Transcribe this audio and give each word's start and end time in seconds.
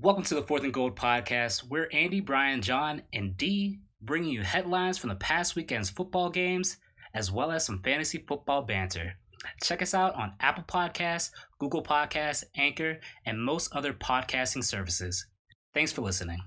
Welcome 0.00 0.22
to 0.24 0.36
the 0.36 0.42
Fourth 0.42 0.62
and 0.62 0.72
Gold 0.72 0.94
podcast. 0.94 1.64
We're 1.64 1.88
Andy, 1.92 2.20
Brian, 2.20 2.62
John, 2.62 3.02
and 3.12 3.36
D, 3.36 3.80
bringing 4.00 4.30
you 4.30 4.42
headlines 4.42 4.96
from 4.96 5.08
the 5.08 5.16
past 5.16 5.56
weekend's 5.56 5.90
football 5.90 6.30
games, 6.30 6.76
as 7.14 7.32
well 7.32 7.50
as 7.50 7.66
some 7.66 7.82
fantasy 7.82 8.24
football 8.28 8.62
banter. 8.62 9.14
Check 9.60 9.82
us 9.82 9.94
out 9.94 10.14
on 10.14 10.34
Apple 10.38 10.62
Podcasts, 10.68 11.30
Google 11.58 11.82
Podcasts, 11.82 12.44
Anchor, 12.56 13.00
and 13.26 13.42
most 13.42 13.74
other 13.74 13.92
podcasting 13.92 14.62
services. 14.62 15.26
Thanks 15.74 15.90
for 15.90 16.02
listening. 16.02 16.38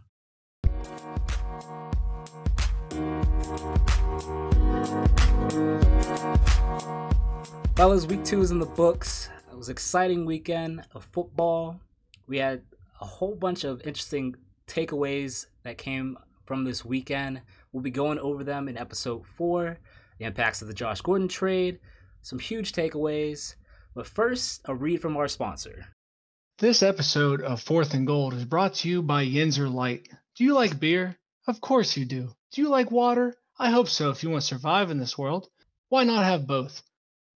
Fellas, 7.75 8.05
week 8.05 8.23
two 8.23 8.39
is 8.41 8.51
in 8.51 8.59
the 8.59 8.71
books. 8.77 9.27
It 9.51 9.57
was 9.57 9.67
an 9.67 9.73
exciting 9.73 10.25
weekend 10.25 10.85
of 10.95 11.05
football. 11.11 11.81
We 12.27 12.37
had 12.37 12.61
a 13.01 13.05
whole 13.05 13.35
bunch 13.35 13.63
of 13.63 13.81
interesting 13.81 14.35
takeaways 14.67 15.47
that 15.63 15.77
came 15.77 16.17
from 16.45 16.63
this 16.63 16.85
weekend. 16.85 17.41
We'll 17.71 17.83
be 17.83 17.89
going 17.89 18.19
over 18.19 18.43
them 18.43 18.67
in 18.67 18.77
episode 18.77 19.25
four 19.25 19.79
the 20.19 20.25
impacts 20.25 20.61
of 20.61 20.67
the 20.67 20.73
Josh 20.73 21.01
Gordon 21.01 21.27
trade, 21.27 21.79
some 22.21 22.37
huge 22.37 22.73
takeaways. 22.73 23.55
But 23.95 24.05
first, 24.05 24.61
a 24.65 24.75
read 24.75 25.01
from 25.01 25.17
our 25.17 25.27
sponsor. 25.27 25.87
This 26.59 26.83
episode 26.83 27.41
of 27.41 27.59
Fourth 27.59 27.95
and 27.95 28.05
Gold 28.05 28.35
is 28.35 28.45
brought 28.45 28.75
to 28.75 28.89
you 28.89 29.01
by 29.01 29.25
Yinzer 29.25 29.73
Light. 29.73 30.07
Do 30.35 30.43
you 30.43 30.53
like 30.53 30.79
beer? 30.79 31.17
Of 31.47 31.59
course 31.59 31.97
you 31.97 32.05
do. 32.05 32.29
Do 32.51 32.61
you 32.61 32.69
like 32.69 32.91
water? 32.91 33.33
I 33.57 33.71
hope 33.71 33.89
so 33.89 34.11
if 34.11 34.21
you 34.21 34.29
want 34.29 34.43
to 34.43 34.47
survive 34.47 34.91
in 34.91 34.99
this 34.99 35.17
world. 35.17 35.49
Why 35.89 36.03
not 36.03 36.23
have 36.23 36.45
both? 36.45 36.83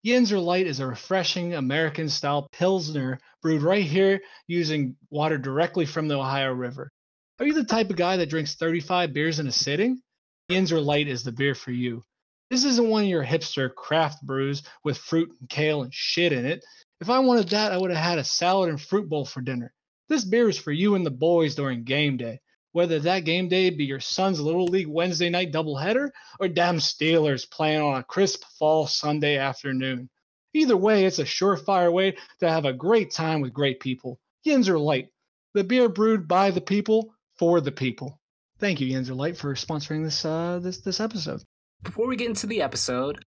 Yinzer 0.06 0.42
Light 0.42 0.68
is 0.68 0.80
a 0.80 0.86
refreshing 0.86 1.56
American 1.56 2.08
style 2.08 2.48
Pilsner 2.52 3.20
brewed 3.46 3.62
right 3.62 3.86
here 3.86 4.22
using 4.48 4.96
water 5.12 5.38
directly 5.38 5.86
from 5.86 6.08
the 6.08 6.18
Ohio 6.18 6.52
River. 6.52 6.92
Are 7.40 7.46
you 7.46 7.54
the 7.54 7.64
type 7.64 7.92
of 7.92 7.96
guy 7.96 8.18
that 8.18 8.28
drinks 8.28 8.56
35 8.56 9.14
beers 9.14 9.38
in 9.38 9.46
a 9.46 9.52
sitting? 9.52 10.02
Yinzer 10.50 10.84
Light 10.84 11.08
is 11.08 11.24
the 11.24 11.32
beer 11.32 11.54
for 11.54 11.70
you. 11.70 12.02
This 12.50 12.64
isn't 12.64 12.90
one 12.90 13.04
of 13.04 13.08
your 13.08 13.24
hipster 13.24 13.72
craft 13.72 14.24
brews 14.24 14.64
with 14.84 14.98
fruit 14.98 15.30
and 15.40 15.48
kale 15.48 15.84
and 15.84 15.94
shit 15.94 16.34
in 16.34 16.44
it. 16.44 16.66
If 17.00 17.12
I 17.12 17.20
wanted 17.20 17.50
that, 17.50 17.72
I 17.72 17.78
would 17.78 17.92
have 17.92 18.04
had 18.04 18.18
a 18.18 18.24
salad 18.24 18.72
and 18.72 18.82
fruit 18.82 19.08
bowl 19.08 19.26
for 19.26 19.42
dinner. 19.42 19.72
This 20.10 20.26
beer 20.26 20.50
is 20.50 20.58
for 20.58 20.72
you 20.72 20.96
and 20.96 21.06
the 21.06 21.12
boys 21.12 21.54
during 21.54 21.84
game 21.84 22.18
day. 22.18 22.40
Whether 22.72 22.98
that 23.02 23.26
game 23.26 23.48
day 23.48 23.70
be 23.70 23.86
your 23.86 24.00
son's 24.00 24.42
Little 24.42 24.66
League 24.66 24.88
Wednesday 24.88 25.30
night 25.30 25.54
doubleheader 25.54 26.10
or 26.40 26.48
damn 26.48 26.78
Steelers 26.78 27.48
playing 27.48 27.84
on 27.84 28.00
a 28.00 28.04
crisp 28.04 28.44
fall 28.58 28.88
Sunday 28.88 29.38
afternoon. 29.38 30.10
Either 30.56 30.78
way, 30.78 31.04
it's 31.04 31.20
a 31.20 31.26
surefire 31.26 31.92
way 31.92 32.16
to 32.40 32.50
have 32.50 32.64
a 32.64 32.72
great 32.72 33.12
time 33.12 33.42
with 33.42 33.54
great 33.54 33.82
people. 33.82 34.18
Yinzer 34.48 34.80
Light, 34.80 35.10
the 35.54 35.66
beer 35.66 35.90
brewed 35.90 36.30
by 36.30 36.50
the 36.50 36.62
people 36.62 37.14
for 37.38 37.60
the 37.60 37.74
people. 37.74 38.22
Thank 38.58 38.80
you, 38.80 38.88
Yinzer 38.88 39.18
Light, 39.18 39.36
for 39.36 39.54
sponsoring 39.56 40.02
this 40.02 40.24
uh, 40.24 40.60
this 40.64 40.80
this 40.80 41.02
episode. 41.02 41.44
Before 41.84 42.08
we 42.08 42.16
get 42.16 42.30
into 42.30 42.48
the 42.48 42.62
episode, 42.62 43.26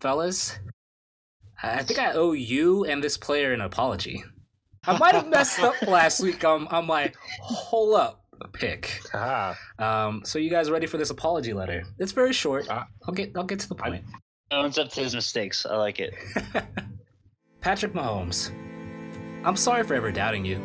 fellas, 0.00 0.58
I 1.62 1.84
think 1.84 2.00
I 2.00 2.10
owe 2.10 2.32
you 2.32 2.84
and 2.84 3.02
this 3.02 3.16
player 3.16 3.52
an 3.52 3.60
apology. 3.60 4.24
I 4.84 4.98
might 4.98 5.14
have 5.14 5.28
messed 5.28 5.60
up 5.60 5.80
last 5.86 6.20
week 6.20 6.44
on, 6.44 6.66
on 6.66 6.86
my 6.86 7.12
hold 7.40 7.94
up 7.94 8.24
pick. 8.52 9.00
Ah. 9.14 9.56
Um, 9.78 10.22
so 10.24 10.40
you 10.40 10.50
guys 10.50 10.70
ready 10.70 10.86
for 10.86 10.98
this 10.98 11.10
apology 11.10 11.52
letter? 11.52 11.84
It's 12.00 12.12
very 12.12 12.32
short. 12.32 12.68
Uh, 12.68 12.84
I'll 13.06 13.14
get 13.14 13.30
I'll 13.36 13.44
get 13.44 13.60
to 13.60 13.68
the 13.68 13.76
point. 13.76 14.04
Owns 14.54 14.78
up 14.78 14.88
to 14.90 15.00
his 15.00 15.16
mistakes. 15.16 15.66
I 15.66 15.76
like 15.76 15.98
it. 15.98 16.14
Patrick 17.60 17.92
Mahomes, 17.92 18.52
I'm 19.44 19.56
sorry 19.56 19.82
for 19.82 19.94
ever 19.94 20.12
doubting 20.12 20.44
you. 20.44 20.60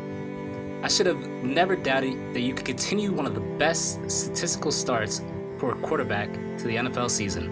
I 0.84 0.86
should 0.86 1.06
have 1.06 1.18
never 1.42 1.74
doubted 1.74 2.32
that 2.32 2.40
you 2.40 2.54
could 2.54 2.64
continue 2.64 3.10
one 3.10 3.26
of 3.26 3.34
the 3.34 3.40
best 3.40 4.08
statistical 4.08 4.70
starts 4.70 5.22
for 5.58 5.72
a 5.72 5.80
quarterback 5.80 6.32
to 6.32 6.64
the 6.68 6.76
NFL 6.76 7.10
season. 7.10 7.50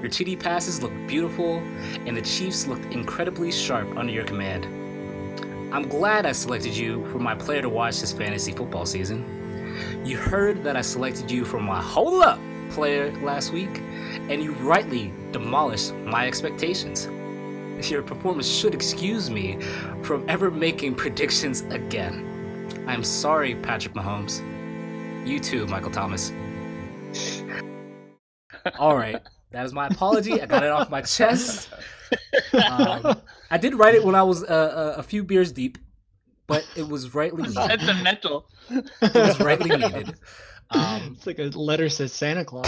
Your 0.00 0.10
TD 0.10 0.40
passes 0.40 0.82
looked 0.82 1.06
beautiful, 1.06 1.58
and 2.06 2.16
the 2.16 2.22
Chiefs 2.22 2.66
looked 2.66 2.86
incredibly 2.86 3.52
sharp 3.52 3.94
under 3.98 4.12
your 4.12 4.24
command. 4.24 4.64
I'm 5.74 5.86
glad 5.86 6.24
I 6.24 6.32
selected 6.32 6.74
you 6.74 7.04
for 7.12 7.18
my 7.18 7.34
player 7.34 7.60
to 7.60 7.68
watch 7.68 8.00
this 8.00 8.12
fantasy 8.12 8.52
football 8.52 8.86
season. 8.86 10.02
You 10.02 10.16
heard 10.16 10.64
that 10.64 10.76
I 10.78 10.80
selected 10.80 11.30
you 11.30 11.44
for 11.44 11.60
my 11.60 11.80
hold 11.80 12.22
up 12.22 12.40
player 12.72 13.12
last 13.22 13.52
week, 13.52 13.78
and 14.28 14.42
you 14.42 14.52
rightly 14.52 15.12
demolished 15.30 15.94
my 15.94 16.26
expectations. 16.26 17.08
Your 17.90 18.02
performance 18.02 18.48
should 18.48 18.74
excuse 18.74 19.28
me 19.28 19.58
from 20.02 20.24
ever 20.28 20.50
making 20.50 20.94
predictions 20.94 21.62
again. 21.62 22.28
I'm 22.86 23.02
sorry, 23.02 23.56
Patrick 23.56 23.94
Mahomes. 23.94 24.40
You 25.26 25.40
too, 25.40 25.66
Michael 25.66 25.90
Thomas. 25.90 26.32
All 28.78 28.96
right, 28.96 29.20
that 29.50 29.66
is 29.66 29.72
my 29.72 29.88
apology. 29.88 30.40
I 30.40 30.46
got 30.46 30.62
it 30.62 30.70
off 30.70 30.90
my 30.90 31.02
chest. 31.02 31.70
Um, 32.52 33.20
I 33.50 33.58
did 33.58 33.74
write 33.74 33.94
it 33.94 34.04
when 34.04 34.14
I 34.14 34.22
was 34.22 34.44
uh, 34.44 34.94
a 34.96 35.02
few 35.02 35.24
beers 35.24 35.50
deep, 35.50 35.78
but 36.46 36.64
it 36.76 36.86
was 36.86 37.14
rightly 37.14 37.42
needed. 37.42 37.54
Sentimental. 37.54 38.46
It 38.70 39.14
was 39.14 39.40
rightly 39.40 39.76
needed. 39.76 40.14
Um, 40.74 41.14
It's 41.16 41.26
like 41.26 41.38
a 41.38 41.44
letter 41.44 41.88
says 41.88 42.12
Santa 42.12 42.44
Claus. 42.44 42.66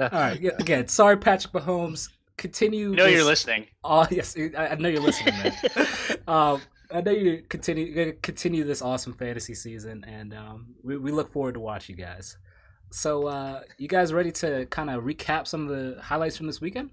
all 0.00 0.08
right, 0.12 0.40
again, 0.60 0.88
sorry, 0.88 1.16
Patrick 1.16 1.52
Mahomes. 1.52 2.08
Continue. 2.36 2.90
You 2.90 2.96
know 2.96 3.06
you're 3.06 3.24
listening. 3.24 3.66
Oh 3.82 4.06
yes, 4.10 4.36
I 4.56 4.68
I 4.68 4.74
know 4.76 4.88
you're 4.88 5.00
listening, 5.02 5.34
man. 5.38 5.52
um, 6.28 6.60
I 6.90 7.00
know 7.00 7.10
you 7.10 7.42
continue 7.48 7.92
gonna 7.94 8.12
continue 8.12 8.62
this 8.64 8.80
awesome 8.80 9.12
fantasy 9.12 9.54
season, 9.54 10.04
and 10.06 10.32
um, 10.34 10.74
we 10.84 10.96
we 10.96 11.10
look 11.10 11.32
forward 11.32 11.54
to 11.54 11.60
watch 11.60 11.88
you 11.88 11.96
guys. 11.96 12.36
So, 12.90 13.26
uh, 13.26 13.62
you 13.76 13.88
guys 13.88 14.12
ready 14.14 14.30
to 14.32 14.66
kind 14.66 14.88
of 14.88 15.02
recap 15.04 15.46
some 15.46 15.68
of 15.68 15.76
the 15.76 16.00
highlights 16.00 16.36
from 16.36 16.46
this 16.46 16.60
weekend? 16.60 16.90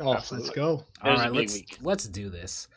oh, 0.00 0.14
Absolutely. 0.14 0.46
let's 0.48 0.56
go. 0.56 0.84
It 1.02 1.06
All 1.06 1.12
was 1.12 1.20
right, 1.22 1.32
let's 1.32 1.54
week. 1.54 1.78
let's 1.82 2.06
do 2.06 2.28
this. 2.28 2.68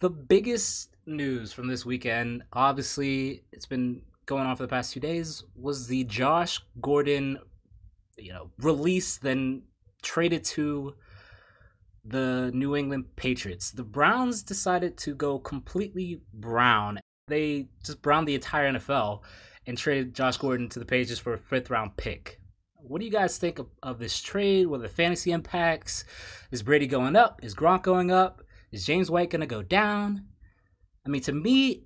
The 0.00 0.10
biggest 0.10 0.89
news 1.06 1.52
from 1.52 1.68
this 1.68 1.84
weekend, 1.84 2.42
obviously, 2.52 3.44
it's 3.52 3.66
been 3.66 4.02
going 4.26 4.46
on 4.46 4.56
for 4.56 4.62
the 4.62 4.68
past 4.68 4.92
two 4.92 5.00
days, 5.00 5.44
was 5.56 5.86
the 5.86 6.04
Josh 6.04 6.60
Gordon, 6.80 7.38
you 8.16 8.32
know, 8.32 8.50
release 8.58 9.16
then 9.18 9.62
traded 10.02 10.44
to 10.44 10.94
the 12.04 12.50
New 12.54 12.76
England 12.76 13.04
Patriots. 13.16 13.70
The 13.70 13.82
Browns 13.82 14.42
decided 14.42 14.96
to 14.98 15.14
go 15.14 15.38
completely 15.38 16.20
brown. 16.32 17.00
They 17.28 17.68
just 17.84 18.02
browned 18.02 18.26
the 18.26 18.34
entire 18.34 18.72
NFL 18.72 19.22
and 19.66 19.76
traded 19.76 20.14
Josh 20.14 20.36
Gordon 20.36 20.68
to 20.70 20.78
the 20.78 20.84
Patriots 20.84 21.20
for 21.20 21.34
a 21.34 21.38
fifth 21.38 21.70
round 21.70 21.96
pick. 21.96 22.40
What 22.76 23.00
do 23.00 23.04
you 23.04 23.12
guys 23.12 23.36
think 23.36 23.58
of, 23.58 23.66
of 23.82 23.98
this 23.98 24.20
trade? 24.20 24.66
What 24.66 24.80
are 24.80 24.84
the 24.84 24.88
fantasy 24.88 25.32
impacts? 25.32 26.04
Is 26.50 26.62
Brady 26.62 26.86
going 26.86 27.14
up? 27.14 27.40
Is 27.42 27.54
Gronk 27.54 27.82
going 27.82 28.10
up? 28.10 28.42
Is 28.72 28.86
James 28.86 29.10
White 29.10 29.30
going 29.30 29.40
to 29.40 29.46
go 29.46 29.62
down? 29.62 30.24
I 31.06 31.08
mean, 31.08 31.22
to 31.22 31.32
me, 31.32 31.84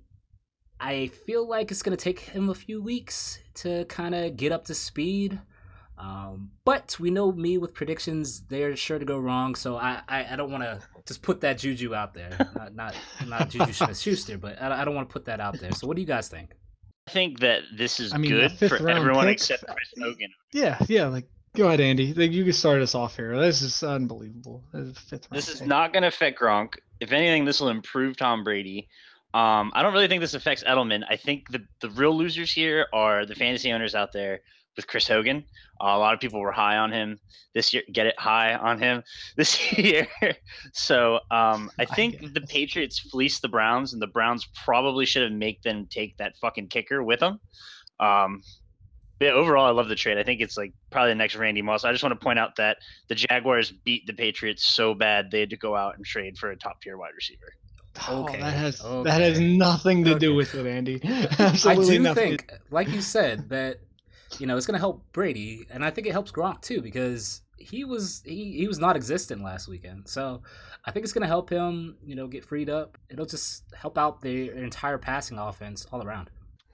I 0.79 1.07
feel 1.07 1.47
like 1.47 1.71
it's 1.71 1.81
going 1.81 1.95
to 1.95 2.03
take 2.03 2.19
him 2.19 2.49
a 2.49 2.55
few 2.55 2.81
weeks 2.81 3.39
to 3.55 3.85
kind 3.85 4.13
of 4.13 4.35
get 4.35 4.51
up 4.51 4.65
to 4.65 4.75
speed. 4.75 5.39
Um, 5.97 6.51
but 6.65 6.97
we 6.99 7.09
know 7.09 7.31
me 7.31 7.57
with 7.57 7.73
predictions; 7.73 8.41
they're 8.49 8.75
sure 8.75 8.99
to 8.99 9.05
go 9.05 9.17
wrong. 9.17 9.55
So 9.55 9.77
I, 9.77 10.01
I, 10.09 10.33
I 10.33 10.35
don't 10.35 10.51
want 10.51 10.63
to 10.63 10.81
just 11.05 11.21
put 11.21 11.39
that 11.41 11.57
juju 11.57 11.95
out 11.95 12.13
there. 12.13 12.35
Not, 12.55 12.75
not, 12.75 12.95
not 13.25 13.49
Juju 13.49 13.71
Smith-Schuster, 13.73 14.37
but 14.37 14.61
I, 14.61 14.81
I 14.81 14.85
don't 14.85 14.95
want 14.95 15.07
to 15.07 15.13
put 15.13 15.25
that 15.25 15.39
out 15.39 15.57
there. 15.59 15.71
So 15.71 15.87
what 15.87 15.95
do 15.95 16.01
you 16.01 16.07
guys 16.07 16.27
think? 16.27 16.51
I 17.07 17.11
think 17.11 17.39
that 17.39 17.61
this 17.77 17.99
is 17.99 18.13
I 18.13 18.17
mean, 18.17 18.31
good 18.31 18.51
for 18.51 18.89
everyone 18.89 19.25
pick- 19.25 19.35
except 19.35 19.65
Chris 19.67 19.93
Hogan. 19.97 20.29
Yeah, 20.51 20.77
yeah. 20.87 21.07
Like, 21.07 21.29
go 21.55 21.67
ahead, 21.67 21.79
Andy. 21.79 22.13
Like, 22.13 22.31
you 22.31 22.43
can 22.43 22.53
start 22.53 22.81
us 22.81 22.95
off 22.95 23.15
here. 23.15 23.39
This 23.39 23.61
is 23.61 23.81
unbelievable. 23.83 24.63
This 24.73 24.87
is 24.89 24.97
fifth 24.97 25.27
round 25.31 25.37
This 25.37 25.49
is 25.49 25.61
not 25.61 25.93
going 25.93 26.01
to 26.01 26.07
affect 26.07 26.39
Gronk. 26.39 26.75
If 26.99 27.11
anything, 27.11 27.45
this 27.45 27.59
will 27.59 27.69
improve 27.69 28.17
Tom 28.17 28.43
Brady. 28.43 28.87
Um, 29.33 29.71
I 29.75 29.83
don't 29.83 29.93
really 29.93 30.07
think 30.07 30.21
this 30.21 30.33
affects 30.33 30.63
Edelman. 30.63 31.03
I 31.09 31.17
think 31.17 31.49
the 31.49 31.65
the 31.81 31.89
real 31.89 32.15
losers 32.15 32.51
here 32.51 32.87
are 32.93 33.25
the 33.25 33.35
fantasy 33.35 33.71
owners 33.71 33.93
out 33.93 34.13
there 34.13 34.39
with 34.75 34.87
Chris 34.87 35.07
Hogan. 35.07 35.43
Uh, 35.81 35.87
a 35.87 35.99
lot 35.99 36.13
of 36.13 36.19
people 36.19 36.39
were 36.39 36.51
high 36.51 36.77
on 36.77 36.91
him 36.91 37.19
this 37.53 37.73
year. 37.73 37.83
Get 37.91 38.07
it 38.07 38.17
high 38.19 38.55
on 38.55 38.79
him 38.79 39.03
this 39.37 39.77
year. 39.77 40.07
so 40.73 41.19
um, 41.31 41.69
I 41.79 41.85
think 41.85 42.21
guess. 42.21 42.31
the 42.33 42.41
Patriots 42.41 42.99
fleeced 42.99 43.41
the 43.41 43.49
Browns, 43.49 43.93
and 43.93 44.01
the 44.01 44.07
Browns 44.07 44.47
probably 44.63 45.05
should 45.05 45.23
have 45.23 45.31
make 45.31 45.61
them 45.63 45.87
take 45.89 46.17
that 46.17 46.37
fucking 46.37 46.67
kicker 46.67 47.03
with 47.03 47.19
them. 47.19 47.39
Um, 47.99 48.41
yeah, 49.19 49.29
overall, 49.31 49.65
I 49.65 49.71
love 49.71 49.87
the 49.87 49.95
trade. 49.95 50.17
I 50.17 50.23
think 50.23 50.41
it's 50.41 50.57
like 50.57 50.73
probably 50.91 51.11
the 51.11 51.15
next 51.15 51.35
Randy 51.35 51.61
Moss. 51.61 51.85
I 51.85 51.91
just 51.91 52.03
want 52.03 52.19
to 52.19 52.23
point 52.23 52.39
out 52.39 52.55
that 52.57 52.77
the 53.07 53.15
Jaguars 53.15 53.71
beat 53.71 54.05
the 54.07 54.13
Patriots 54.13 54.65
so 54.65 54.93
bad 54.93 55.31
they 55.31 55.39
had 55.41 55.49
to 55.51 55.57
go 55.57 55.75
out 55.75 55.95
and 55.97 56.05
trade 56.05 56.37
for 56.37 56.51
a 56.51 56.57
top 56.57 56.81
tier 56.81 56.97
wide 56.97 57.13
receiver. 57.15 57.53
Oh, 58.09 58.23
Okay, 58.23 58.39
that 58.39 58.53
has 58.53 58.81
okay. 58.81 59.09
that 59.09 59.21
has 59.21 59.39
nothing 59.39 60.03
to 60.03 60.11
Okay. 60.11 60.19
do 60.19 60.35
with 60.35 60.53
it, 60.53 60.67
Andy. 60.67 60.99
Absolutely 61.39 61.95
I 61.95 61.97
do 61.97 61.99
nothing. 62.03 62.29
think, 62.39 62.53
like 62.69 62.89
you 62.89 63.01
said, 63.01 63.49
that 63.49 63.79
you 64.37 64.47
know, 64.47 64.57
it's 64.57 64.65
going 64.65 64.73
to 64.73 64.79
help 64.79 65.01
Brady, 65.13 65.65
and 65.69 65.83
I 65.85 65.91
think 65.91 66.07
it 66.07 66.11
helps 66.11 66.31
Gronk 66.31 66.61
too 66.61 66.81
because 66.81 67.41
he 67.57 67.85
was 67.85 68.21
he, 68.25 68.51
he 68.57 68.67
was 68.67 68.79
not 68.79 68.97
existent 68.97 69.41
last 69.43 69.69
weekend. 69.69 70.09
So 70.09 70.41
I 70.83 70.91
think 70.91 71.05
it's 71.05 71.13
going 71.13 71.21
to 71.21 71.27
help 71.27 71.49
him, 71.49 71.95
you 72.03 72.15
know, 72.15 72.27
get 72.27 72.43
freed 72.43 72.69
up. 72.69 72.97
It'll 73.09 73.25
just 73.25 73.63
help 73.73 73.97
out 73.97 74.21
the 74.21 74.51
entire 74.51 74.97
passing 74.97 75.37
offense 75.37 75.87
all 75.91 76.03
around. 76.05 76.29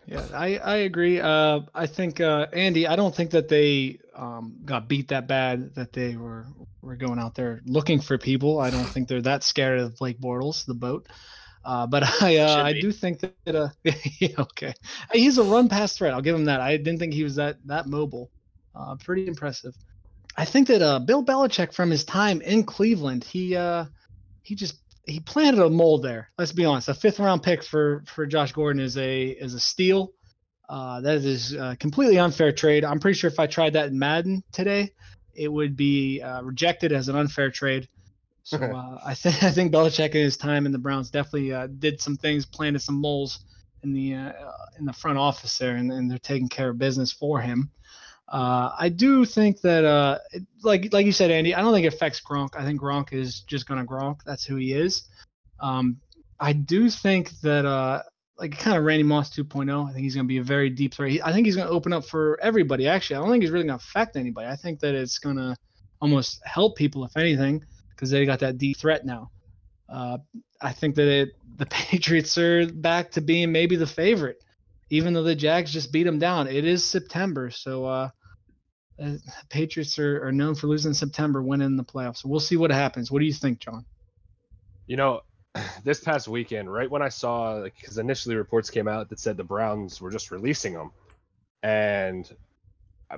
Yeah, 0.06 0.28
I, 0.34 0.58
I 0.58 0.76
agree. 0.78 1.20
Uh, 1.20 1.62
I 1.74 1.86
think 1.88 2.20
uh, 2.22 2.48
Andy. 2.54 2.88
I 2.88 2.96
don't 2.96 3.16
think 3.16 3.32
that 3.32 3.48
they 3.48 4.00
um, 4.16 4.58
got 4.66 4.88
beat 4.90 5.10
that 5.10 5.28
bad 5.28 5.76
that 5.76 5.94
they 5.94 6.18
were 6.18 6.48
were 6.82 6.96
going 6.96 7.20
out 7.20 7.36
there 7.36 7.62
looking 7.66 8.02
for 8.02 8.18
people. 8.18 8.60
I 8.60 8.72
don't 8.72 8.92
think 8.92 9.08
they're 9.08 9.22
that 9.22 9.44
scared 9.44 9.80
of 9.80 9.96
Blake 9.98 10.20
Bortles, 10.20 10.66
the 10.66 10.74
boat. 10.74 11.08
Uh, 11.64 11.88
but 11.88 12.04
I 12.22 12.38
uh, 12.38 12.64
I 12.64 12.74
do 12.74 12.92
think 12.92 13.22
that 13.22 13.56
uh, 13.56 13.70
yeah, 14.20 14.36
okay, 14.40 14.74
he's 15.14 15.38
a 15.38 15.44
run 15.44 15.70
pass 15.70 15.96
threat. 15.96 16.14
I'll 16.14 16.22
give 16.22 16.36
him 16.36 16.46
that. 16.46 16.62
I 16.62 16.78
didn't 16.78 17.00
think 17.00 17.14
he 17.14 17.24
was 17.24 17.36
that 17.36 17.58
that 17.66 17.88
mobile. 17.88 18.32
Uh, 18.76 18.96
pretty 18.96 19.28
impressive. 19.28 19.76
I 20.38 20.46
think 20.46 20.68
that 20.70 20.82
uh, 20.82 21.00
Bill 21.00 21.24
Belichick 21.26 21.74
from 21.74 21.92
his 21.92 22.06
time 22.06 22.42
in 22.42 22.64
Cleveland, 22.64 23.24
he 23.24 23.56
uh, 23.56 23.86
he 24.44 24.56
just 24.56 24.80
he 25.12 25.20
planted 25.20 25.62
a 25.62 25.70
mold 25.70 26.04
there. 26.04 26.30
Let's 26.38 26.54
be 26.54 26.66
honest. 26.66 26.90
A 26.90 26.94
fifth 26.94 27.20
round 27.20 27.44
pick 27.44 27.64
for 27.64 28.04
for 28.08 28.26
Josh 28.26 28.52
Gordon 28.54 28.82
is 28.82 28.98
a 28.98 29.28
is 29.28 29.54
a 29.54 29.60
steal. 29.60 30.14
Uh, 30.70 31.02
that 31.02 31.18
is 31.18 31.54
a 31.54 31.76
completely 31.78 32.18
unfair 32.18 32.52
trade. 32.54 32.86
I'm 32.86 33.00
pretty 33.00 33.20
sure 33.20 33.30
if 33.30 33.40
I 33.40 33.48
tried 33.48 33.74
that 33.74 33.90
in 33.90 34.00
Madden 34.00 34.42
today, 34.54 34.94
it 35.36 35.52
would 35.52 35.76
be 35.76 36.22
uh, 36.22 36.42
rejected 36.44 36.94
as 36.94 37.10
an 37.10 37.18
unfair 37.18 37.52
trade. 37.52 37.90
So 38.44 38.58
uh, 38.58 39.00
I 39.06 39.14
think 39.14 39.44
I 39.44 39.52
think 39.52 39.74
Belichick 39.74 40.16
in 40.16 40.24
his 40.24 40.38
time 40.38 40.66
in 40.66 40.72
the 40.72 40.80
Browns 40.80 41.10
definitely 41.10 41.54
uh, 41.54 41.68
did 41.68 42.02
some 42.02 42.18
things, 42.18 42.46
planted 42.46 42.82
some 42.82 43.00
moles 43.00 43.40
in 43.84 43.94
the 43.94 44.16
uh, 44.16 44.32
in 44.80 44.86
the 44.86 44.94
front 44.94 45.18
office 45.18 45.58
there, 45.58 45.76
and, 45.76 45.92
and, 45.92 46.10
they're 46.10 46.20
taking 46.20 46.50
care 46.50 46.70
of 46.70 46.78
business 46.78 47.12
for 47.12 47.42
him. 47.42 47.72
Uh, 48.32 48.74
I 48.80 48.88
do 48.88 49.26
think 49.26 49.60
that, 49.60 49.84
uh, 49.84 50.20
like 50.64 50.94
like 50.94 51.06
you 51.06 51.12
said, 51.12 51.32
Andy, 51.32 51.54
I 51.54 51.60
don't 51.60 51.74
think 51.74 51.86
it 51.86 51.94
affects 51.94 52.22
Gronk. 52.22 52.56
I 52.56 52.64
think 52.64 52.80
Gronk 52.80 53.12
is 53.12 53.42
just 53.42 53.68
gonna 53.68 53.86
Gronk. 53.86 54.22
That's 54.26 54.46
who 54.46 54.56
he 54.56 54.72
is. 54.72 55.04
Um, 55.60 55.98
I 56.40 56.54
do 56.54 56.90
think 56.90 57.32
that, 57.42 57.66
uh, 57.66 58.04
like 58.40 58.58
kind 58.58 58.78
of 58.78 58.86
Randy 58.86 59.04
Moss 59.04 59.36
2.0. 59.36 59.88
I 59.88 59.92
think 59.92 60.04
he's 60.04 60.16
gonna 60.16 60.30
be 60.30 60.38
a 60.38 60.44
very 60.44 60.70
deep 60.70 60.94
threat. 60.94 61.20
I 61.26 61.34
think 61.34 61.46
he's 61.46 61.58
gonna 61.58 61.70
open 61.70 61.92
up 61.92 62.06
for 62.06 62.40
everybody. 62.42 62.88
Actually, 62.88 63.18
I 63.18 63.20
don't 63.20 63.32
think 63.32 63.44
he's 63.44 63.52
really 63.52 63.66
gonna 63.66 63.76
affect 63.76 64.16
anybody. 64.16 64.48
I 64.48 64.56
think 64.56 64.80
that 64.80 64.96
it's 64.96 65.20
gonna 65.20 65.58
almost 66.00 66.40
help 66.46 66.78
people, 66.78 67.04
if 67.04 67.18
anything, 67.18 67.62
because 67.90 68.10
they 68.10 68.26
got 68.26 68.40
that 68.40 68.58
deep 68.58 68.78
threat 68.78 69.06
now. 69.06 69.30
Uh, 69.90 70.20
I 70.62 70.72
think 70.72 70.96
that 70.96 71.08
it, 71.10 71.30
the 71.58 71.66
Patriots 71.70 72.38
are 72.38 72.66
back 72.72 73.12
to 73.12 73.22
being 73.22 73.52
maybe 73.52 73.76
the 73.76 73.86
favorite, 73.86 74.42
even 74.90 75.14
though 75.14 75.24
the 75.24 75.36
Jags 75.36 75.74
just 75.74 75.92
beat 75.92 76.04
them 76.04 76.18
down. 76.18 76.48
It 76.48 76.64
is 76.64 76.86
September, 76.86 77.50
so 77.50 78.10
uh, 79.02 79.18
Patriots 79.50 79.98
are, 80.00 80.26
are 80.28 80.32
known 80.32 80.56
for 80.56 80.68
losing 80.68 80.94
September, 80.94 81.42
winning 81.42 81.76
the 81.76 81.84
playoffs. 81.84 82.24
We'll 82.24 82.40
see 82.40 82.58
what 82.58 82.72
happens. 82.72 83.12
What 83.12 83.20
do 83.20 83.26
you 83.26 83.34
think, 83.34 83.60
John? 83.60 83.86
You 84.88 84.98
know, 84.98 85.22
this 85.84 86.00
past 86.00 86.28
weekend, 86.28 86.72
right 86.72 86.90
when 86.90 87.02
I 87.02 87.10
saw, 87.10 87.64
because 87.64 87.98
like, 87.98 88.04
initially 88.04 88.36
reports 88.36 88.70
came 88.70 88.88
out 88.88 89.10
that 89.10 89.20
said 89.20 89.38
the 89.38 89.44
Browns 89.44 90.02
were 90.02 90.12
just 90.12 90.32
releasing 90.32 90.74
them, 90.74 90.92
and 91.64 92.30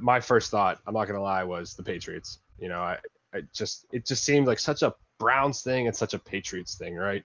my 0.01 0.19
first 0.19 0.51
thought, 0.51 0.79
I'm 0.87 0.93
not 0.93 1.05
gonna 1.05 1.21
lie, 1.21 1.43
was 1.43 1.75
the 1.75 1.83
Patriots. 1.83 2.39
You 2.59 2.69
know, 2.69 2.79
I, 2.79 2.97
I 3.33 3.41
just 3.53 3.85
it 3.91 4.05
just 4.05 4.23
seemed 4.23 4.47
like 4.47 4.59
such 4.59 4.81
a 4.81 4.95
Browns 5.19 5.61
thing 5.61 5.87
and 5.87 5.95
such 5.95 6.13
a 6.13 6.19
Patriots 6.19 6.75
thing, 6.75 6.95
right? 6.95 7.23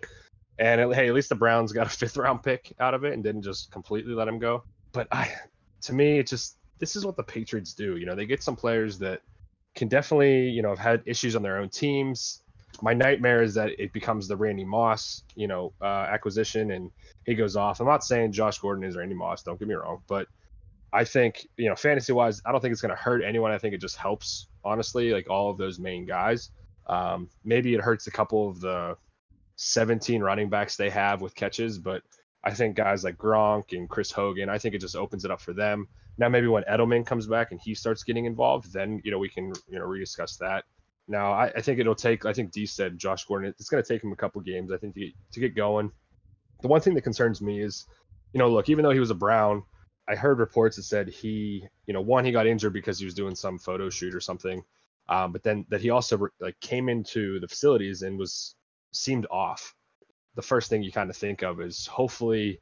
And 0.58 0.81
it, 0.81 0.94
hey, 0.94 1.08
at 1.08 1.14
least 1.14 1.28
the 1.28 1.34
Browns 1.34 1.72
got 1.72 1.87
a 1.87 1.90
fifth 1.90 2.16
round 2.16 2.43
pick 2.43 2.72
out 2.81 2.94
of 2.94 3.05
it 3.05 3.14
and 3.14 3.22
didn't 3.22 3.43
just 3.43 3.70
completely 3.70 4.12
let 4.14 4.28
him 4.28 4.38
go. 4.38 4.64
But 4.93 5.08
I, 5.12 5.32
to 5.82 5.93
me, 5.93 6.19
it 6.19 6.26
just 6.26 6.57
this 6.78 6.96
is 6.96 7.04
what 7.04 7.16
the 7.16 7.22
Patriots 7.22 7.75
do. 7.75 7.96
You 7.96 8.06
know, 8.06 8.14
they 8.14 8.26
get 8.26 8.42
some 8.42 8.56
players 8.56 8.98
that 8.98 9.22
can 9.75 9.88
definitely, 9.88 10.48
you 10.48 10.62
know, 10.62 10.70
have 10.70 10.78
had 10.78 11.02
issues 11.06 11.36
on 11.36 11.42
their 11.42 11.58
own 11.58 11.69
teams. 11.69 12.42
My 12.82 12.94
nightmare 12.94 13.42
is 13.42 13.54
that 13.54 13.70
it 13.78 13.92
becomes 13.92 14.28
the 14.28 14.36
Randy 14.36 14.64
Moss, 14.64 15.22
you 15.34 15.48
know, 15.48 15.72
uh, 15.80 16.06
acquisition 16.10 16.72
and 16.72 16.90
he 17.25 17.34
goes 17.34 17.56
off. 17.56 17.80
I'm 17.80 17.86
not 17.86 18.04
saying 18.04 18.32
Josh 18.32 18.58
Gordon 18.58 18.84
is 18.84 18.96
Randy 18.96 19.14
Moss, 19.14 19.42
don't 19.42 19.58
get 19.58 19.69
me 19.69 19.75
wrong, 19.75 20.02
but 20.06 20.28
I 20.92 21.04
think, 21.04 21.46
you 21.56 21.69
know, 21.69 21.76
fantasy 21.76 22.12
wise, 22.12 22.40
I 22.46 22.52
don't 22.52 22.60
think 22.60 22.72
it's 22.72 22.81
going 22.81 22.94
to 22.94 23.00
hurt 23.00 23.22
anyone. 23.22 23.50
I 23.50 23.58
think 23.58 23.74
it 23.74 23.81
just 23.81 23.96
helps, 23.96 24.48
honestly, 24.64 25.12
like 25.12 25.28
all 25.28 25.50
of 25.50 25.58
those 25.58 25.78
main 25.78 26.06
guys. 26.06 26.50
Um, 26.86 27.28
maybe 27.44 27.74
it 27.74 27.81
hurts 27.81 28.06
a 28.06 28.10
couple 28.10 28.48
of 28.48 28.60
the 28.60 28.96
17 29.56 30.22
running 30.22 30.48
backs 30.48 30.76
they 30.76 30.88
have 30.90 31.20
with 31.20 31.34
catches, 31.34 31.78
but 31.78 32.02
I 32.48 32.54
think 32.54 32.76
guys 32.76 33.04
like 33.04 33.18
Gronk 33.18 33.76
and 33.76 33.90
Chris 33.90 34.10
Hogan, 34.10 34.48
I 34.48 34.56
think 34.56 34.74
it 34.74 34.80
just 34.80 34.96
opens 34.96 35.26
it 35.26 35.30
up 35.30 35.38
for 35.38 35.52
them. 35.52 35.86
Now 36.16 36.30
maybe 36.30 36.46
when 36.46 36.62
Edelman 36.62 37.04
comes 37.04 37.26
back 37.26 37.50
and 37.50 37.60
he 37.60 37.74
starts 37.74 38.04
getting 38.04 38.24
involved, 38.24 38.72
then 38.72 39.02
you 39.04 39.10
know 39.10 39.18
we 39.18 39.28
can 39.28 39.52
you 39.68 39.78
know 39.78 39.84
rediscuss 39.84 40.38
that. 40.38 40.64
Now 41.08 41.32
I, 41.32 41.48
I 41.48 41.60
think 41.60 41.78
it'll 41.78 41.94
take. 41.94 42.24
I 42.24 42.32
think 42.32 42.50
D 42.50 42.64
said 42.64 42.96
Josh 42.96 43.26
Gordon. 43.26 43.54
It's 43.58 43.68
going 43.68 43.82
to 43.82 43.86
take 43.86 44.02
him 44.02 44.12
a 44.12 44.16
couple 44.16 44.40
games. 44.40 44.72
I 44.72 44.78
think 44.78 44.94
to 44.94 45.00
get, 45.00 45.12
to 45.32 45.40
get 45.40 45.54
going. 45.54 45.92
The 46.62 46.68
one 46.68 46.80
thing 46.80 46.94
that 46.94 47.02
concerns 47.02 47.42
me 47.42 47.60
is, 47.60 47.84
you 48.32 48.38
know, 48.38 48.48
look, 48.48 48.70
even 48.70 48.82
though 48.82 48.92
he 48.92 48.98
was 48.98 49.10
a 49.10 49.14
Brown, 49.14 49.62
I 50.08 50.14
heard 50.14 50.38
reports 50.38 50.76
that 50.76 50.84
said 50.84 51.08
he, 51.08 51.68
you 51.86 51.92
know, 51.92 52.00
one 52.00 52.24
he 52.24 52.32
got 52.32 52.46
injured 52.46 52.72
because 52.72 52.98
he 52.98 53.04
was 53.04 53.14
doing 53.14 53.34
some 53.34 53.58
photo 53.58 53.90
shoot 53.90 54.14
or 54.14 54.20
something, 54.20 54.64
um, 55.10 55.32
but 55.32 55.42
then 55.42 55.66
that 55.68 55.82
he 55.82 55.90
also 55.90 56.28
like 56.40 56.58
came 56.60 56.88
into 56.88 57.40
the 57.40 57.48
facilities 57.48 58.00
and 58.00 58.18
was 58.18 58.54
seemed 58.92 59.26
off. 59.30 59.74
The 60.38 60.43
first 60.43 60.70
thing 60.70 60.85
you 60.85 60.93
kind 60.93 61.11
of 61.11 61.17
think 61.17 61.43
of 61.43 61.61
is 61.61 61.85
hopefully 61.85 62.61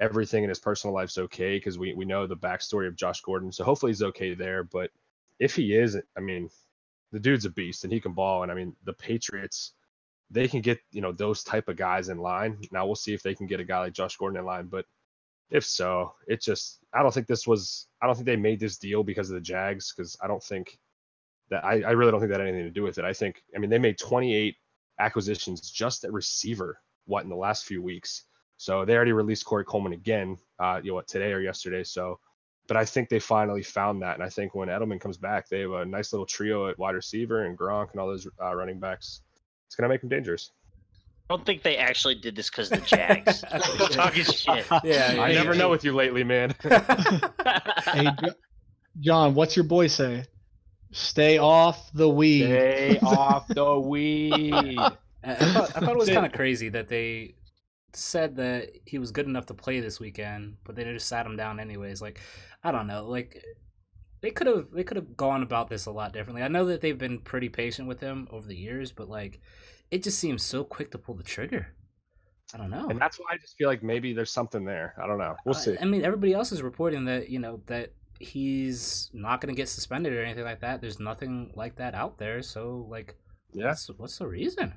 everything 0.00 0.42
in 0.42 0.48
his 0.48 0.58
personal 0.58 0.94
life's 0.94 1.18
okay 1.18 1.58
because 1.58 1.78
we, 1.78 1.92
we 1.92 2.06
know 2.06 2.26
the 2.26 2.34
backstory 2.34 2.88
of 2.88 2.96
Josh 2.96 3.20
Gordon. 3.20 3.52
So 3.52 3.62
hopefully 3.62 3.90
he's 3.90 4.02
okay 4.02 4.32
there. 4.32 4.64
But 4.64 4.90
if 5.38 5.54
he 5.54 5.74
is, 5.74 5.98
I 6.16 6.20
mean, 6.20 6.48
the 7.12 7.20
dude's 7.20 7.44
a 7.44 7.50
beast 7.50 7.84
and 7.84 7.92
he 7.92 8.00
can 8.00 8.14
ball. 8.14 8.42
And 8.42 8.50
I 8.50 8.54
mean, 8.54 8.74
the 8.84 8.94
Patriots, 8.94 9.74
they 10.30 10.48
can 10.48 10.62
get, 10.62 10.78
you 10.92 11.02
know, 11.02 11.12
those 11.12 11.44
type 11.44 11.68
of 11.68 11.76
guys 11.76 12.08
in 12.08 12.16
line. 12.16 12.56
Now 12.72 12.86
we'll 12.86 12.94
see 12.94 13.12
if 13.12 13.22
they 13.22 13.34
can 13.34 13.46
get 13.46 13.60
a 13.60 13.64
guy 13.64 13.80
like 13.80 13.92
Josh 13.92 14.16
Gordon 14.16 14.40
in 14.40 14.46
line. 14.46 14.68
But 14.68 14.86
if 15.50 15.66
so, 15.66 16.14
it 16.26 16.40
just, 16.40 16.78
I 16.94 17.02
don't 17.02 17.12
think 17.12 17.26
this 17.26 17.46
was, 17.46 17.86
I 18.00 18.06
don't 18.06 18.14
think 18.14 18.24
they 18.24 18.36
made 18.36 18.60
this 18.60 18.78
deal 18.78 19.04
because 19.04 19.28
of 19.28 19.34
the 19.34 19.42
Jags 19.42 19.92
because 19.92 20.16
I 20.22 20.26
don't 20.26 20.42
think 20.42 20.78
that, 21.50 21.62
I, 21.66 21.82
I 21.82 21.90
really 21.90 22.12
don't 22.12 22.20
think 22.20 22.32
that 22.32 22.40
had 22.40 22.48
anything 22.48 22.64
to 22.64 22.70
do 22.70 22.82
with 22.82 22.96
it. 22.96 23.04
I 23.04 23.12
think, 23.12 23.42
I 23.54 23.58
mean, 23.58 23.68
they 23.68 23.78
made 23.78 23.98
28 23.98 24.56
acquisitions 24.98 25.70
just 25.70 26.04
at 26.04 26.12
receiver, 26.14 26.78
what, 27.10 27.24
in 27.24 27.28
the 27.28 27.36
last 27.36 27.66
few 27.66 27.82
weeks 27.82 28.24
so 28.60 28.84
they 28.84 28.94
already 28.94 29.12
released 29.12 29.46
Corey 29.46 29.64
Coleman 29.64 29.94
again, 29.94 30.36
uh, 30.58 30.82
you 30.82 30.90
know 30.90 30.96
what, 30.96 31.08
today 31.08 31.32
or 31.32 31.40
yesterday. 31.40 31.82
So, 31.82 32.20
but 32.68 32.76
I 32.76 32.84
think 32.84 33.08
they 33.08 33.18
finally 33.18 33.62
found 33.62 34.02
that, 34.02 34.16
and 34.16 34.22
I 34.22 34.28
think 34.28 34.54
when 34.54 34.68
Edelman 34.68 35.00
comes 35.00 35.16
back, 35.16 35.48
they 35.48 35.60
have 35.60 35.70
a 35.70 35.86
nice 35.86 36.12
little 36.12 36.26
trio 36.26 36.68
at 36.68 36.78
wide 36.78 36.94
receiver 36.94 37.46
and 37.46 37.56
Gronk 37.56 37.92
and 37.92 38.00
all 38.02 38.06
those 38.06 38.28
uh, 38.38 38.54
running 38.54 38.78
backs. 38.78 39.22
It's 39.66 39.76
gonna 39.76 39.88
make 39.88 40.02
them 40.02 40.10
dangerous. 40.10 40.50
I 41.30 41.36
don't 41.36 41.46
think 41.46 41.62
they 41.62 41.78
actually 41.78 42.16
did 42.16 42.36
this 42.36 42.50
because 42.50 42.68
the 42.68 42.76
Jags. 42.76 43.40
talking 43.92 44.24
shit. 44.24 44.66
Yeah, 44.84 45.16
I 45.18 45.32
never 45.32 45.54
know 45.54 45.70
with 45.70 45.82
you 45.82 45.94
lately, 45.94 46.22
man. 46.22 46.54
hey, 47.86 48.10
John, 49.00 49.34
what's 49.34 49.56
your 49.56 49.64
boy 49.64 49.86
say? 49.86 50.24
Stay 50.92 51.38
off 51.38 51.90
the 51.94 52.10
weed. 52.10 52.44
Stay 52.44 52.98
off 53.02 53.48
the 53.48 53.80
weed. 53.80 54.78
I 55.22 55.34
thought, 55.34 55.76
I 55.76 55.80
thought 55.80 55.92
it 55.92 55.98
was 55.98 56.08
kind 56.10 56.26
of 56.26 56.32
crazy 56.32 56.68
that 56.70 56.88
they 56.88 57.34
said 57.92 58.36
that 58.36 58.70
he 58.84 58.98
was 58.98 59.10
good 59.10 59.26
enough 59.26 59.46
to 59.46 59.54
play 59.54 59.80
this 59.80 60.00
weekend, 60.00 60.56
but 60.64 60.76
they 60.76 60.84
just 60.84 61.08
sat 61.08 61.26
him 61.26 61.36
down 61.36 61.60
anyways. 61.60 62.00
Like, 62.00 62.20
I 62.62 62.72
don't 62.72 62.86
know. 62.86 63.06
Like, 63.06 63.44
they 64.22 64.30
could 64.30 64.46
have 64.46 64.70
they 64.70 64.84
could 64.84 64.96
have 64.96 65.16
gone 65.16 65.42
about 65.42 65.68
this 65.68 65.86
a 65.86 65.90
lot 65.90 66.12
differently. 66.12 66.42
I 66.42 66.48
know 66.48 66.66
that 66.66 66.80
they've 66.80 66.96
been 66.96 67.20
pretty 67.20 67.48
patient 67.48 67.88
with 67.88 68.00
him 68.00 68.28
over 68.30 68.46
the 68.46 68.56
years, 68.56 68.92
but 68.92 69.08
like, 69.08 69.40
it 69.90 70.02
just 70.02 70.18
seems 70.18 70.42
so 70.42 70.62
quick 70.64 70.90
to 70.92 70.98
pull 70.98 71.14
the 71.14 71.22
trigger. 71.22 71.74
I 72.52 72.58
don't 72.58 72.70
know. 72.70 72.88
And 72.88 73.00
that's 73.00 73.18
why 73.18 73.26
I 73.32 73.36
just 73.36 73.56
feel 73.56 73.68
like 73.68 73.82
maybe 73.82 74.12
there's 74.12 74.32
something 74.32 74.64
there. 74.64 74.94
I 75.02 75.06
don't 75.06 75.18
know. 75.18 75.36
We'll 75.44 75.54
see. 75.54 75.76
I, 75.78 75.82
I 75.82 75.84
mean, 75.84 76.04
everybody 76.04 76.32
else 76.32 76.52
is 76.52 76.62
reporting 76.62 77.04
that 77.06 77.30
you 77.30 77.38
know 77.38 77.60
that 77.66 77.92
he's 78.18 79.10
not 79.14 79.40
going 79.40 79.54
to 79.54 79.56
get 79.56 79.68
suspended 79.68 80.12
or 80.12 80.22
anything 80.22 80.44
like 80.44 80.60
that. 80.60 80.80
There's 80.80 81.00
nothing 81.00 81.52
like 81.54 81.76
that 81.76 81.94
out 81.94 82.18
there. 82.18 82.42
So 82.42 82.86
like, 82.88 83.16
yeah, 83.52 83.68
what's, 83.68 83.88
what's 83.96 84.18
the 84.18 84.26
reason? 84.26 84.74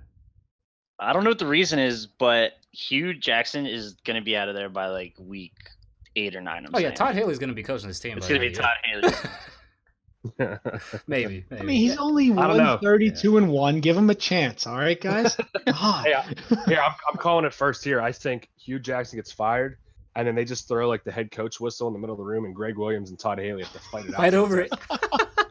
I 0.99 1.13
don't 1.13 1.23
know 1.23 1.31
what 1.31 1.39
the 1.39 1.47
reason 1.47 1.79
is, 1.79 2.05
but 2.07 2.53
Hue 2.71 3.13
Jackson 3.13 3.65
is 3.65 3.93
going 4.05 4.15
to 4.15 4.23
be 4.23 4.35
out 4.37 4.49
of 4.49 4.55
there 4.55 4.69
by 4.69 4.87
like 4.87 5.13
week 5.19 5.53
eight 6.15 6.35
or 6.35 6.41
9 6.41 6.57
I'm 6.57 6.65
oh 6.73 6.77
saying. 6.77 6.91
yeah, 6.91 6.95
Todd 6.95 7.15
Haley's 7.15 7.39
going 7.39 7.49
to 7.49 7.55
be 7.55 7.63
coaching 7.63 7.87
this 7.87 7.99
team. 7.99 8.17
It's 8.17 8.27
going 8.27 8.39
to 8.39 8.47
be 8.47 8.53
Todd 8.53 8.75
Haley. 8.83 9.13
maybe, 10.37 10.59
maybe, 11.07 11.45
I 11.59 11.63
mean, 11.63 11.77
he's 11.77 11.97
only 11.97 12.29
one 12.29 12.79
thirty-two 12.79 13.37
and 13.37 13.49
one. 13.49 13.79
Give 13.81 13.97
him 13.97 14.09
a 14.09 14.15
chance, 14.15 14.65
all 14.67 14.77
right, 14.77 14.99
guys. 14.99 15.35
God. 15.65 16.05
hey, 16.05 16.13
I, 16.13 16.23
here 16.67 16.79
I'm, 16.79 16.93
I'm 17.11 17.17
calling 17.17 17.45
it 17.45 17.53
first. 17.53 17.83
Here, 17.83 17.99
I 17.99 18.11
think 18.11 18.49
Hue 18.57 18.79
Jackson 18.79 19.17
gets 19.17 19.31
fired, 19.31 19.77
and 20.15 20.27
then 20.27 20.35
they 20.35 20.45
just 20.45 20.67
throw 20.67 20.87
like 20.87 21.03
the 21.03 21.11
head 21.11 21.31
coach 21.31 21.59
whistle 21.59 21.87
in 21.87 21.93
the 21.93 21.99
middle 21.99 22.13
of 22.13 22.19
the 22.19 22.23
room, 22.23 22.45
and 22.45 22.55
Gregg 22.55 22.77
Williams 22.77 23.09
and 23.09 23.19
Todd 23.19 23.39
Haley 23.39 23.63
have 23.63 23.73
to 23.73 23.79
fight 23.79 24.05
it 24.05 24.13
out. 24.13 24.17
Fight 24.17 24.33
over 24.33 24.61
it. 24.61 24.71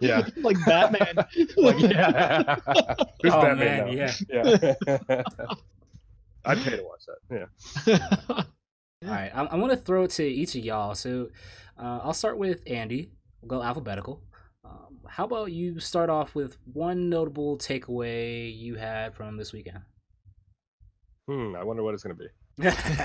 Yeah. 0.02 0.26
like 0.37 0.56
Batman. 0.66 1.14
like, 1.56 1.78
yeah. 1.80 2.56
Who's 3.23 3.32
oh, 3.32 3.42
Batman 3.42 3.59
man, 3.59 3.87
now? 3.87 3.92
yeah. 3.92 4.12
Yeah. 4.28 5.23
I'd 6.44 6.59
pay 6.59 6.76
to 6.76 6.82
watch 6.82 7.04
that. 7.06 7.49
Yeah. 7.87 8.44
All 9.04 9.11
right, 9.11 9.30
I, 9.35 9.44
I 9.44 9.56
want 9.56 9.73
to 9.73 9.76
throw 9.76 10.04
it 10.04 10.11
to 10.12 10.25
each 10.25 10.54
of 10.56 10.64
y'all. 10.64 10.94
So 10.94 11.28
uh, 11.78 12.00
I'll 12.02 12.14
start 12.14 12.37
with 12.37 12.62
Andy. 12.66 13.11
we'll 13.40 13.61
go 13.61 13.64
alphabetical. 13.64 14.23
Um, 14.64 14.99
how 15.09 15.25
about 15.25 15.52
you 15.52 15.78
start 15.78 16.11
off 16.11 16.35
with 16.35 16.56
one 16.73 17.09
notable 17.09 17.59
takeaway 17.59 18.56
you 18.56 18.75
had 18.75 19.14
from 19.14 19.37
this 19.37 19.52
weekend? 19.52 19.80
Hmm, 21.28 21.54
I 21.56 21.62
wonder 21.62 21.82
what 21.85 21.94
it's 21.94 22.02
going 22.02 22.16
to 22.16 22.23
be. 22.23 22.28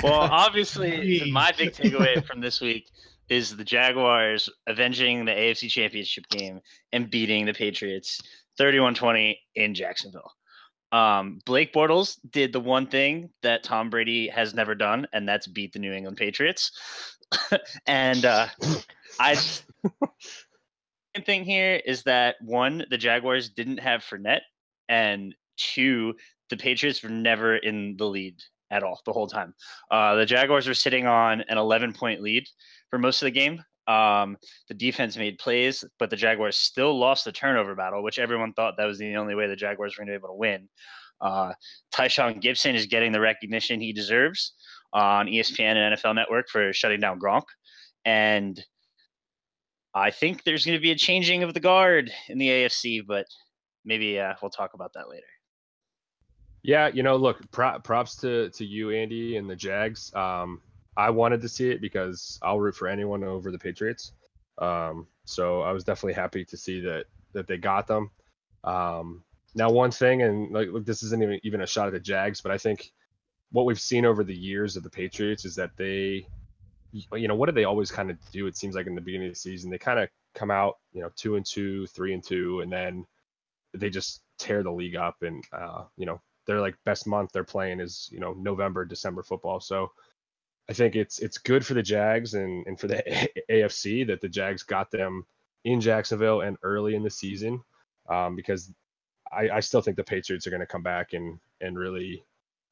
Well, 0.04 0.14
obviously, 0.14 1.32
my 1.32 1.52
big 1.58 1.72
takeaway 1.74 2.26
from 2.26 2.42
this 2.42 2.60
week 2.60 2.90
is 3.30 3.56
the 3.56 3.64
Jaguars 3.64 4.50
avenging 4.68 5.26
the 5.26 5.32
AFC 5.32 5.70
Championship 5.70 6.28
game 6.30 6.62
and 6.94 7.10
beating 7.10 7.46
the 7.46 7.54
Patriots 7.54 8.22
31-20 8.60 9.38
in 9.56 9.74
Jacksonville. 9.74 10.32
Um, 10.92 11.40
Blake 11.46 11.74
Bortles 11.74 12.18
did 12.32 12.54
the 12.54 12.60
one 12.60 12.88
thing 12.88 13.30
that 13.44 13.64
Tom 13.64 13.90
Brady 13.90 14.30
has 14.30 14.54
never 14.54 14.74
done, 14.74 15.06
and 15.12 15.28
that's 15.28 15.48
beat 15.48 15.74
the 15.74 15.80
New 15.80 15.92
England 15.92 16.18
Patriots. 16.18 16.72
and 17.88 18.24
uh, 18.24 18.48
I 19.20 19.34
just- 19.36 19.66
thing 21.26 21.44
here 21.44 21.82
is 21.86 22.04
that 22.04 22.36
one, 22.42 22.86
the 22.90 22.98
Jaguars 22.98 23.50
didn't 23.50 23.80
have 23.80 24.04
Fournette, 24.04 24.42
and 24.88 25.36
two, 25.58 26.14
the 26.50 26.58
Patriots 26.58 27.04
were 27.04 27.10
never 27.10 27.58
in 27.58 27.98
the 27.98 28.06
lead 28.06 28.36
at 28.70 28.84
all 28.84 29.02
the 29.06 29.14
whole 29.14 29.28
time. 29.28 29.54
Uh, 29.90 30.16
the 30.16 30.26
Jaguars 30.26 30.68
were 30.68 30.74
sitting 30.74 31.08
on 31.08 31.42
an 31.50 31.58
11 31.58 31.94
point 31.94 32.22
lead 32.22 32.48
for 32.90 33.00
most 33.00 33.22
of 33.22 33.26
the 33.26 33.32
game. 33.32 33.64
Um, 33.88 34.38
the 34.68 34.74
defense 34.74 35.16
made 35.16 35.38
plays, 35.38 35.84
but 35.98 36.10
the 36.10 36.16
Jaguars 36.16 36.58
still 36.58 36.98
lost 36.98 37.24
the 37.24 37.32
turnover 37.32 37.74
battle, 37.74 38.04
which 38.04 38.20
everyone 38.20 38.54
thought 38.54 38.76
that 38.78 38.86
was 38.86 38.98
the 38.98 39.16
only 39.16 39.34
way 39.34 39.48
the 39.48 39.56
Jaguars 39.56 39.98
were 39.98 40.04
going 40.04 40.14
to 40.14 40.20
be 40.20 40.24
able 40.24 40.36
to 40.36 40.40
win. 40.40 40.68
Uh, 41.22 41.54
Tashaun 41.94 42.42
Gipson 42.42 42.76
is 42.76 42.86
getting 42.86 43.12
the 43.12 43.22
recognition 43.22 43.80
he 43.80 43.94
deserves 43.94 44.54
on 44.94 45.28
ESPN 45.28 45.76
and 45.76 45.98
NFL 45.98 46.16
Network 46.16 46.50
for 46.50 46.74
shutting 46.74 47.00
down 47.00 47.20
Gronk. 47.20 47.44
And 48.06 48.62
I 49.94 50.12
think 50.12 50.44
there's 50.44 50.66
going 50.66 50.78
to 50.78 50.82
be 50.82 50.92
a 50.92 50.96
changing 50.96 51.44
of 51.44 51.54
the 51.54 51.60
guard 51.60 52.12
in 52.30 52.38
the 52.38 52.48
AFC, 52.50 53.02
but 53.06 53.26
maybe 53.84 54.20
uh, 54.20 54.34
we'll 54.42 54.52
talk 54.52 54.74
about 54.74 54.94
that 54.94 55.10
later. 55.10 55.26
Yeah, 56.62 56.90
you 56.90 57.02
know, 57.02 57.16
look, 57.16 57.40
pro- 57.52 57.80
props 57.80 58.18
to 58.18 58.50
to 58.50 58.66
you, 58.66 58.92
Andy, 58.92 59.38
and 59.38 59.50
the 59.50 59.56
Jags. 59.56 60.14
Um, 60.14 60.62
I 60.98 61.12
wanted 61.12 61.42
to 61.42 61.50
see 61.50 61.70
it 61.70 61.80
because 61.80 62.40
I'll 62.42 62.60
root 62.60 62.76
for 62.76 62.88
anyone 62.88 63.24
over 63.24 63.52
the 63.52 63.60
Patriots. 63.60 64.14
Um, 64.58 65.08
so 65.26 65.62
I 65.62 65.72
was 65.72 65.84
definitely 65.84 66.14
happy 66.14 66.44
to 66.46 66.58
see 66.58 66.82
that 66.82 67.06
that 67.34 67.48
they 67.48 67.58
got 67.58 67.86
them. 67.86 68.10
Um, 68.64 69.24
now, 69.54 69.70
one 69.70 69.92
thing, 69.92 70.24
and 70.24 70.52
like, 70.52 70.70
look, 70.70 70.86
this 70.86 71.04
isn't 71.04 71.22
even 71.22 71.40
even 71.44 71.62
a 71.62 71.68
shot 71.68 71.88
at 71.88 71.94
the 71.94 72.00
Jags, 72.00 72.42
but 72.42 72.52
I 72.52 72.58
think 72.58 72.92
what 73.52 73.66
we've 73.66 73.80
seen 73.80 74.06
over 74.06 74.24
the 74.24 74.36
years 74.36 74.76
of 74.76 74.84
the 74.84 74.90
Patriots 74.90 75.46
is 75.46 75.56
that 75.56 75.78
they, 75.78 76.28
you 76.92 77.28
know, 77.28 77.36
what 77.36 77.46
do 77.46 77.52
they 77.52 77.64
always 77.64 77.92
kind 77.92 78.10
of 78.10 78.18
do? 78.32 78.48
It 78.48 78.58
seems 78.58 78.74
like 78.76 78.88
in 78.88 78.96
the 78.96 79.02
beginning 79.02 79.28
of 79.28 79.34
the 79.34 79.40
season, 79.40 79.70
they 79.70 79.78
kind 79.78 80.00
of 80.00 80.10
come 80.34 80.50
out, 80.50 80.78
you 80.94 81.02
know, 81.02 81.12
two 81.16 81.36
and 81.36 81.46
two, 81.46 81.86
three 81.88 82.14
and 82.14 82.24
two, 82.24 82.62
and 82.62 82.72
then 82.72 83.06
they 83.74 83.90
just 83.92 84.22
tear 84.40 84.64
the 84.64 84.72
league 84.72 84.96
up, 84.96 85.22
and 85.22 85.44
uh, 85.54 85.84
you 85.96 86.08
know, 86.08 86.20
their 86.48 86.60
like 86.60 86.76
best 86.86 87.06
month 87.06 87.32
they're 87.34 87.44
playing 87.44 87.80
is 87.80 88.10
you 88.12 88.20
know 88.20 88.34
November, 88.34 88.84
December 88.84 89.22
football. 89.22 89.60
So 89.60 89.92
I 90.70 90.74
think 90.74 90.96
it's 90.96 91.20
it's 91.20 91.38
good 91.38 91.66
for 91.66 91.74
the 91.74 91.84
Jags 91.84 92.34
and 92.34 92.66
and 92.68 92.80
for 92.80 92.88
the 92.88 93.30
AFC 93.50 94.06
that 94.08 94.22
the 94.22 94.30
Jags 94.30 94.64
got 94.64 94.92
them 94.92 95.26
in 95.64 95.82
Jacksonville 95.82 96.42
and 96.42 96.58
early 96.64 96.96
in 96.96 97.04
the 97.04 97.10
season 97.10 97.62
um, 98.10 98.36
because 98.36 98.72
I, 99.32 99.50
I 99.50 99.60
still 99.60 99.82
think 99.82 99.98
the 99.98 100.04
Patriots 100.04 100.48
are 100.48 100.50
going 100.50 100.62
to 100.62 100.66
come 100.66 100.84
back 100.84 101.14
and 101.14 101.40
and 101.62 101.78
really 101.78 102.24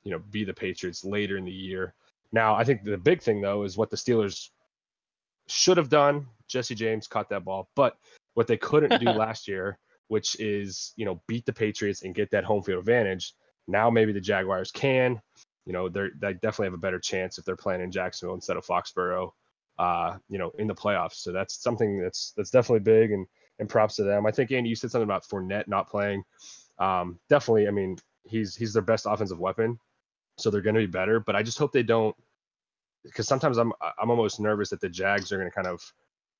you 0.03 0.11
know 0.11 0.19
be 0.31 0.43
the 0.43 0.53
Patriots 0.53 1.03
later 1.03 1.37
in 1.37 1.45
the 1.45 1.51
year. 1.51 1.93
Now 2.31 2.55
I 2.55 2.63
think 2.63 2.83
the 2.83 2.97
big 2.97 3.21
thing 3.21 3.41
though 3.41 3.63
is 3.63 3.77
what 3.77 3.89
the 3.89 3.97
Steelers 3.97 4.49
should 5.47 5.77
have 5.77 5.89
done. 5.89 6.27
Jesse 6.47 6.75
James 6.75 7.07
caught 7.07 7.29
that 7.29 7.45
ball, 7.45 7.69
but 7.75 7.97
what 8.33 8.47
they 8.47 8.57
couldn't 8.57 8.99
do 8.99 9.09
last 9.11 9.47
year, 9.47 9.77
which 10.09 10.39
is 10.39 10.93
you 10.97 11.05
know 11.05 11.21
beat 11.27 11.45
the 11.45 11.53
Patriots 11.53 12.03
and 12.03 12.13
get 12.13 12.31
that 12.31 12.43
home 12.43 12.61
field 12.61 12.79
advantage. 12.79 13.33
Now 13.67 13.89
maybe 13.89 14.11
the 14.11 14.21
Jaguars 14.21 14.71
can. 14.71 15.21
You 15.65 15.73
know, 15.73 15.89
they're, 15.89 16.11
they 16.19 16.33
definitely 16.33 16.67
have 16.67 16.73
a 16.73 16.77
better 16.77 16.99
chance 16.99 17.37
if 17.37 17.45
they're 17.45 17.55
playing 17.55 17.81
in 17.81 17.91
Jacksonville 17.91 18.35
instead 18.35 18.57
of 18.57 18.65
Foxborough. 18.65 19.31
Uh, 19.77 20.17
you 20.29 20.37
know, 20.37 20.53
in 20.57 20.67
the 20.67 20.73
playoffs. 20.73 21.15
So 21.15 21.33
that's 21.33 21.61
something 21.61 22.01
that's 22.01 22.31
that's 22.37 22.49
definitely 22.49 22.79
big 22.79 23.11
and 23.11 23.27
and 23.59 23.67
props 23.67 23.97
to 23.97 24.03
them. 24.03 24.25
I 24.25 24.31
think 24.31 24.53
Andy, 24.53 24.69
you 24.69 24.75
said 24.75 24.89
something 24.89 25.03
about 25.03 25.27
Fournette 25.27 25.67
not 25.67 25.89
playing. 25.89 26.23
Um, 26.79 27.19
definitely. 27.27 27.67
I 27.67 27.71
mean, 27.71 27.97
he's 28.23 28.55
he's 28.55 28.71
their 28.71 28.81
best 28.81 29.05
offensive 29.05 29.37
weapon, 29.37 29.77
so 30.37 30.49
they're 30.49 30.61
going 30.61 30.75
to 30.75 30.79
be 30.81 30.85
better. 30.85 31.19
But 31.19 31.35
I 31.35 31.43
just 31.43 31.57
hope 31.57 31.73
they 31.73 31.83
don't, 31.83 32.15
because 33.03 33.27
sometimes 33.27 33.57
I'm 33.57 33.73
I'm 33.99 34.09
almost 34.09 34.39
nervous 34.39 34.69
that 34.69 34.79
the 34.79 34.87
Jags 34.87 35.33
are 35.33 35.37
going 35.37 35.49
to 35.49 35.53
kind 35.53 35.67
of 35.67 35.81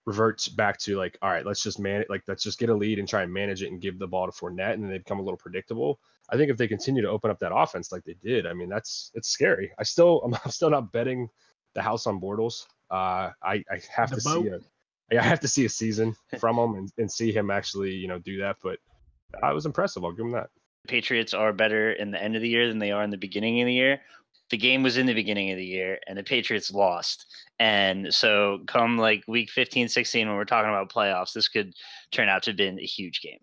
revert 0.06 0.48
back 0.56 0.78
to 0.80 0.98
like, 0.98 1.18
all 1.22 1.30
right, 1.30 1.46
let's 1.46 1.64
just 1.64 1.80
man 1.80 2.04
like 2.10 2.24
let's 2.28 2.44
just 2.44 2.60
get 2.60 2.70
a 2.70 2.74
lead 2.76 3.00
and 3.00 3.08
try 3.08 3.24
and 3.24 3.34
manage 3.34 3.64
it 3.64 3.72
and 3.72 3.82
give 3.82 3.98
the 4.00 4.08
ball 4.08 4.26
to 4.26 4.32
Fournette, 4.32 4.74
and 4.74 4.84
then 4.84 4.90
they 4.92 4.98
become 5.00 5.20
a 5.20 5.24
little 5.24 5.38
predictable. 5.38 6.00
I 6.30 6.38
think 6.38 6.50
if 6.50 6.58
they 6.58 6.68
continue 6.68 7.02
to 7.02 7.10
open 7.10 7.30
up 7.32 7.40
that 7.40 7.56
offense 7.56 7.92
like 7.92 8.04
they 8.04 8.16
did, 8.24 8.46
I 8.46 8.54
mean 8.54 8.70
that's 8.70 9.12
it's 9.14 9.30
scary. 9.30 9.72
I 9.80 9.84
still 9.84 10.22
I'm, 10.26 10.34
I'm 10.34 10.52
still 10.52 10.70
not 10.70 10.92
betting 10.92 11.30
the 11.74 11.82
house 11.82 12.08
on 12.08 12.22
Bortles. 12.22 12.66
Uh, 12.90 13.32
I 13.44 13.64
I 13.70 13.82
have 13.96 14.12
The 14.12 14.18
to 14.18 14.24
boat. 14.24 14.44
see 14.44 14.50
a 14.50 14.60
yeah, 15.12 15.22
I 15.22 15.26
have 15.26 15.40
to 15.42 15.48
see 15.48 15.66
a 15.66 15.70
season 15.70 16.16
from 16.40 16.58
him 16.58 16.76
and, 16.76 16.92
and 16.98 17.12
see 17.12 17.32
him 17.32 17.52
actually 17.52 17.92
you 17.92 18.08
know 18.08 18.20
do 18.20 18.40
that. 18.40 18.58
But 18.64 18.80
I 19.44 19.54
was 19.54 19.66
impressive. 19.66 20.04
I'll 20.04 20.12
give 20.12 20.26
him 20.26 20.32
that. 20.34 20.50
Patriots 20.88 21.34
are 21.34 21.52
better 21.52 21.92
in 21.92 22.12
the 22.12 22.22
end 22.22 22.36
of 22.36 22.44
the 22.44 22.50
year 22.50 22.68
than 22.68 22.78
they 22.78 22.92
are 22.92 23.04
in 23.04 23.10
the 23.10 23.18
beginning 23.18 23.60
of 23.62 23.66
the 23.66 23.74
year. 23.74 24.02
The 24.52 24.58
game 24.58 24.84
was 24.84 24.98
in 24.98 25.06
the 25.06 25.14
beginning 25.14 25.52
of 25.52 25.58
the 25.58 25.66
year 25.66 26.00
and 26.08 26.18
the 26.18 26.24
Patriots 26.24 26.72
lost. 26.72 27.26
And 27.60 28.14
so 28.14 28.60
come 28.68 28.98
like 28.98 29.24
week 29.28 29.50
15, 29.50 29.88
16, 29.88 30.28
when 30.28 30.38
we're 30.38 30.46
talking 30.46 30.70
about 30.70 30.92
playoffs, 30.92 31.34
this 31.34 31.48
could 31.48 31.74
turn 32.12 32.30
out 32.30 32.44
to 32.44 32.52
have 32.52 32.58
been 32.58 32.80
a 32.80 32.86
huge 32.86 33.22
game. 33.22 33.40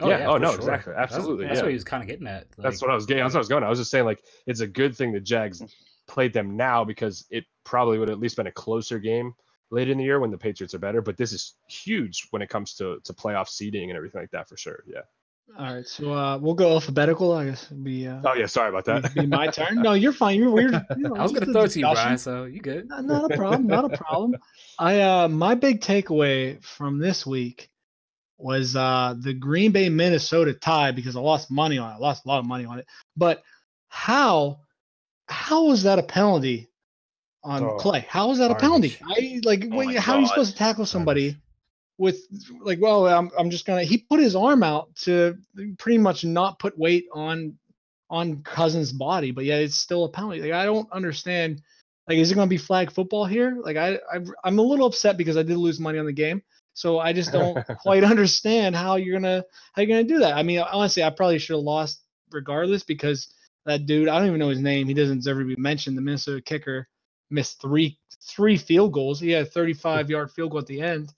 Oh, 0.00 0.08
yeah, 0.08 0.26
oh, 0.26 0.34
for 0.34 0.38
no, 0.40 0.52
exactly. 0.52 0.92
That's- 0.92 1.14
Absolutely, 1.14 1.46
That's, 1.46 1.58
yeah. 1.58 1.62
what 1.62 1.68
he 1.70 1.74
was 1.74 1.84
kind 1.84 2.02
of 2.02 2.08
getting 2.08 2.26
at. 2.26 2.46
That's 2.58 2.82
what 2.82 2.90
I 2.90 2.94
was 2.94 3.06
getting. 3.06 3.22
That's 3.22 3.34
what 3.34 3.38
I 3.38 3.42
was 3.42 3.48
going. 3.48 3.64
I 3.64 3.68
was 3.68 3.78
just 3.78 3.90
saying 3.90 4.04
like 4.04 4.22
it's 4.46 4.60
a 4.60 4.66
good 4.66 4.96
thing 4.96 5.12
the 5.12 5.20
Jags 5.20 5.60
mm. 5.60 5.70
played 6.08 6.32
them 6.32 6.56
now 6.56 6.84
because 6.84 7.26
it 7.30 7.44
probably 7.64 7.98
would 7.98 8.08
have 8.08 8.16
at 8.16 8.20
least 8.20 8.36
been 8.36 8.48
a 8.48 8.52
closer 8.52 8.98
game 8.98 9.34
later 9.70 9.92
in 9.92 9.98
the 9.98 10.04
year 10.04 10.20
when 10.20 10.30
the 10.30 10.38
Patriots 10.38 10.74
are 10.74 10.78
better. 10.78 11.00
But 11.00 11.16
this 11.16 11.32
is 11.32 11.54
huge 11.68 12.26
when 12.30 12.42
it 12.42 12.48
comes 12.48 12.74
to 12.74 12.98
to 13.04 13.12
playoff 13.12 13.48
seeding 13.48 13.90
and 13.90 13.96
everything 13.96 14.20
like 14.20 14.30
that 14.32 14.48
for 14.48 14.56
sure. 14.56 14.82
Yeah. 14.86 15.02
All 15.56 15.72
right, 15.72 15.86
so 15.86 16.12
uh, 16.12 16.38
we'll 16.38 16.54
go 16.54 16.72
alphabetical. 16.72 17.32
I 17.32 17.44
guess 17.44 17.66
it'd 17.66 17.84
be 17.84 18.08
uh, 18.08 18.20
Oh 18.24 18.34
yeah, 18.34 18.46
sorry 18.46 18.70
about 18.70 18.86
that. 18.86 19.14
be, 19.14 19.20
be 19.20 19.26
my 19.26 19.46
turn. 19.46 19.82
No, 19.82 19.92
you're 19.92 20.12
fine. 20.12 20.38
You're 20.38 20.50
weird. 20.50 20.72
You 20.96 21.08
know, 21.08 21.16
I 21.16 21.22
was 21.22 21.32
gonna 21.32 21.46
throw 21.46 21.62
it 21.62 21.70
to 21.72 21.78
you. 21.78 21.86
Brian. 21.92 22.18
So 22.18 22.44
you 22.44 22.60
good? 22.60 22.88
Not, 22.88 23.04
not 23.04 23.30
a 23.30 23.36
problem. 23.36 23.66
Not 23.68 23.84
a 23.84 23.96
problem. 23.96 24.36
I 24.78 25.00
uh, 25.00 25.28
my 25.28 25.54
big 25.54 25.80
takeaway 25.80 26.62
from 26.64 26.98
this 26.98 27.24
week 27.24 27.70
was 28.36 28.74
uh 28.74 29.14
the 29.16 29.32
Green 29.32 29.70
Bay 29.70 29.88
Minnesota 29.88 30.54
tie 30.54 30.90
because 30.90 31.14
I 31.14 31.20
lost 31.20 31.50
money 31.50 31.78
on 31.78 31.92
it. 31.92 31.94
I 31.94 31.98
lost 31.98 32.24
a 32.24 32.28
lot 32.28 32.40
of 32.40 32.46
money 32.46 32.64
on 32.64 32.80
it. 32.80 32.86
But 33.16 33.42
how 33.88 34.60
how 35.28 35.66
was 35.66 35.84
that 35.84 36.00
a 36.00 36.02
penalty 36.02 36.68
on 37.44 37.62
Oh, 37.62 37.76
Clay? 37.76 38.04
How 38.08 38.28
was 38.28 38.38
that 38.38 38.50
a 38.50 38.56
penalty? 38.56 38.96
I 39.04 39.40
like 39.44 39.68
Oh 39.70 39.76
wait, 39.76 39.94
my 39.94 40.00
how 40.00 40.14
are 40.14 40.20
you 40.20 40.26
supposed 40.26 40.52
to 40.52 40.58
tackle 40.58 40.84
somebody 40.84 41.36
with 41.98 42.18
like 42.60 42.80
well 42.80 43.06
I'm 43.06 43.30
I'm 43.38 43.50
just 43.50 43.66
gonna 43.66 43.84
he 43.84 43.98
put 43.98 44.20
his 44.20 44.34
arm 44.34 44.62
out 44.62 44.94
to 44.96 45.36
pretty 45.78 45.98
much 45.98 46.24
not 46.24 46.58
put 46.58 46.78
weight 46.78 47.06
on 47.12 47.56
on 48.10 48.42
Cousins' 48.42 48.92
body, 48.92 49.30
but 49.30 49.44
yet 49.44 49.60
it's 49.60 49.74
still 49.74 50.04
a 50.04 50.08
penalty. 50.08 50.40
Like 50.40 50.52
I 50.52 50.64
don't 50.64 50.90
understand. 50.92 51.62
Like, 52.08 52.18
is 52.18 52.30
it 52.30 52.34
to 52.34 52.46
be 52.46 52.58
flag 52.58 52.92
football 52.92 53.24
here? 53.24 53.56
Like, 53.62 53.78
I, 53.78 53.94
I 54.12 54.20
I'm 54.44 54.58
a 54.58 54.62
little 54.62 54.86
upset 54.86 55.16
because 55.16 55.38
I 55.38 55.42
did 55.42 55.56
lose 55.56 55.80
money 55.80 55.98
on 55.98 56.04
the 56.04 56.12
game, 56.12 56.42
so 56.74 56.98
I 56.98 57.14
just 57.14 57.32
don't 57.32 57.66
quite 57.80 58.04
understand 58.04 58.76
how 58.76 58.96
you're 58.96 59.18
gonna 59.18 59.44
how 59.72 59.82
you're 59.82 59.88
gonna 59.88 60.04
do 60.04 60.18
that. 60.18 60.36
I 60.36 60.42
mean, 60.42 60.60
honestly, 60.60 61.02
I 61.02 61.10
probably 61.10 61.38
should 61.38 61.56
have 61.56 61.64
lost 61.64 62.02
regardless 62.30 62.82
because 62.82 63.32
that 63.64 63.86
dude, 63.86 64.08
I 64.08 64.18
don't 64.18 64.28
even 64.28 64.38
know 64.38 64.50
his 64.50 64.60
name. 64.60 64.86
He 64.86 64.94
doesn't 64.94 65.18
deserve 65.18 65.38
to 65.38 65.44
be 65.44 65.56
mentioned. 65.56 65.96
The 65.96 66.02
Minnesota 66.02 66.42
kicker 66.42 66.88
missed 67.30 67.60
three 67.60 67.98
three 68.22 68.58
field 68.58 68.92
goals. 68.92 69.18
He 69.18 69.30
had 69.30 69.46
a 69.46 69.50
35 69.50 70.10
yard 70.10 70.30
field 70.30 70.50
goal 70.50 70.60
at 70.60 70.66
the 70.66 70.82
end. 70.82 71.12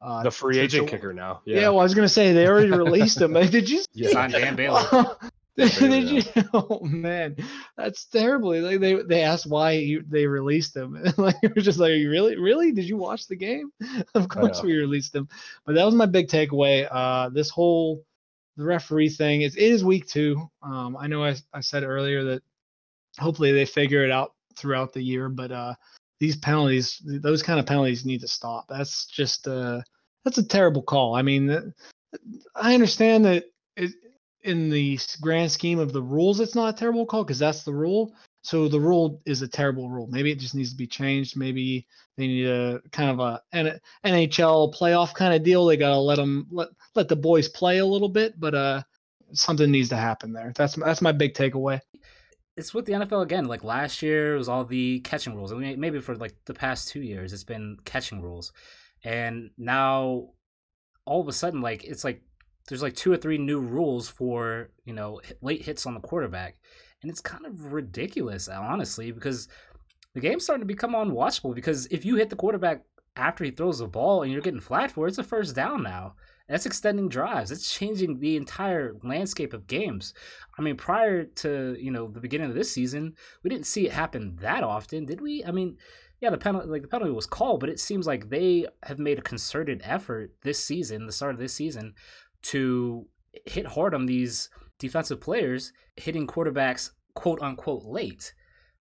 Uh, 0.00 0.22
the 0.22 0.30
free 0.30 0.58
agent 0.58 0.86
to- 0.86 0.90
kicker 0.90 1.12
now. 1.12 1.40
Yeah. 1.44 1.60
Yeah. 1.60 1.68
well, 1.70 1.80
I 1.80 1.82
was 1.82 1.94
gonna 1.94 2.08
say 2.08 2.32
they 2.32 2.46
already 2.46 2.70
released 2.70 3.20
him. 3.20 3.32
Did 3.50 3.68
you? 3.68 3.82
Yeah. 3.92 4.10
Signed 4.10 4.32
Dan 4.32 4.54
Bailey. 4.54 4.82
did, 5.56 5.72
Dan 5.72 5.90
Bailey, 5.90 6.00
did 6.22 6.36
you? 6.36 6.42
Oh 6.54 6.80
man, 6.84 7.36
that's 7.76 8.04
terrible. 8.04 8.60
Like 8.60 8.80
they 8.80 8.94
they 9.02 9.22
asked 9.22 9.46
why 9.46 9.72
you, 9.72 10.04
they 10.08 10.26
released 10.26 10.76
him. 10.76 10.96
like 11.16 11.36
it 11.42 11.54
was 11.54 11.64
just 11.64 11.80
like, 11.80 11.92
you 11.92 12.10
really, 12.10 12.36
really? 12.36 12.70
Did 12.72 12.84
you 12.84 12.96
watch 12.96 13.26
the 13.26 13.36
game? 13.36 13.72
of 14.14 14.28
course 14.28 14.62
we 14.62 14.76
released 14.76 15.14
him. 15.14 15.28
But 15.66 15.74
that 15.74 15.84
was 15.84 15.94
my 15.94 16.06
big 16.06 16.28
takeaway. 16.28 16.86
Uh, 16.90 17.30
this 17.30 17.50
whole 17.50 18.04
the 18.56 18.64
referee 18.64 19.08
thing 19.08 19.42
is 19.42 19.56
it 19.56 19.62
is 19.62 19.84
week 19.84 20.06
two. 20.06 20.48
Um, 20.62 20.96
I 20.96 21.08
know 21.08 21.24
I 21.24 21.34
I 21.52 21.60
said 21.60 21.82
earlier 21.82 22.22
that 22.24 22.42
hopefully 23.18 23.52
they 23.52 23.64
figure 23.64 24.04
it 24.04 24.10
out 24.12 24.34
throughout 24.56 24.92
the 24.92 25.02
year, 25.02 25.28
but 25.28 25.50
uh, 25.50 25.74
these 26.20 26.36
penalties, 26.36 27.00
those 27.04 27.42
kind 27.42 27.60
of 27.60 27.66
penalties 27.66 28.04
need 28.04 28.20
to 28.20 28.28
stop. 28.28 28.66
That's 28.68 29.06
just 29.06 29.46
uh, 29.46 29.82
that's 30.24 30.38
a 30.38 30.46
terrible 30.46 30.82
call. 30.82 31.14
I 31.14 31.22
mean, 31.22 31.72
I 32.54 32.74
understand 32.74 33.24
that 33.24 33.44
it, 33.76 33.92
in 34.42 34.70
the 34.70 34.98
grand 35.20 35.50
scheme 35.50 35.78
of 35.78 35.92
the 35.92 36.02
rules, 36.02 36.40
it's 36.40 36.54
not 36.54 36.74
a 36.74 36.76
terrible 36.76 37.06
call 37.06 37.24
because 37.24 37.38
that's 37.38 37.62
the 37.62 37.72
rule. 37.72 38.14
So 38.42 38.68
the 38.68 38.80
rule 38.80 39.20
is 39.26 39.42
a 39.42 39.48
terrible 39.48 39.90
rule. 39.90 40.06
Maybe 40.06 40.30
it 40.30 40.38
just 40.38 40.54
needs 40.54 40.70
to 40.70 40.76
be 40.76 40.86
changed. 40.86 41.36
Maybe 41.36 41.86
they 42.16 42.26
need 42.26 42.46
a 42.46 42.80
kind 42.92 43.10
of 43.10 43.20
a 43.20 43.42
NHL 44.04 44.74
playoff 44.74 45.14
kind 45.14 45.34
of 45.34 45.42
deal. 45.42 45.66
They 45.66 45.76
gotta 45.76 45.98
let 45.98 46.16
them 46.16 46.46
let 46.50 46.68
let 46.94 47.08
the 47.08 47.16
boys 47.16 47.48
play 47.48 47.78
a 47.78 47.86
little 47.86 48.08
bit, 48.08 48.38
but 48.38 48.54
uh, 48.54 48.82
something 49.32 49.70
needs 49.70 49.88
to 49.90 49.96
happen 49.96 50.32
there. 50.32 50.52
That's 50.56 50.76
that's 50.76 51.02
my 51.02 51.12
big 51.12 51.34
takeaway. 51.34 51.80
It's 52.58 52.74
with 52.74 52.86
the 52.86 52.92
NFL 52.92 53.22
again. 53.22 53.44
Like 53.44 53.62
last 53.62 54.02
year, 54.02 54.34
it 54.34 54.38
was 54.38 54.48
all 54.48 54.64
the 54.64 54.98
catching 55.00 55.36
rules. 55.36 55.52
I 55.52 55.56
mean, 55.56 55.78
maybe 55.78 56.00
for 56.00 56.16
like 56.16 56.34
the 56.44 56.54
past 56.54 56.88
two 56.88 57.00
years, 57.00 57.32
it's 57.32 57.44
been 57.44 57.76
catching 57.84 58.20
rules, 58.20 58.52
and 59.04 59.50
now 59.56 60.30
all 61.04 61.20
of 61.20 61.28
a 61.28 61.32
sudden, 61.32 61.60
like 61.60 61.84
it's 61.84 62.02
like 62.02 62.20
there's 62.68 62.82
like 62.82 62.96
two 62.96 63.12
or 63.12 63.16
three 63.16 63.38
new 63.38 63.60
rules 63.60 64.08
for 64.08 64.70
you 64.84 64.92
know 64.92 65.20
late 65.40 65.64
hits 65.64 65.86
on 65.86 65.94
the 65.94 66.00
quarterback, 66.00 66.56
and 67.00 67.10
it's 67.10 67.20
kind 67.20 67.46
of 67.46 67.72
ridiculous, 67.72 68.48
uh, 68.48 68.58
honestly, 68.60 69.12
because 69.12 69.46
the 70.14 70.20
game's 70.20 70.42
starting 70.42 70.62
to 70.62 70.74
become 70.74 70.94
unwatchable. 70.94 71.54
Because 71.54 71.86
if 71.86 72.04
you 72.04 72.16
hit 72.16 72.28
the 72.28 72.36
quarterback 72.36 72.82
after 73.14 73.44
he 73.44 73.52
throws 73.52 73.78
the 73.78 73.86
ball 73.86 74.22
and 74.22 74.32
you're 74.32 74.42
getting 74.42 74.60
flat 74.60 74.90
for 74.90 75.06
it, 75.06 75.10
it's 75.10 75.18
a 75.18 75.22
first 75.22 75.54
down 75.54 75.84
now. 75.84 76.16
That's 76.48 76.66
extending 76.66 77.08
drives. 77.08 77.50
It's 77.50 77.72
changing 77.72 78.18
the 78.18 78.36
entire 78.36 78.94
landscape 79.02 79.52
of 79.52 79.66
games. 79.66 80.14
I 80.58 80.62
mean, 80.62 80.76
prior 80.76 81.24
to 81.24 81.76
you 81.78 81.90
know 81.90 82.08
the 82.08 82.20
beginning 82.20 82.48
of 82.48 82.54
this 82.54 82.72
season, 82.72 83.14
we 83.42 83.50
didn't 83.50 83.66
see 83.66 83.86
it 83.86 83.92
happen 83.92 84.36
that 84.40 84.64
often, 84.64 85.04
did 85.04 85.20
we? 85.20 85.44
I 85.44 85.50
mean, 85.50 85.76
yeah, 86.20 86.30
the 86.30 86.38
penalty 86.38 86.68
like 86.68 86.82
the 86.82 86.88
penalty 86.88 87.12
was 87.12 87.26
called, 87.26 87.60
but 87.60 87.68
it 87.68 87.80
seems 87.80 88.06
like 88.06 88.28
they 88.28 88.66
have 88.84 88.98
made 88.98 89.18
a 89.18 89.22
concerted 89.22 89.82
effort 89.84 90.32
this 90.42 90.64
season, 90.64 91.06
the 91.06 91.12
start 91.12 91.34
of 91.34 91.40
this 91.40 91.54
season, 91.54 91.94
to 92.42 93.06
hit 93.46 93.66
hard 93.66 93.94
on 93.94 94.06
these 94.06 94.50
defensive 94.78 95.20
players, 95.20 95.72
hitting 95.96 96.26
quarterbacks 96.26 96.90
quote 97.14 97.42
unquote 97.42 97.84
late. 97.84 98.32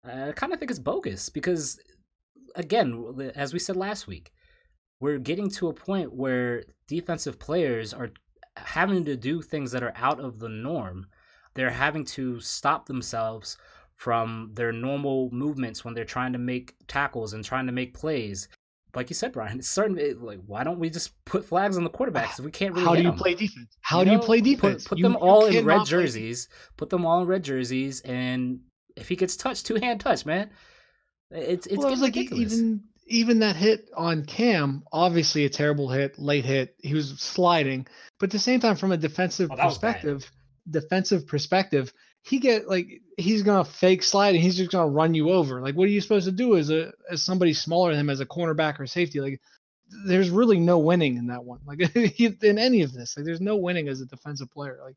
Uh, 0.08 0.30
I 0.30 0.32
kind 0.34 0.52
of 0.52 0.60
think 0.60 0.70
it's 0.70 0.80
bogus 0.80 1.30
because, 1.30 1.80
again, 2.56 3.32
as 3.36 3.54
we 3.54 3.60
said 3.60 3.78
last 3.78 4.06
week, 4.06 4.32
we're 5.04 5.20
getting 5.20 5.50
to 5.50 5.68
a 5.68 5.74
point 5.74 6.14
where 6.14 6.64
defensive 6.88 7.38
players 7.38 7.94
are 7.94 8.10
having 8.56 9.04
to 9.06 9.16
do 9.18 9.42
things 9.42 9.70
that 9.72 9.84
are 9.84 9.94
out 9.98 10.20
of 10.20 10.40
the 10.40 10.48
norm. 10.50 11.08
They're 11.56 11.70
having 11.86 12.06
to 12.18 12.40
stop 12.40 12.86
themselves 12.86 13.58
from 13.96 14.52
their 14.54 14.72
normal 14.72 15.30
movements 15.32 15.84
when 15.84 15.94
they're 15.94 16.06
trying 16.16 16.34
to 16.34 16.40
make 16.40 16.76
tackles 16.88 17.34
and 17.34 17.44
trying 17.44 17.66
to 17.66 17.72
make 17.72 17.94
plays. 17.94 18.48
Like 18.96 19.10
you 19.10 19.16
said, 19.16 19.34
Brian, 19.34 19.60
it's 19.62 19.68
certain 19.68 19.96
like 20.22 20.40
why 20.46 20.64
don't 20.64 20.80
we 20.80 20.90
just 20.90 21.10
put 21.26 21.44
flags 21.44 21.76
on 21.78 21.84
the 21.84 21.90
quarterbacks 21.98 22.40
if 22.40 22.46
we 22.46 22.52
can't 22.52 22.74
really? 22.74 22.86
How 22.86 22.96
do 22.96 23.02
you 23.02 23.10
them? 23.10 23.18
play 23.18 23.34
defense? 23.36 23.76
How 23.82 24.00
You 24.00 24.06
do 24.06 24.12
you 24.12 24.20
play 24.20 24.40
defense? 24.42 24.84
Put, 24.84 24.90
put 24.90 24.98
You- 25.00 25.04
them 25.04 25.18
all 25.18 25.46
in 25.46 25.66
red 25.66 25.80
play- 25.80 25.86
jerseys. 25.86 26.48
Put 26.78 26.90
them 26.90 27.06
all 27.06 27.22
in 27.22 27.28
red 27.28 27.44
jerseys, 27.44 28.00
and 28.02 28.60
if 28.96 29.10
he 29.10 29.16
gets 29.18 29.36
touched, 29.36 29.66
two 29.66 29.76
hand 29.76 30.00
touch, 30.00 30.26
man. 30.26 30.50
It's 31.32 31.66
it's 31.68 31.78
well, 31.80 31.88
it 31.88 31.92
was 31.92 32.02
like 32.02 32.16
ridiculous. 32.16 32.54
even 32.54 32.84
even 33.06 33.40
that 33.40 33.56
hit 33.56 33.90
on 33.96 34.26
Cam, 34.26 34.84
obviously 34.92 35.46
a 35.46 35.50
terrible 35.50 35.90
hit, 35.90 36.18
late 36.18 36.46
hit. 36.46 36.76
He 36.80 36.94
was 36.94 37.20
sliding, 37.20 37.88
but 38.20 38.28
at 38.28 38.32
the 38.32 38.40
same 38.40 38.60
time, 38.60 38.76
from 38.76 38.92
a 38.92 38.98
defensive 38.98 39.52
Oh, 39.52 39.56
that 39.56 39.66
was 39.66 39.78
bad. 39.78 39.96
perspective, 39.96 40.32
defensive 40.70 41.28
perspective, 41.28 41.94
he 42.22 42.40
get 42.40 42.68
like 42.68 43.02
he's 43.18 43.44
gonna 43.44 43.66
fake 43.66 44.04
slide 44.04 44.36
and 44.36 44.44
he's 44.44 44.56
just 44.56 44.72
gonna 44.72 44.88
run 44.88 45.14
you 45.14 45.32
over. 45.32 45.62
Like, 45.62 45.76
what 45.76 45.86
are 45.86 45.92
you 45.92 46.02
supposed 46.02 46.26
to 46.26 46.32
do 46.32 46.56
as 46.56 46.70
a 46.70 46.94
as 47.10 47.22
somebody 47.24 47.54
smaller 47.54 47.92
than 47.92 48.00
him 48.00 48.10
as 48.10 48.22
a 48.22 48.26
cornerback 48.26 48.80
or 48.80 48.88
safety? 48.88 49.20
Like, 49.20 49.42
there's 50.06 50.30
really 50.30 50.60
no 50.60 50.80
winning 50.80 51.18
in 51.18 51.28
that 51.28 51.44
one. 51.44 51.60
Like 51.66 51.80
in 52.44 52.58
any 52.58 52.82
of 52.82 52.94
this, 52.94 53.18
like 53.18 53.26
there's 53.26 53.42
no 53.42 53.58
winning 53.58 53.90
as 53.90 54.02
a 54.02 54.06
defensive 54.06 54.50
player. 54.52 54.80
Like 54.84 54.96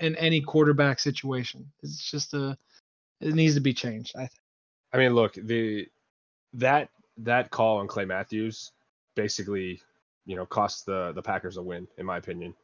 in 0.00 0.14
any 0.16 0.42
quarterback 0.42 1.00
situation, 1.00 1.70
it's 1.82 2.10
just 2.10 2.34
a 2.34 2.58
it 3.20 3.34
needs 3.34 3.54
to 3.54 3.60
be 3.60 3.74
changed. 3.74 4.14
I 4.16 4.20
think. 4.20 4.40
I 4.92 4.98
mean, 4.98 5.14
look, 5.14 5.34
the 5.34 5.88
that 6.54 6.90
that 7.18 7.50
call 7.50 7.78
on 7.78 7.86
Clay 7.88 8.04
Matthews 8.04 8.72
basically, 9.16 9.80
you 10.26 10.36
know, 10.36 10.46
cost 10.46 10.86
the 10.86 11.12
the 11.14 11.22
Packers 11.22 11.56
a 11.56 11.62
win, 11.62 11.86
in 11.98 12.06
my 12.06 12.16
opinion. 12.18 12.54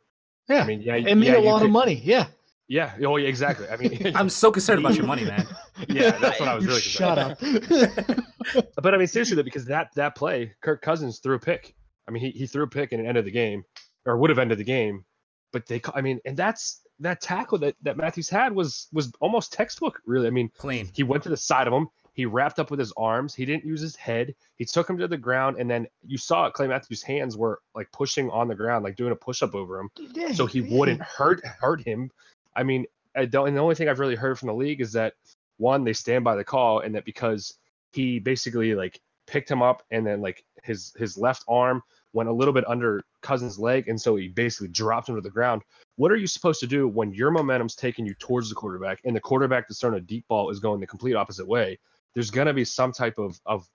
Yeah, 0.49 0.63
I 0.63 0.67
mean, 0.67 0.81
yeah, 0.83 0.97
it 0.97 1.15
made 1.17 1.27
yeah, 1.29 1.39
a 1.39 1.41
lot 1.41 1.59
could- 1.61 1.67
of 1.67 1.73
money. 1.73 2.01
Yeah. 2.05 2.27
Yeah. 2.67 2.95
Oh, 3.05 3.17
yeah, 3.17 3.29
exactly. 3.29 3.69
I 3.69 3.77
mean, 3.77 4.13
I'm 4.15 4.31
so 4.31 4.51
concerned 4.51 4.81
about 4.81 4.95
your 4.95 5.07
money, 5.07 5.25
man. 5.25 5.47
Yeah, 5.89 6.13
that's 6.13 6.39
what 6.41 6.49
I 6.49 6.55
was 6.55 6.65
You 6.65 6.69
really 6.71 6.81
Shut 6.81 7.39
concerned 7.39 8.11
up. 8.57 8.67
but 8.83 8.95
I 8.95 8.97
mean, 8.97 9.07
seriously, 9.09 9.37
though, 9.37 9.43
because 9.43 9.65
that 9.67 9.89
that 9.97 10.15
play, 10.15 10.53
Kirk 10.63 10.81
Cousins 10.83 11.19
threw 11.19 11.35
a 11.35 11.39
pick. 11.39 11.75
I 12.09 12.11
mean, 12.11 12.23
he, 12.23 12.31
he 12.31 12.47
threw 12.47 12.63
a 12.63 12.69
pick 12.69 12.93
and 12.93 13.05
it 13.05 13.09
ended 13.09 13.25
the 13.25 13.31
game, 13.33 13.65
or 14.07 14.17
would 14.19 14.31
have 14.31 14.39
ended 14.39 14.59
the 14.59 14.65
game. 14.65 15.05
But 15.53 15.67
they, 15.67 15.81
ca- 15.81 15.93
I 15.95 16.01
mean, 16.01 16.21
and 16.25 16.37
that's 16.37 16.81
that 17.01 17.21
tackle 17.21 17.59
that 17.59 17.75
that 17.83 17.97
Matthews 17.97 18.29
had 18.31 18.53
was 18.55 18.87
was 18.93 19.13
almost 19.21 19.53
textbook, 19.53 20.01
really. 20.07 20.27
I 20.27 20.31
mean, 20.31 20.51
Clean. 20.57 20.89
he 20.95 21.03
went 21.03 21.23
to 21.25 21.29
the 21.29 21.37
side 21.37 21.67
of 21.67 21.73
him. 21.73 21.89
He 22.15 22.27
wrapped 22.27 22.59
up 22.61 22.71
with 22.71 22.79
his 22.79 22.93
arms. 22.97 23.35
He 23.35 23.45
didn't 23.45 23.65
use 23.65 23.81
his 23.81 23.97
head. 23.97 24.35
He 24.57 24.65
took 24.65 24.89
him 24.89 24.97
to 24.99 25.09
the 25.09 25.17
ground, 25.19 25.57
and 25.59 25.69
then 25.69 25.87
you 26.07 26.17
saw 26.17 26.47
it. 26.47 26.55
Clay 26.55 26.69
Matthews' 26.69 27.03
hands 27.03 27.37
were 27.37 27.61
like 27.75 27.91
pushing 27.93 28.31
on 28.31 28.49
the 28.49 28.55
ground, 28.55 28.85
like 28.85 28.97
doing 28.97 29.13
a 29.13 29.17
push 29.17 29.43
up 29.43 29.55
over 29.55 29.81
him, 29.81 29.91
Yeah, 30.15 30.33
so 30.33 30.47
he 30.47 30.61
yeah. 30.61 30.79
wouldn't 30.79 31.03
hurt 31.03 31.45
hurt 31.45 31.83
him. 31.83 32.11
I 32.55 32.63
mean, 32.63 32.87
I 33.17 33.27
don't. 33.27 33.49
And 33.49 33.57
the 33.57 33.61
only 33.61 33.75
thing 33.75 33.89
I've 33.89 33.99
really 33.99 34.15
heard 34.15 34.39
from 34.39 34.47
the 34.47 34.55
league 34.55 34.81
is 34.81 34.93
that 34.93 35.15
one, 35.59 35.85
they 35.85 35.93
stand 35.93 36.25
by 36.25 36.37
the 36.37 36.45
call, 36.45 36.81
and 36.81 36.95
that 36.95 37.05
because 37.05 37.55
he 37.93 38.21
basically 38.21 38.75
like 38.75 39.01
picked 39.27 39.51
him 39.51 39.61
up, 39.63 39.83
and 39.91 40.07
then 40.07 40.21
like 40.21 40.45
his 40.63 40.95
his 40.97 41.19
left 41.19 41.45
arm 41.49 41.83
went 42.13 42.29
a 42.29 42.33
little 42.33 42.55
bit 42.55 42.65
under 42.69 43.03
Cousins' 43.23 43.59
leg, 43.59 43.89
and 43.89 44.01
so 44.01 44.15
he 44.15 44.29
basically 44.29 44.69
dropped 44.69 45.09
him 45.09 45.17
to 45.17 45.21
the 45.21 45.31
ground. 45.31 45.63
What 45.97 46.13
are 46.13 46.17
you 46.17 46.29
supposed 46.29 46.61
to 46.61 46.69
do 46.69 46.87
when 46.87 47.13
your 47.13 47.33
momentum's 47.33 47.75
taking 47.75 48.07
you 48.07 48.15
towards 48.15 48.49
the 48.49 48.55
quarterback, 48.55 49.01
and 49.05 49.17
the 49.17 49.21
quarterback 49.21 49.67
that's 49.67 49.81
throwing 49.81 49.97
a 49.97 50.01
deep 50.01 50.29
ball 50.29 50.49
is 50.51 50.61
going 50.61 50.79
the 50.79 50.87
complete 50.87 51.15
opposite 51.15 51.49
way? 51.49 51.77
There's 52.15 52.31
gonna 52.31 52.55
be 52.55 52.65
some 52.65 52.93
type 52.93 53.19
of 53.19 53.41
of 53.47 53.69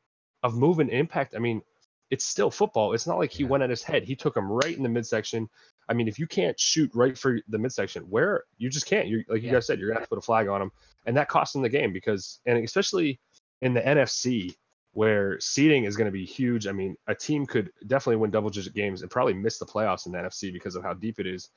of 0.43 0.55
move 0.55 0.79
and 0.79 0.89
impact. 0.89 1.35
I 1.35 1.39
mean, 1.39 1.61
it's 2.09 2.25
still 2.25 2.49
football. 2.49 2.93
It's 2.93 3.05
not 3.05 3.17
like 3.19 3.31
he 3.31 3.43
Yeah. 3.43 3.49
went 3.49 3.63
at 3.63 3.69
his 3.69 3.83
head. 3.83 4.03
He 4.03 4.15
took 4.15 4.35
him 4.35 4.51
right 4.51 4.75
in 4.75 4.83
the 4.83 4.89
midsection. 4.89 5.49
I 5.89 5.93
mean, 5.93 6.07
if 6.07 6.17
you 6.17 6.27
can't 6.27 6.59
shoot 6.59 6.89
right 6.93 7.17
for 7.17 7.39
the 7.49 7.57
midsection, 7.57 8.03
where 8.03 8.45
you 8.57 8.69
just 8.69 8.85
can't. 8.85 9.07
You 9.07 9.23
like 9.27 9.41
you 9.41 9.47
Yeah. 9.47 9.55
guys 9.55 9.67
said, 9.67 9.79
you're 9.79 9.89
gonna 9.89 9.99
have 9.99 10.07
to 10.07 10.15
put 10.15 10.19
a 10.19 10.21
flag 10.25 10.47
on 10.47 10.61
him, 10.61 10.71
and 11.05 11.15
that 11.17 11.29
cost 11.29 11.55
him 11.55 11.61
the 11.61 11.69
game 11.69 11.91
because, 11.93 12.39
and 12.45 12.63
especially 12.63 13.19
in 13.61 13.73
the 13.73 13.81
NFC 13.81 14.55
where 14.93 15.39
seeding 15.39 15.83
is 15.83 15.95
going 15.95 16.07
to 16.07 16.11
be 16.11 16.25
huge. 16.25 16.65
I 16.65 16.71
mean, 16.71 16.95
a 17.07 17.13
team 17.13 17.45
could 17.45 17.71
definitely 17.85 18.15
win 18.15 18.31
double-digit 18.31 18.73
games 18.73 19.03
and 19.03 19.11
probably 19.11 19.35
miss 19.35 19.59
the 19.59 19.65
playoffs 19.65 20.07
in 20.07 20.11
the 20.11 20.17
NFC 20.17 20.51
because 20.51 20.75
of 20.75 20.81
how 20.81 20.93
deep 20.95 21.19
it 21.19 21.27
is. 21.27 21.51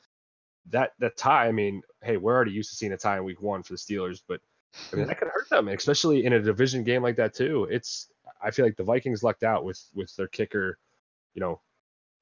That 0.66 0.92
that 0.98 1.16
tie, 1.16 1.48
I 1.48 1.52
mean, 1.52 1.82
hey, 2.02 2.18
we're 2.18 2.34
already 2.34 2.52
used 2.52 2.70
to 2.70 2.76
seeing 2.76 2.92
a 2.92 2.96
tie 2.98 3.16
in 3.16 3.24
Week 3.24 3.40
One 3.40 3.62
for 3.62 3.72
the 3.72 3.78
Steelers, 3.78 4.22
but 4.28 4.40
I 4.92 4.96
mean 4.96 5.06
that 5.06 5.18
could 5.18 5.28
hurt 5.28 5.48
them, 5.50 5.68
especially 5.68 6.24
in 6.24 6.32
a 6.32 6.40
division 6.40 6.84
game 6.84 7.02
like 7.02 7.16
that 7.16 7.34
too. 7.34 7.66
It's 7.70 8.08
I 8.42 8.50
feel 8.50 8.64
like 8.64 8.76
the 8.76 8.84
Vikings 8.84 9.22
lucked 9.22 9.42
out 9.44 9.64
with 9.64 9.82
with 9.94 10.14
their 10.16 10.28
kicker, 10.28 10.78
you 11.34 11.40
know, 11.40 11.60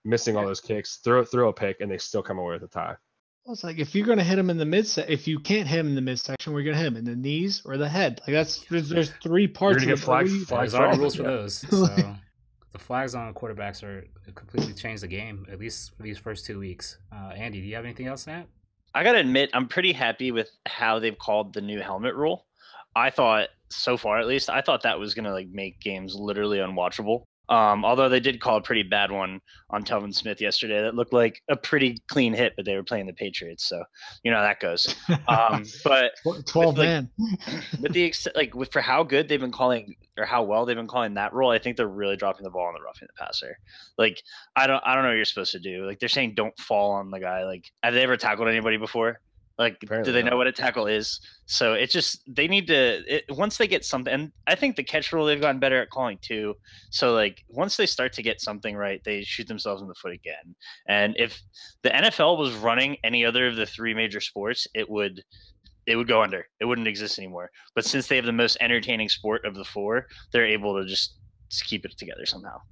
missing 0.04 0.36
all 0.36 0.44
those 0.44 0.60
kicks, 0.60 0.96
throw 0.96 1.24
throw 1.24 1.48
a 1.48 1.52
pick, 1.52 1.80
and 1.80 1.90
they 1.90 1.98
still 1.98 2.22
come 2.22 2.38
away 2.38 2.54
with 2.54 2.62
a 2.64 2.68
tie. 2.68 2.96
Well, 3.44 3.54
it's 3.54 3.64
like 3.64 3.78
if 3.78 3.94
you're 3.94 4.06
gonna 4.06 4.24
hit 4.24 4.38
him 4.38 4.50
in 4.50 4.58
the 4.58 4.66
mid, 4.66 4.86
if 5.08 5.26
you 5.26 5.38
can't 5.38 5.66
hit 5.66 5.78
him 5.78 5.86
in 5.88 5.94
the 5.94 6.00
midsection, 6.02 6.52
we're 6.52 6.62
gonna 6.62 6.76
hit 6.76 6.86
him 6.86 6.96
in 6.96 7.04
the 7.04 7.16
knees 7.16 7.62
or 7.64 7.76
the 7.76 7.88
head. 7.88 8.20
Like 8.26 8.34
that's 8.34 8.64
there's, 8.68 8.88
there's 8.88 9.10
three 9.22 9.46
parts. 9.48 9.82
You're 9.82 9.86
gonna 9.86 9.96
get 9.96 10.00
the 10.00 10.04
flagged 10.06 10.28
body. 10.28 10.44
for 10.44 10.56
There's 10.56 10.72
Flags 10.72 10.74
already 10.74 10.96
are- 10.96 11.00
rules 11.00 11.14
for 11.14 11.22
those. 11.22 11.64
So 11.70 12.16
the 12.72 12.78
flags 12.78 13.16
on 13.16 13.34
quarterbacks 13.34 13.82
are 13.82 14.06
completely 14.36 14.72
changed 14.74 15.02
the 15.02 15.08
game, 15.08 15.44
at 15.50 15.58
least 15.58 15.96
for 15.96 16.04
these 16.04 16.18
first 16.18 16.46
two 16.46 16.58
weeks. 16.60 16.98
Uh, 17.12 17.32
Andy, 17.34 17.60
do 17.60 17.66
you 17.66 17.74
have 17.74 17.84
anything 17.84 18.06
else 18.06 18.24
to 18.24 18.30
add? 18.30 18.46
I 18.94 19.04
gotta 19.04 19.18
admit, 19.20 19.50
I'm 19.54 19.68
pretty 19.68 19.92
happy 19.92 20.32
with 20.32 20.50
how 20.66 20.98
they've 20.98 21.18
called 21.18 21.52
the 21.54 21.60
new 21.60 21.80
helmet 21.80 22.14
rule. 22.14 22.46
I 22.96 23.10
thought 23.10 23.48
so 23.70 23.96
far, 23.96 24.18
at 24.18 24.26
least, 24.26 24.50
I 24.50 24.60
thought 24.62 24.82
that 24.82 24.98
was 24.98 25.14
gonna 25.14 25.32
like 25.32 25.48
make 25.48 25.80
games 25.80 26.14
literally 26.16 26.58
unwatchable. 26.58 27.24
Um, 27.50 27.84
although 27.84 28.08
they 28.08 28.20
did 28.20 28.40
call 28.40 28.56
a 28.58 28.62
pretty 28.62 28.84
bad 28.84 29.10
one 29.10 29.40
on 29.70 29.82
Telvin 29.82 30.14
Smith 30.14 30.40
yesterday 30.40 30.80
that 30.82 30.94
looked 30.94 31.12
like 31.12 31.42
a 31.48 31.56
pretty 31.56 31.98
clean 32.08 32.32
hit, 32.32 32.52
but 32.56 32.64
they 32.64 32.76
were 32.76 32.84
playing 32.84 33.06
the 33.06 33.12
Patriots, 33.12 33.68
so 33.68 33.82
you 34.22 34.30
know 34.30 34.36
how 34.36 34.44
that 34.44 34.60
goes. 34.60 34.94
Um, 35.26 35.64
but 35.84 36.12
Twelve 36.46 36.78
like- 36.78 36.86
man. 36.86 37.10
with 37.80 37.92
the 37.92 38.04
ex- 38.04 38.28
like 38.36 38.54
with 38.54 38.70
for 38.72 38.80
how 38.80 39.02
good 39.02 39.28
they've 39.28 39.40
been 39.40 39.50
calling 39.50 39.96
or 40.16 40.24
how 40.26 40.44
well 40.44 40.64
they've 40.64 40.76
been 40.76 40.86
calling 40.86 41.14
that 41.14 41.32
role, 41.32 41.50
I 41.50 41.58
think 41.58 41.76
they're 41.76 41.88
really 41.88 42.16
dropping 42.16 42.44
the 42.44 42.50
ball 42.50 42.66
on 42.68 42.74
the 42.74 42.80
roughing 42.82 43.08
the 43.08 43.24
passer. 43.24 43.58
Like 43.98 44.22
I 44.54 44.68
don't 44.68 44.82
I 44.86 44.94
don't 44.94 45.02
know 45.02 45.10
what 45.10 45.16
you're 45.16 45.24
supposed 45.24 45.52
to 45.52 45.58
do. 45.58 45.86
Like 45.86 45.98
they're 45.98 46.08
saying 46.08 46.34
don't 46.36 46.56
fall 46.58 46.92
on 46.92 47.10
the 47.10 47.18
guy. 47.18 47.44
Like 47.44 47.70
have 47.82 47.94
they 47.94 48.02
ever 48.02 48.16
tackled 48.16 48.48
anybody 48.48 48.76
before? 48.76 49.20
Like 49.60 49.76
Apparently 49.82 50.10
do 50.10 50.14
they 50.14 50.22
know 50.22 50.38
what 50.38 50.46
a 50.46 50.52
tackle 50.52 50.86
is? 50.86 51.20
So 51.44 51.74
it's 51.74 51.92
just 51.92 52.22
they 52.26 52.48
need 52.48 52.66
to 52.68 53.02
it, 53.06 53.24
once 53.28 53.58
they 53.58 53.68
get 53.68 53.84
something. 53.84 54.10
And 54.10 54.32
I 54.46 54.54
think 54.54 54.74
the 54.74 54.82
catch 54.82 55.12
rule 55.12 55.26
they've 55.26 55.38
gotten 55.38 55.60
better 55.60 55.82
at 55.82 55.90
calling 55.90 56.18
too. 56.22 56.54
So 56.88 57.12
like 57.12 57.44
once 57.46 57.76
they 57.76 57.84
start 57.84 58.14
to 58.14 58.22
get 58.22 58.40
something 58.40 58.74
right, 58.74 59.02
they 59.04 59.20
shoot 59.20 59.46
themselves 59.46 59.82
in 59.82 59.88
the 59.88 59.94
foot 59.94 60.12
again. 60.12 60.54
And 60.88 61.14
if 61.18 61.42
the 61.82 61.90
NFL 61.90 62.38
was 62.38 62.54
running 62.54 62.96
any 63.04 63.22
other 63.22 63.48
of 63.48 63.56
the 63.56 63.66
three 63.66 63.92
major 63.92 64.22
sports, 64.22 64.66
it 64.74 64.88
would 64.88 65.22
it 65.84 65.96
would 65.96 66.08
go 66.08 66.22
under. 66.22 66.46
It 66.58 66.64
wouldn't 66.64 66.88
exist 66.88 67.18
anymore. 67.18 67.50
But 67.74 67.84
since 67.84 68.06
they 68.06 68.16
have 68.16 68.24
the 68.24 68.32
most 68.32 68.56
entertaining 68.62 69.10
sport 69.10 69.44
of 69.44 69.54
the 69.54 69.64
four, 69.64 70.06
they're 70.32 70.46
able 70.46 70.80
to 70.80 70.88
just, 70.88 71.16
just 71.50 71.66
keep 71.66 71.84
it 71.84 71.98
together 71.98 72.24
somehow. 72.24 72.62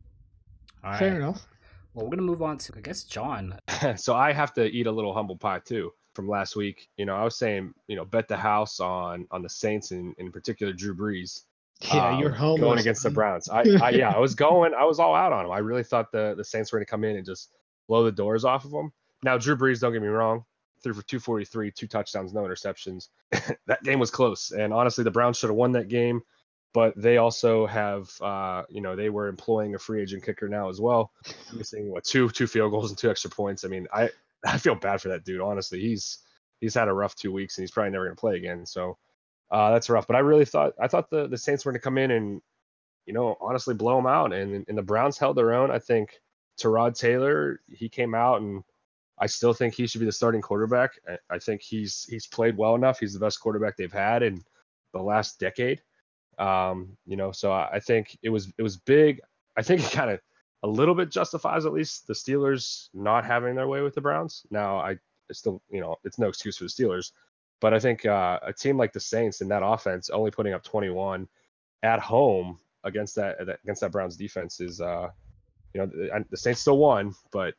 All 0.85 0.93
right. 0.93 0.99
Fair 0.99 1.17
enough. 1.17 1.47
Well, 1.93 2.07
we're 2.07 2.11
gonna 2.11 2.23
move 2.23 2.41
on 2.41 2.57
to 2.57 2.73
I 2.79 2.81
guess 2.81 3.05
John. 3.05 3.59
so 3.97 4.15
I 4.15 4.33
have 4.33 4.55
to 4.55 4.65
eat 4.65 4.87
a 4.87 4.93
little 4.93 5.13
humble 5.13 5.37
pie 5.37 5.59
too. 5.59 5.93
From 6.19 6.29
last 6.29 6.57
week. 6.57 6.89
You 6.97 7.07
know, 7.07 7.15
I 7.15 7.23
was 7.23 7.37
saying, 7.37 7.73
you 7.87 7.95
know, 7.95 8.05
bet 8.05 8.27
the 8.27 8.37
house 8.37 8.81
on 8.81 9.29
on 9.31 9.41
the 9.41 9.49
Saints 9.49 9.93
and 9.93 10.17
in 10.19 10.33
particular 10.33 10.73
Drew 10.73 10.93
Brees. 10.93 11.43
Yeah, 11.81 12.09
um, 12.09 12.19
you're 12.19 12.33
home 12.33 12.59
going 12.59 12.81
against 12.81 13.05
the 13.05 13.11
Browns. 13.19 13.49
I, 13.49 13.61
I 13.81 13.91
yeah, 13.91 14.11
I 14.11 14.19
was 14.19 14.35
going. 14.35 14.75
I 14.75 14.83
was 14.85 14.99
all 14.99 15.15
out 15.15 15.33
on 15.33 15.45
him. 15.45 15.53
I 15.53 15.59
really 15.59 15.85
thought 15.85 16.11
the 16.11 16.35
the 16.37 16.43
Saints 16.43 16.73
were 16.73 16.81
going 16.81 16.87
to 16.87 16.91
come 16.91 17.05
in 17.05 17.15
and 17.15 17.25
just 17.25 17.53
blow 17.87 18.03
the 18.03 18.11
doors 18.11 18.45
off 18.45 18.65
of 18.65 18.73
them. 18.73 18.93
Now 19.23 19.39
Drew 19.39 19.57
Brees, 19.57 19.79
don't 19.79 19.93
get 19.93 20.03
me 20.03 20.09
wrong, 20.09 20.45
threw 20.83 20.93
for 20.93 21.03
243, 21.03 21.71
two 21.71 21.87
touchdowns, 21.87 22.35
no 22.35 22.41
interceptions. 22.41 23.11
that 23.67 23.81
game 23.85 24.01
was 24.01 24.11
close, 24.11 24.51
and 24.51 24.73
honestly, 24.73 25.05
the 25.05 25.13
Browns 25.13 25.39
should 25.39 25.51
have 25.51 25.57
won 25.57 25.71
that 25.73 25.87
game. 25.87 26.23
But 26.75 27.01
they 27.01 27.17
also 27.17 27.67
have, 27.67 28.11
uh, 28.21 28.65
you 28.69 28.81
know, 28.81 28.95
they 28.95 29.09
were 29.09 29.29
employing 29.29 29.77
a 29.77 29.79
free 29.79 30.03
agent 30.03 30.25
kicker 30.25 30.49
now 30.49 30.69
as 30.69 30.81
well, 30.81 31.13
missing 31.53 31.91
what 31.91 32.03
two 32.03 32.29
two 32.29 32.49
field 32.49 32.73
goals 32.73 32.91
and 32.91 32.99
two 32.99 33.09
extra 33.09 33.31
points. 33.31 33.65
I 33.65 33.69
mean, 33.69 33.87
I 33.93 34.11
I 34.47 34.59
feel 34.59 34.75
bad 34.75 35.01
for 35.01 35.09
that 35.09 35.25
dude. 35.25 35.41
Honestly, 35.41 35.81
he's 35.81 36.19
he's 36.61 36.75
had 36.75 36.89
a 36.89 36.93
rough 36.93 37.15
two 37.15 37.33
weeks, 37.33 37.57
and 37.57 37.63
he's 37.63 37.71
probably 37.71 37.91
never 37.91 38.05
going 38.05 38.17
to 38.17 38.21
play 38.21 38.37
again. 38.37 38.67
So 38.67 38.99
uh, 39.51 39.71
that's 39.73 39.91
rough. 39.91 40.07
But 40.07 40.17
I 40.17 40.21
really 40.21 40.45
thought 40.45 40.75
I 40.81 40.89
thought 40.89 41.11
the 41.11 41.29
the 41.29 41.39
Saints 41.39 41.65
were 41.65 41.73
going 41.73 41.81
to 41.81 41.85
come 41.85 41.99
in 41.99 42.11
and, 42.11 42.41
you 43.07 43.13
know, 43.13 43.37
honestly 43.41 43.75
blow 43.75 43.97
them 43.97 44.07
out, 44.07 44.33
and 44.33 44.65
and 44.69 44.79
the 44.79 44.83
Browns 44.83 45.19
held 45.19 45.37
their 45.37 45.55
own. 45.55 45.71
I 45.71 45.79
think 45.79 46.21
Tyrod 46.61 46.99
Taylor, 46.99 47.61
he 47.69 47.89
came 47.89 48.15
out 48.15 48.41
and 48.41 48.63
I 49.21 49.27
still 49.27 49.53
think 49.53 49.75
he 49.75 49.87
should 49.87 50.01
be 50.01 50.07
the 50.07 50.13
starting 50.13 50.43
quarterback. 50.43 50.93
I, 51.09 51.19
I 51.31 51.39
think 51.39 51.63
he's 51.63 52.05
he's 52.05 52.27
played 52.27 52.57
well 52.57 52.75
enough. 52.75 53.01
He's 53.01 53.15
the 53.15 53.21
best 53.21 53.41
quarterback 53.41 53.77
they've 53.77 53.93
had 53.93 54.23
in 54.23 54.43
the 54.93 55.01
last 55.01 55.41
decade. 55.41 55.83
Um, 56.39 56.97
you 57.07 57.17
know, 57.17 57.33
so 57.33 57.51
I, 57.53 57.69
I 57.75 57.81
think 57.81 58.17
it 58.23 58.31
was 58.31 58.53
it 58.59 58.63
was 58.63 58.77
big. 58.77 59.21
I 59.57 59.63
think 59.63 59.83
it 59.83 59.93
kind 59.93 60.11
of 60.11 60.21
a 60.63 60.69
little 60.69 60.95
bit 60.95 61.11
justifies 61.11 61.67
at 61.67 61.73
least 61.73 62.07
the 62.07 62.15
Steelers 62.15 62.89
not 62.93 63.25
having 63.25 63.55
their 63.55 63.69
way 63.69 63.83
with 63.83 63.95
the 63.95 64.01
Browns. 64.01 64.45
Now 64.51 64.79
I 64.79 64.97
still, 65.33 65.63
you 65.71 65.81
know, 65.81 65.97
it's 66.05 66.19
no 66.19 66.29
excuse 66.29 66.57
for 66.57 66.65
the 66.65 66.71
Steelers, 66.71 67.13
but 67.61 67.75
I 67.75 67.79
think 67.79 68.07
uh, 68.07 68.39
a 68.43 68.53
team 68.53 68.77
like 68.77 68.93
the 68.93 69.01
Saints 69.01 69.41
in 69.41 69.49
that 69.49 69.63
offense 69.65 70.11
only 70.11 70.31
putting 70.31 70.53
up 70.53 70.65
21 70.65 71.29
at 71.83 72.01
home 72.01 72.59
against 72.85 73.15
that 73.17 73.37
against 73.63 73.81
that 73.83 73.93
Browns 73.93 74.17
defense 74.17 74.61
is, 74.61 74.81
uh, 74.81 75.09
you 75.75 75.81
know, 75.81 75.87
the, 75.87 76.25
the 76.31 76.37
Saints 76.37 76.61
still 76.61 76.79
won, 76.79 77.15
but 77.31 77.55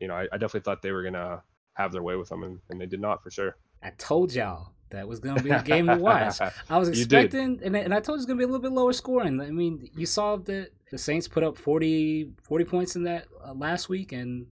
you 0.00 0.08
know, 0.08 0.14
I, 0.14 0.22
I, 0.22 0.36
definitely 0.36 0.60
thought 0.60 0.82
they 0.82 0.92
were 0.92 1.02
gonna 1.02 1.42
have 1.74 1.92
their 1.92 2.02
way 2.02 2.16
with 2.16 2.28
them, 2.28 2.42
and, 2.42 2.58
and 2.70 2.80
they 2.80 2.86
did 2.86 3.00
not 3.00 3.22
for 3.22 3.30
sure. 3.30 3.56
I 3.82 3.90
told 3.90 4.32
y'all 4.32 4.72
that 4.90 5.08
was 5.08 5.20
going 5.20 5.36
to 5.36 5.42
be 5.42 5.50
a 5.50 5.62
game 5.62 5.86
to 5.86 5.96
watch. 5.98 6.40
I 6.68 6.78
was 6.78 6.88
expecting, 6.88 7.60
and, 7.62 7.74
and 7.74 7.94
I 7.94 8.00
told 8.00 8.18
you 8.18 8.22
it's 8.22 8.26
going 8.26 8.38
to 8.38 8.40
be 8.40 8.44
a 8.44 8.46
little 8.46 8.62
bit 8.62 8.72
lower 8.72 8.92
scoring. 8.92 9.40
I 9.40 9.50
mean, 9.50 9.90
you 9.96 10.06
saw 10.06 10.36
that 10.36 10.70
the 10.92 10.98
Saints 10.98 11.26
put 11.26 11.42
up 11.42 11.56
40, 11.56 12.32
40 12.42 12.64
points 12.66 12.96
in 12.96 13.02
that 13.04 13.26
uh, 13.44 13.54
last 13.54 13.88
week, 13.88 14.12
and 14.12 14.46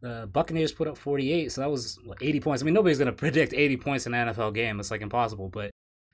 the 0.00 0.28
Buccaneers 0.32 0.72
put 0.72 0.88
up 0.88 0.96
48, 0.96 1.52
so 1.52 1.60
that 1.60 1.70
was 1.70 1.98
what, 2.04 2.18
80 2.22 2.40
points. 2.40 2.62
I 2.62 2.64
mean, 2.64 2.74
nobody's 2.74 2.98
going 2.98 3.06
to 3.12 3.12
predict 3.12 3.52
80 3.52 3.76
points 3.76 4.06
in 4.06 4.14
an 4.14 4.28
NFL 4.28 4.54
game. 4.54 4.80
It's 4.80 4.90
like 4.90 5.02
impossible, 5.02 5.50
but, 5.50 5.70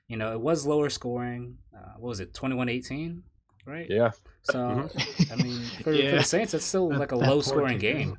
you 0.09 0.17
know, 0.17 0.33
it 0.33 0.41
was 0.41 0.67
lower 0.67 0.89
scoring. 0.89 1.57
Uh, 1.73 1.93
what 1.97 2.09
was 2.09 2.19
it, 2.19 2.33
21 2.33 2.67
18? 2.67 3.23
Right? 3.65 3.87
Yeah. 3.89 4.11
So, 4.43 4.59
mm-hmm. 4.59 5.33
I 5.33 5.35
mean, 5.41 5.63
for, 5.83 5.93
yeah. 5.93 6.11
for, 6.11 6.15
the 6.17 6.23
Saints, 6.25 6.53
it's 6.53 6.65
still 6.65 6.93
like 6.93 7.13
a 7.13 7.17
low 7.17 7.39
scoring 7.39 7.77
game. 7.77 8.17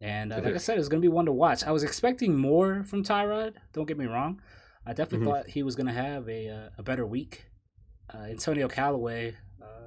And 0.00 0.32
uh, 0.32 0.36
like 0.44 0.54
I 0.54 0.58
said, 0.58 0.78
it's 0.78 0.88
going 0.88 1.02
to 1.02 1.06
be 1.06 1.12
one 1.12 1.26
to 1.26 1.32
watch. 1.32 1.62
I 1.62 1.72
was 1.72 1.82
expecting 1.82 2.34
more 2.34 2.84
from 2.84 3.04
Tyrod. 3.04 3.52
Don't 3.74 3.86
get 3.86 3.98
me 3.98 4.06
wrong. 4.06 4.40
I 4.86 4.94
definitely 4.94 5.26
mm-hmm. 5.26 5.36
thought 5.36 5.48
he 5.48 5.62
was 5.62 5.76
going 5.76 5.88
to 5.88 5.92
have 5.92 6.26
a 6.26 6.48
uh, 6.48 6.68
a 6.78 6.82
better 6.82 7.04
week. 7.04 7.44
Uh, 8.14 8.28
Antonio 8.30 8.68
Callaway, 8.68 9.34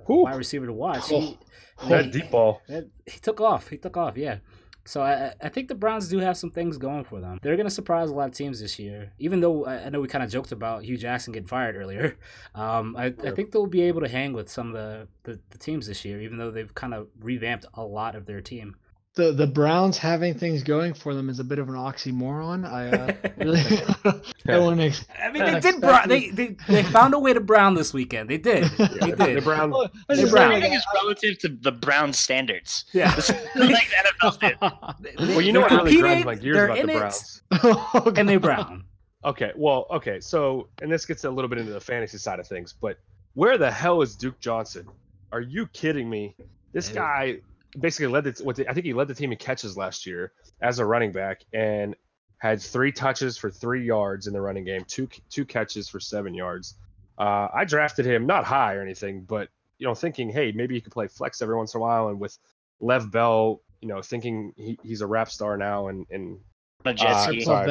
uh, 0.09 0.15
wide 0.15 0.35
receiver 0.35 0.65
to 0.65 0.73
watch. 0.73 1.09
He, 1.09 1.37
oh, 1.81 1.89
that 1.89 2.05
he, 2.05 2.11
deep 2.11 2.31
ball. 2.31 2.61
He 2.67 3.19
took 3.21 3.41
off. 3.41 3.67
He 3.67 3.77
took 3.77 3.97
off. 3.97 4.17
Yeah. 4.17 4.39
So 4.85 5.03
I, 5.03 5.33
I 5.39 5.49
think 5.49 5.67
the 5.67 5.75
Browns 5.75 6.07
do 6.07 6.17
have 6.17 6.35
some 6.35 6.49
things 6.49 6.79
going 6.79 7.03
for 7.03 7.21
them. 7.21 7.37
They're 7.43 7.55
going 7.55 7.67
to 7.67 7.73
surprise 7.73 8.09
a 8.09 8.13
lot 8.13 8.29
of 8.29 8.33
teams 8.33 8.59
this 8.59 8.79
year. 8.79 9.13
Even 9.19 9.39
though 9.39 9.67
I 9.67 9.89
know 9.89 10.01
we 10.01 10.07
kind 10.07 10.23
of 10.23 10.31
joked 10.31 10.51
about 10.51 10.83
Hue 10.83 10.97
Jackson 10.97 11.31
getting 11.31 11.47
fired 11.47 11.75
earlier, 11.75 12.17
um, 12.55 12.95
I, 12.97 13.13
I, 13.23 13.31
think 13.31 13.51
they'll 13.51 13.67
be 13.67 13.81
able 13.81 14.01
to 14.01 14.07
hang 14.07 14.33
with 14.33 14.49
some 14.49 14.69
of 14.69 14.73
the, 14.73 15.07
the, 15.23 15.39
the 15.51 15.57
teams 15.59 15.85
this 15.85 16.03
year, 16.05 16.19
even 16.21 16.39
though 16.39 16.49
they've 16.49 16.73
kind 16.73 16.95
of 16.95 17.07
revamped 17.19 17.67
a 17.75 17.83
lot 17.83 18.15
of 18.15 18.25
their 18.25 18.41
team 18.41 18.77
the 19.19 19.33
the 19.33 19.47
Browns 19.47 19.97
having 19.97 20.33
things 20.33 20.63
going 20.63 20.93
for 20.93 21.13
them 21.13 21.29
is 21.29 21.39
a 21.39 21.43
bit 21.43 21.59
of 21.59 21.67
an 21.67 21.75
oxymoron. 21.75 22.65
I 22.65 22.87
uh, 22.87 23.13
really 23.37 23.59
I 24.47 24.57
want 24.57 24.71
to 24.71 24.75
make. 24.77 24.93
I 25.21 25.29
mean, 25.29 25.43
they 25.43 25.59
did. 25.71 25.81
Brown, 25.81 26.07
they, 26.07 26.29
they 26.29 26.55
they 26.67 26.83
found 26.83 27.13
a 27.13 27.19
way 27.19 27.33
to 27.33 27.41
Brown 27.41 27.75
this 27.75 27.93
weekend. 27.93 28.29
They 28.29 28.37
did. 28.37 28.63
They 28.77 29.11
did. 29.11 29.37
The 29.37 29.41
Brown. 29.43 29.73
They 30.07 30.29
Brown. 30.29 30.53
Everything 30.53 30.73
is 30.73 30.85
relative 30.95 31.37
to 31.39 31.49
the 31.49 31.71
Brown 31.71 32.13
standards. 32.13 32.85
Yeah. 32.93 33.13
like 33.13 33.27
the 33.89 34.31
NFL 34.31 35.19
Well, 35.19 35.41
you 35.41 35.51
know 35.51 35.61
what 35.61 35.71
really 35.71 35.97
grinds 35.97 36.25
my 36.25 36.35
gears 36.35 36.69
about 36.69 36.77
the 36.77 36.93
Browns. 36.93 37.41
oh, 37.51 38.13
and 38.15 38.27
they 38.27 38.37
Brown. 38.37 38.85
Okay. 39.25 39.51
Well. 39.55 39.85
Okay. 39.91 40.21
So, 40.21 40.69
and 40.81 40.89
this 40.89 41.05
gets 41.05 41.25
a 41.25 41.29
little 41.29 41.49
bit 41.49 41.57
into 41.57 41.73
the 41.73 41.81
fantasy 41.81 42.17
side 42.17 42.39
of 42.39 42.47
things, 42.47 42.73
but 42.79 42.97
where 43.33 43.57
the 43.57 43.69
hell 43.69 44.01
is 44.01 44.15
Duke 44.15 44.39
Johnson? 44.39 44.87
Are 45.33 45.41
you 45.41 45.67
kidding 45.67 46.09
me? 46.09 46.35
This 46.71 46.87
guy 46.87 47.39
basically 47.77 48.07
led 48.07 48.23
the, 48.23 48.43
what 48.43 48.55
the, 48.55 48.69
I 48.69 48.73
think 48.73 48.85
he 48.85 48.93
led 48.93 49.07
the 49.07 49.15
team 49.15 49.31
in 49.31 49.37
catches 49.37 49.77
last 49.77 50.05
year 50.05 50.31
as 50.61 50.79
a 50.79 50.85
running 50.85 51.11
back 51.11 51.41
and 51.53 51.95
had 52.37 52.61
three 52.61 52.91
touches 52.91 53.37
for 53.37 53.49
three 53.49 53.85
yards 53.85 54.27
in 54.27 54.33
the 54.33 54.41
running 54.41 54.63
game, 54.63 54.83
two 54.87 55.07
two 55.29 55.45
catches 55.45 55.89
for 55.89 55.99
seven 55.99 56.33
yards. 56.33 56.75
Uh, 57.17 57.49
I 57.53 57.65
drafted 57.65 58.05
him 58.05 58.25
not 58.25 58.45
high 58.45 58.75
or 58.75 58.81
anything, 58.81 59.21
but 59.21 59.49
you 59.77 59.87
know, 59.87 59.93
thinking, 59.93 60.29
hey, 60.29 60.51
maybe 60.53 60.75
he 60.75 60.81
could 60.81 60.93
play 60.93 61.07
flex 61.07 61.41
every 61.41 61.55
once 61.55 61.73
in 61.73 61.79
a 61.79 61.81
while, 61.81 62.09
and 62.09 62.19
with 62.19 62.37
Lev 62.79 63.11
Bell, 63.11 63.61
you 63.81 63.87
know, 63.87 64.01
thinking 64.01 64.53
he, 64.55 64.79
he's 64.83 65.01
a 65.01 65.07
rap 65.07 65.29
star 65.29 65.57
now, 65.57 65.87
and 65.87 66.05
and 66.11 66.39
uh, 67.01 67.41
sorry, 67.41 67.67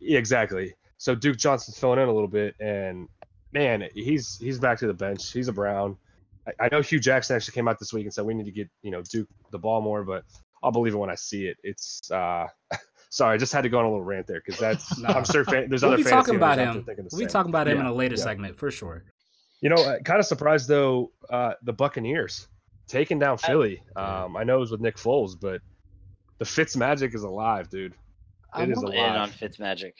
exactly. 0.00 0.74
So 0.96 1.14
Duke 1.14 1.36
Johnson's 1.36 1.78
filling 1.78 1.98
in 1.98 2.08
a 2.08 2.12
little 2.12 2.28
bit, 2.28 2.54
and 2.58 3.08
man, 3.52 3.88
he's 3.94 4.38
he's 4.38 4.58
back 4.58 4.78
to 4.78 4.86
the 4.86 4.94
bench. 4.94 5.30
He's 5.30 5.48
a 5.48 5.52
Brown. 5.52 5.96
I, 6.58 6.68
know 6.70 6.80
Hue 6.80 6.98
Jackson 6.98 7.36
actually 7.36 7.54
came 7.54 7.68
out 7.68 7.78
this 7.78 7.92
week 7.92 8.04
and 8.04 8.12
said 8.12 8.24
we 8.24 8.34
need 8.34 8.46
to 8.46 8.52
get 8.52 8.68
you 8.82 8.90
know 8.90 9.02
Duke 9.02 9.28
the 9.52 9.58
ball 9.58 9.80
more, 9.80 10.04
but 10.04 10.24
I'll 10.62 10.72
believe 10.72 10.94
it 10.94 10.98
when 10.98 11.10
I 11.10 11.14
see 11.14 11.46
it. 11.46 11.56
It's 11.62 12.10
uh, 12.10 12.46
sorry, 13.10 13.34
I 13.34 13.38
just 13.38 13.52
had 13.52 13.62
to 13.62 13.68
go 13.68 13.78
on 13.78 13.84
a 13.84 13.88
little 13.88 14.04
rant 14.04 14.26
there 14.26 14.42
because 14.44 14.60
that's 14.60 14.98
no. 15.00 15.08
I'm 15.08 15.24
sure 15.24 15.44
fan, 15.44 15.68
there's 15.68 15.82
we'll 15.82 15.92
other 15.92 16.02
be 16.02 16.08
talking 16.08 16.36
about 16.36 16.58
him. 16.58 16.84
We'll 16.86 17.20
be 17.20 17.26
talking 17.26 17.50
about 17.50 17.68
him 17.68 17.76
yeah, 17.76 17.84
in 17.84 17.86
a 17.86 17.94
later 17.94 18.16
yeah. 18.16 18.24
segment 18.24 18.56
for 18.56 18.70
sure. 18.70 19.04
You 19.60 19.68
know, 19.68 19.98
kind 20.04 20.18
of 20.18 20.26
surprised 20.26 20.68
though 20.68 21.12
uh, 21.28 21.54
the 21.62 21.72
Buccaneers 21.72 22.48
taking 22.88 23.18
down 23.18 23.38
Philly. 23.38 23.82
Um, 23.94 24.36
I 24.36 24.44
know 24.44 24.56
it 24.56 24.60
was 24.60 24.70
with 24.70 24.80
Nick 24.80 24.96
Foles, 24.96 25.38
but 25.38 25.60
the 26.38 26.44
Fitz 26.44 26.76
magic 26.76 27.14
is 27.14 27.22
alive, 27.22 27.68
dude. 27.68 27.92
It 27.92 27.98
I'm 28.52 28.72
is 28.72 28.78
alive. 28.78 29.16
on 29.16 29.30
Fitz 29.30 29.58
magic. 29.58 29.94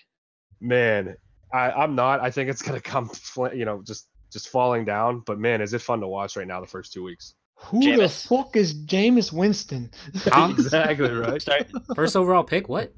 Man, 0.61 1.17
I, 1.53 1.71
I'm 1.71 1.95
not. 1.95 2.21
I 2.21 2.31
think 2.31 2.51
it's 2.51 2.63
gonna 2.63 2.81
come, 2.81 3.11
you 3.55 3.65
know, 3.65 3.83
just 3.83 4.09
just 4.31 4.49
falling 4.49 4.85
down. 4.85 5.23
But 5.27 5.39
man, 5.39 5.61
is 5.61 5.75
it 5.75 5.83
fun 5.83 6.01
to 6.01 6.09
watch 6.09 6.37
right 6.37 6.47
now 6.47 6.61
the 6.61 6.67
first 6.67 6.93
two 6.93 7.03
weeks. 7.03 7.35
Who 7.65 7.81
Jameis. 7.81 7.97
the 7.99 8.29
fuck 8.29 8.57
is 8.57 8.75
Jameis 8.75 9.33
Winston? 9.33 9.91
exactly 10.27 11.11
right. 11.11 11.45
First 11.95 12.17
overall 12.17 12.43
pick. 12.43 12.69
What? 12.69 12.95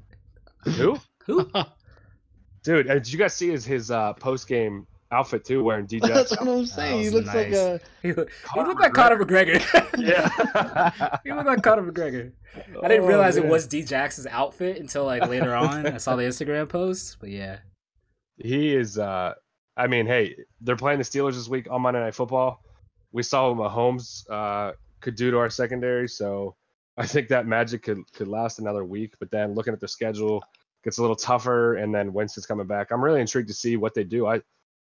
Who? 0.63 0.99
Who? 1.25 1.49
Dude, 2.63 2.87
did 2.87 3.11
you 3.11 3.19
guys 3.19 3.35
see 3.35 3.49
his 3.49 3.65
his 3.65 3.91
uh, 3.91 4.13
post 4.13 4.47
game 4.47 4.87
outfit 5.11 5.43
too, 5.43 5.63
wearing 5.65 5.85
DJ? 5.85 6.07
That's 6.07 6.31
what 6.31 6.47
I'm 6.47 6.65
saying. 6.65 7.01
He 7.01 7.09
looks 7.09 7.27
nice. 7.27 7.35
like 7.35 7.51
a. 7.51 7.79
He, 8.01 8.13
look, 8.13 8.31
he 8.53 8.61
looked 8.61 8.79
like 8.79 8.93
Conor 8.93 9.17
McGregor. 9.17 9.59
yeah. 9.97 11.19
he 11.25 11.33
looked 11.33 11.47
like 11.47 11.61
Conor 11.61 11.91
McGregor. 11.91 12.31
I 12.81 12.87
didn't 12.87 13.03
oh, 13.03 13.07
realize 13.07 13.35
man. 13.35 13.45
it 13.45 13.49
was 13.49 13.67
D 13.67 13.83
Jackson's 13.83 14.27
outfit 14.27 14.77
until 14.77 15.03
like 15.03 15.27
later 15.27 15.53
on. 15.53 15.85
I 15.87 15.97
saw 15.97 16.15
the 16.15 16.23
Instagram 16.23 16.69
post, 16.69 17.17
but 17.19 17.29
yeah. 17.29 17.57
He 18.37 18.73
is. 18.73 18.97
uh 18.97 19.33
I 19.75 19.87
mean, 19.87 20.05
hey, 20.05 20.35
they're 20.61 20.75
playing 20.75 20.99
the 20.99 21.05
Steelers 21.05 21.33
this 21.33 21.47
week 21.47 21.67
on 21.69 21.81
Monday 21.81 21.99
Night 21.99 22.15
Football. 22.15 22.63
We 23.11 23.23
saw 23.23 23.51
what 23.51 23.71
Mahomes 23.71 24.29
uh, 24.29 24.73
could 25.01 25.15
do 25.15 25.31
to 25.31 25.37
our 25.37 25.49
secondary, 25.49 26.07
so 26.07 26.55
I 26.97 27.07
think 27.07 27.27
that 27.29 27.47
magic 27.47 27.83
could 27.83 27.99
could 28.13 28.27
last 28.27 28.59
another 28.59 28.83
week. 28.83 29.13
But 29.19 29.31
then 29.31 29.53
looking 29.53 29.73
at 29.73 29.79
the 29.79 29.87
schedule, 29.87 30.43
gets 30.83 30.97
a 30.97 31.01
little 31.01 31.15
tougher, 31.15 31.75
and 31.75 31.93
then 31.93 32.13
Winston's 32.13 32.45
coming 32.45 32.67
back. 32.67 32.91
I'm 32.91 33.03
really 33.03 33.21
intrigued 33.21 33.47
to 33.47 33.53
see 33.53 33.77
what 33.77 33.93
they 33.93 34.03
do. 34.03 34.27
I, 34.27 34.41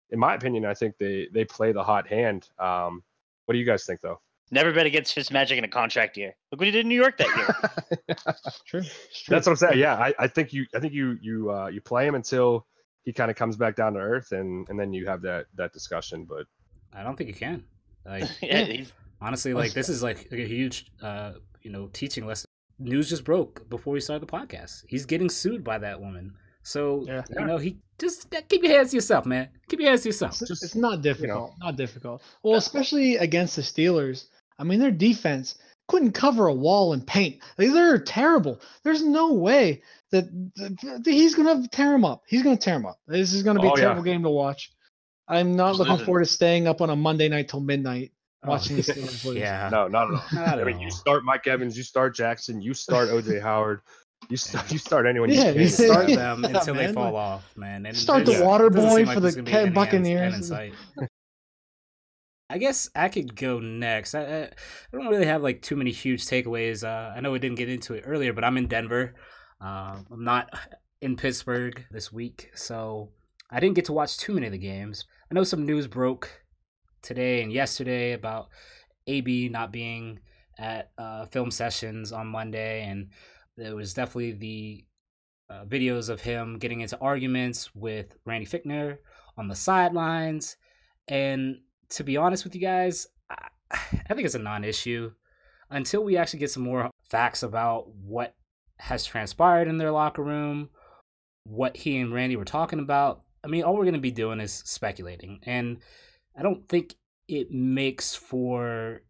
in 0.10 0.20
my 0.20 0.36
opinion, 0.36 0.66
I 0.66 0.74
think 0.74 0.98
they 0.98 1.28
they 1.34 1.46
play 1.46 1.72
the 1.72 1.84
hot 1.84 2.08
hand. 2.08 2.50
Um, 2.60 3.04
what 3.46 3.54
do 3.54 3.60
you 3.60 3.66
guys 3.66 3.86
think, 3.86 4.02
though? 4.02 4.20
Never 4.54 4.74
bet 4.74 4.86
against 4.86 5.16
Fitzmagic 5.16 5.58
in 5.58 5.64
a 5.64 5.70
contract 5.70 6.18
year. 6.18 6.36
Look 6.52 6.60
what 6.60 6.66
he 6.66 6.72
did 6.72 6.82
in 6.82 6.90
New 6.90 6.96
York 6.96 7.18
that 7.18 7.28
year. 7.38 8.18
true. 8.66 8.82
true. 8.82 8.90
That's 9.30 9.48
what 9.48 9.54
I'm 9.54 9.56
saying. 9.56 9.80
Yeah, 9.80 9.96
I, 9.96 10.14
I 10.20 10.28
think 10.28 10.52
you 10.52 10.66
I 10.76 10.80
think 10.80 10.94
you 10.94 11.18
you 11.22 11.52
uh, 11.52 11.68
you 11.68 11.80
play 11.80 12.06
him 12.06 12.16
until 12.16 12.68
he 13.04 13.14
kind 13.14 13.32
of 13.32 13.38
comes 13.38 13.58
back 13.58 13.76
down 13.76 13.94
to 13.94 14.00
earth, 14.00 14.32
and 14.32 14.68
and 14.70 14.80
then 14.80 14.94
you 14.94 15.08
have 15.08 15.22
that 15.24 15.46
that 15.56 15.74
discussion. 15.74 16.26
But 16.26 16.46
I 16.94 17.04
don't 17.04 17.16
think 17.16 17.30
you 17.30 17.36
can. 17.36 17.64
Like, 18.06 18.30
yeah, 18.42 18.84
honestly, 19.20 19.54
like 19.54 19.74
this 19.74 19.90
is 19.90 20.04
like 20.04 20.28
a 20.32 20.36
huge, 20.36 20.92
uh, 21.02 21.34
you 21.62 21.72
know, 21.72 21.90
teaching 21.94 22.26
lesson. 22.26 22.46
News 22.80 23.10
just 23.10 23.24
broke 23.24 23.70
before 23.70 23.94
we 23.94 24.00
started 24.00 24.28
the 24.28 24.32
podcast. 24.32 24.84
He's 24.88 25.06
getting 25.06 25.30
sued 25.30 25.64
by 25.64 25.78
that 25.78 26.00
woman. 26.00 26.34
So 26.64 27.04
yeah. 27.08 27.24
you 27.38 27.46
know, 27.46 27.58
he 27.58 27.78
just 28.00 28.34
keep 28.50 28.64
your 28.64 28.72
hands 28.72 28.92
to 28.92 28.98
yourself, 28.98 29.26
man. 29.26 29.50
Keep 29.70 29.80
your 29.82 29.90
hands 29.90 30.04
to 30.04 30.10
yourself. 30.10 30.40
Just, 30.40 30.64
it's 30.64 30.76
not 30.76 31.02
difficult. 31.02 31.52
You 31.52 31.60
know. 31.60 31.68
Not 31.68 31.76
difficult. 31.76 32.22
Well, 32.44 32.56
especially 32.56 33.18
against 33.18 33.56
the 33.56 33.62
Steelers. 33.62 34.26
I 34.60 34.64
mean, 34.64 34.80
their 34.80 34.92
defense 34.92 35.56
couldn't 35.92 36.14
cover 36.14 36.48
a 36.48 36.54
wall 36.54 36.94
in 36.94 37.02
paint. 37.02 37.40
Like, 37.58 37.72
they're 37.74 38.00
terrible. 38.00 38.60
There's 38.84 39.04
no 39.04 39.34
way 39.34 39.84
that, 40.12 40.26
that 40.56 41.02
he's 41.06 41.36
gonna 41.36 41.68
tear 41.68 41.94
him 41.94 42.06
up. 42.06 42.24
He's 42.28 42.42
gonna 42.44 42.58
tear 42.58 42.76
him 42.78 42.86
up. 42.86 43.00
This 43.08 43.34
is 43.34 43.44
gonna 43.44 43.60
be 43.60 43.68
Oh, 43.68 43.72
a 43.74 43.78
yeah. 43.78 43.82
terrible 43.84 44.04
game 44.04 44.24
to 44.24 44.30
watch. 44.30 44.72
I'm 45.28 45.56
not 45.56 45.70
Just 45.70 45.80
looking 45.80 45.92
losing. 45.94 46.06
forward 46.06 46.20
to 46.22 46.26
staying 46.26 46.68
up 46.68 46.82
on 46.82 46.90
a 46.90 46.96
Monday 46.96 47.30
night 47.30 47.48
till 47.50 47.60
midnight 47.62 48.12
Oh, 48.44 48.50
watching 48.50 48.76
the 48.78 48.82
Steelers 48.92 49.24
lose. 49.24 49.38
Yeah. 49.38 49.70
No, 49.72 49.88
not 49.88 50.08
at 50.08 50.14
all. 50.16 50.24
Not 50.34 50.60
I 50.60 50.64
mean, 50.64 50.78
all. 50.78 50.82
you 50.82 50.90
start 50.92 51.24
Mike 51.24 51.46
Evans, 51.46 51.78
you 51.78 51.84
start 51.84 52.16
Jackson, 52.16 52.62
you 52.62 52.74
start 52.74 53.10
OJ 53.10 53.40
Howard, 53.44 53.82
you 54.30 54.38
start 54.38 54.72
you 54.72 54.78
start 54.80 55.06
anyone. 55.06 55.30
Yeah, 55.30 55.52
you 55.52 55.62
you 55.62 55.68
start 55.68 56.10
Yeah, 56.10 56.16
them 56.36 56.44
until 56.46 56.74
they 56.74 56.92
fall 56.92 57.16
off, 57.16 57.44
man. 57.56 57.86
And 57.86 57.96
Start 57.96 58.26
the 58.26 58.32
there's- 58.32 58.46
water 58.46 58.70
boy 58.70 59.06
for 59.06 59.16
the 59.16 59.22
there's 59.22 59.36
gonna 59.36 59.46
be 59.46 59.52
Ca- 59.52 59.58
any 59.60 59.66
end- 59.68 59.76
Buccaneers. 59.76 60.52
I 62.52 62.58
guess 62.58 62.90
I 62.94 63.08
could 63.08 63.34
go 63.36 63.60
next. 63.60 64.14
I, 64.14 64.24
I 64.24 64.42
I 64.44 64.50
don't 64.92 65.08
really 65.08 65.26
have 65.26 65.42
like 65.42 65.62
too 65.62 65.78
many 65.78 65.92
huge 65.92 66.26
takeaways. 66.26 66.84
Uh, 66.84 67.14
I 67.16 67.22
know 67.22 67.32
we 67.32 67.40
didn't 67.40 67.58
get 67.58 67.70
into 67.70 67.94
it 67.94 68.04
earlier, 68.06 68.34
but 68.34 68.44
I'm 68.44 68.58
in 68.58 68.68
Denver. 68.68 69.16
Uh, 69.62 70.00
I'm 70.12 70.24
not 70.26 70.50
in 71.02 71.16
Pittsburgh 71.16 71.86
this 71.92 72.12
week, 72.12 72.52
so 72.54 73.10
I 73.50 73.62
didn't 73.62 73.76
get 73.76 73.86
to 73.86 73.94
watch 73.94 74.18
too 74.18 74.34
many 74.34 74.48
of 74.48 74.52
the 74.52 74.58
games. 74.58 75.06
I 75.32 75.34
know 75.34 75.46
some 75.46 75.66
news 75.66 75.88
broke 75.88 76.30
today 77.02 77.42
and 77.42 77.54
yesterday 77.54 78.12
about 78.12 78.50
AB 79.08 79.48
not 79.48 79.72
being 79.72 80.20
at 80.60 80.92
uh, 80.98 81.28
film 81.28 81.52
sessions 81.52 82.12
on 82.12 82.28
Monday, 82.28 82.84
and 82.84 83.12
there 83.56 83.78
was 83.78 83.94
definitely 83.94 84.34
the 84.34 84.86
uh, 85.50 85.64
videos 85.66 86.10
of 86.10 86.20
him 86.20 86.60
getting 86.60 86.82
into 86.82 87.00
arguments 87.00 87.74
with 87.74 88.18
Randy 88.26 88.46
Fichtner 88.46 88.98
on 89.38 89.48
the 89.48 89.56
sidelines. 89.56 90.58
And 91.08 91.58
to 91.92 92.04
be 92.04 92.18
honest 92.18 92.44
with 92.44 92.56
you 92.56 92.62
guys, 92.62 93.08
I, 93.30 93.48
I 93.72 94.14
think 94.14 94.26
it's 94.26 94.36
a 94.36 94.40
non 94.40 94.64
issue 94.64 95.12
until 95.70 96.04
we 96.04 96.18
actually 96.18 96.40
get 96.40 96.52
some 96.52 96.64
more 96.64 96.90
facts 97.10 97.44
about 97.44 97.94
what 97.96 98.36
has 98.80 99.06
transpired 99.06 99.68
in 99.68 99.78
their 99.78 99.92
locker 99.92 100.24
room, 100.24 100.70
what 101.44 101.78
he 101.78 101.98
and 101.98 102.14
Randy 102.14 102.36
were 102.36 102.46
talking 102.46 102.80
about. 102.80 103.22
I 103.44 103.48
mean, 103.48 103.64
all 103.64 103.76
we're 103.76 103.86
going 103.86 103.94
to 103.94 104.00
be 104.00 104.12
doing 104.12 104.40
is 104.40 104.54
speculating. 104.66 105.40
And 105.44 105.78
I 106.38 106.42
don't 106.42 106.68
think 106.68 106.96
it 107.28 107.52
makes 107.52 108.16
for, 108.16 109.02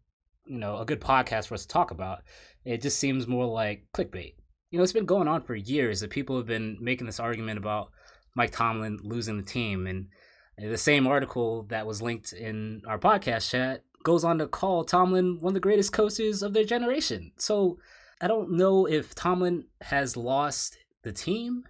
you 0.46 0.58
know, 0.58 0.78
a 0.78 0.86
good 0.86 1.00
podcast 1.00 1.48
for 1.48 1.54
us 1.54 1.62
to 1.62 1.68
talk 1.68 1.90
about. 1.90 2.22
It 2.64 2.80
just 2.80 2.98
seems 2.98 3.26
more 3.26 3.46
like 3.46 3.86
clickbait 3.94 4.34
you 4.72 4.78
know, 4.78 4.82
it's 4.82 4.92
been 4.92 5.04
going 5.04 5.28
on 5.28 5.42
for 5.42 5.54
years 5.54 6.00
that 6.00 6.10
people 6.10 6.36
have 6.38 6.46
been 6.46 6.78
making 6.80 7.06
this 7.06 7.20
argument 7.20 7.58
about 7.58 7.92
Mike 8.34 8.52
Tomlin 8.52 8.98
losing 9.02 9.36
the 9.36 9.42
team. 9.42 9.86
And 9.86 10.08
the 10.58 10.78
same 10.78 11.06
article 11.06 11.64
that 11.70 11.86
was 11.86 12.02
linked 12.02 12.32
in 12.32 12.82
our 12.86 12.98
podcast 12.98 13.50
chat 13.50 13.84
goes 14.04 14.24
on 14.24 14.38
to 14.38 14.46
call 14.46 14.84
Tomlin 14.84 15.38
one 15.40 15.50
of 15.50 15.54
the 15.54 15.60
greatest 15.60 15.92
coaches 15.92 16.42
of 16.42 16.52
their 16.52 16.64
generation. 16.64 17.32
So 17.38 17.78
I 18.20 18.28
don't 18.28 18.52
know 18.52 18.86
if 18.86 19.14
Tomlin 19.14 19.64
has 19.80 20.16
lost 20.16 20.76
the 21.02 21.12
team, 21.12 21.64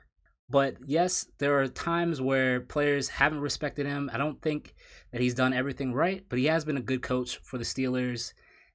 but 0.50 0.76
yes, 0.84 1.26
there 1.38 1.58
are 1.60 1.68
times 1.68 2.20
where 2.20 2.60
players 2.60 3.08
haven't 3.08 3.40
respected 3.40 3.86
him. 3.86 4.10
I 4.12 4.18
don't 4.18 4.40
think 4.42 4.74
that 5.12 5.20
he's 5.20 5.34
done 5.34 5.52
everything 5.52 5.92
right, 5.92 6.24
but 6.28 6.38
he 6.38 6.46
has 6.46 6.64
been 6.64 6.76
a 6.76 6.82
good 6.82 7.02
coach 7.02 7.38
for 7.42 7.58
the 7.58 7.64
Steelers. 7.64 8.32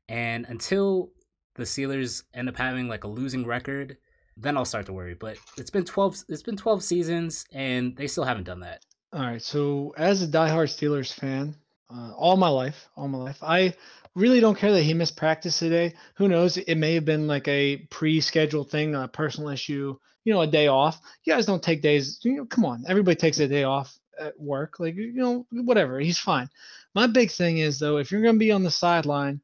And 0.10 0.46
until 0.48 1.12
the 1.56 1.64
Steelers 1.64 2.24
end 2.34 2.50
up 2.50 2.58
having 2.58 2.88
like 2.88 3.04
a 3.04 3.10
losing 3.10 3.46
record, 3.46 3.98
then 4.38 4.56
I'll 4.56 4.66
start 4.66 4.86
to 4.86 4.94
worry. 4.94 5.16
But 5.16 5.38
it's 5.58 5.70
been 5.70 5.84
twelve. 5.84 6.18
It's 6.30 6.44
been 6.44 6.58
twelve 6.58 6.84
seasons, 6.84 7.46
and 7.52 7.96
they 7.98 8.08
still 8.08 8.24
haven't 8.24 8.46
done 8.46 8.62
that. 8.62 8.82
All 9.14 9.22
right. 9.22 9.42
So, 9.42 9.94
as 9.98 10.22
a 10.22 10.28
diehard 10.28 10.68
Steelers 10.70 11.14
fan, 11.14 11.56
uh, 11.90 12.12
all 12.16 12.36
my 12.36 12.50
life, 12.50 12.90
all 12.96 13.08
my 13.08 13.18
life, 13.18 13.42
I 13.42 13.74
really 14.16 14.40
don't 14.40 14.58
care 14.58 14.74
that 14.74 14.84
he 14.84 14.94
missed 14.94 15.16
practice 15.16 15.60
today. 15.60 15.94
Who 16.16 16.28
knows? 16.28 16.58
It 16.58 16.76
may 16.76 16.96
have 16.96 17.06
been 17.06 17.28
like 17.28 17.48
a 17.48 17.78
pre-scheduled 17.90 18.70
thing, 18.70 18.96
a 18.96 19.08
personal 19.08 19.50
issue. 19.50 19.98
You 20.26 20.34
know, 20.34 20.42
a 20.42 20.48
day 20.48 20.68
off. 20.68 21.00
You 21.24 21.34
guys 21.34 21.46
don't 21.46 21.64
take 21.64 21.82
days. 21.82 22.20
You 22.24 22.38
know, 22.38 22.46
come 22.46 22.66
on. 22.66 22.84
Everybody 22.86 23.16
takes 23.16 23.40
a 23.40 23.48
day 23.48 23.64
off 23.64 23.98
at 24.20 24.38
work. 24.38 24.78
Like, 24.78 24.96
you 24.96 25.14
know, 25.14 25.46
whatever. 25.52 26.02
He's 26.02 26.20
fine. 26.20 26.50
My 26.94 27.08
big 27.08 27.32
thing 27.32 27.60
is 27.60 27.80
though, 27.80 27.98
if 27.98 28.12
you're 28.12 28.22
gonna 28.22 28.38
be 28.38 28.52
on 28.52 28.64
the 28.64 28.72
sideline, 28.72 29.40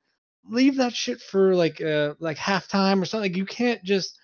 leave 0.49 0.75
that 0.77 0.93
shit 0.93 1.21
for 1.21 1.55
like 1.55 1.79
uh 1.79 2.15
like 2.19 2.37
halftime 2.37 3.01
or 3.01 3.05
something. 3.05 3.31
Like, 3.31 3.37
you 3.37 3.45
can't 3.45 3.81
just 3.83 4.19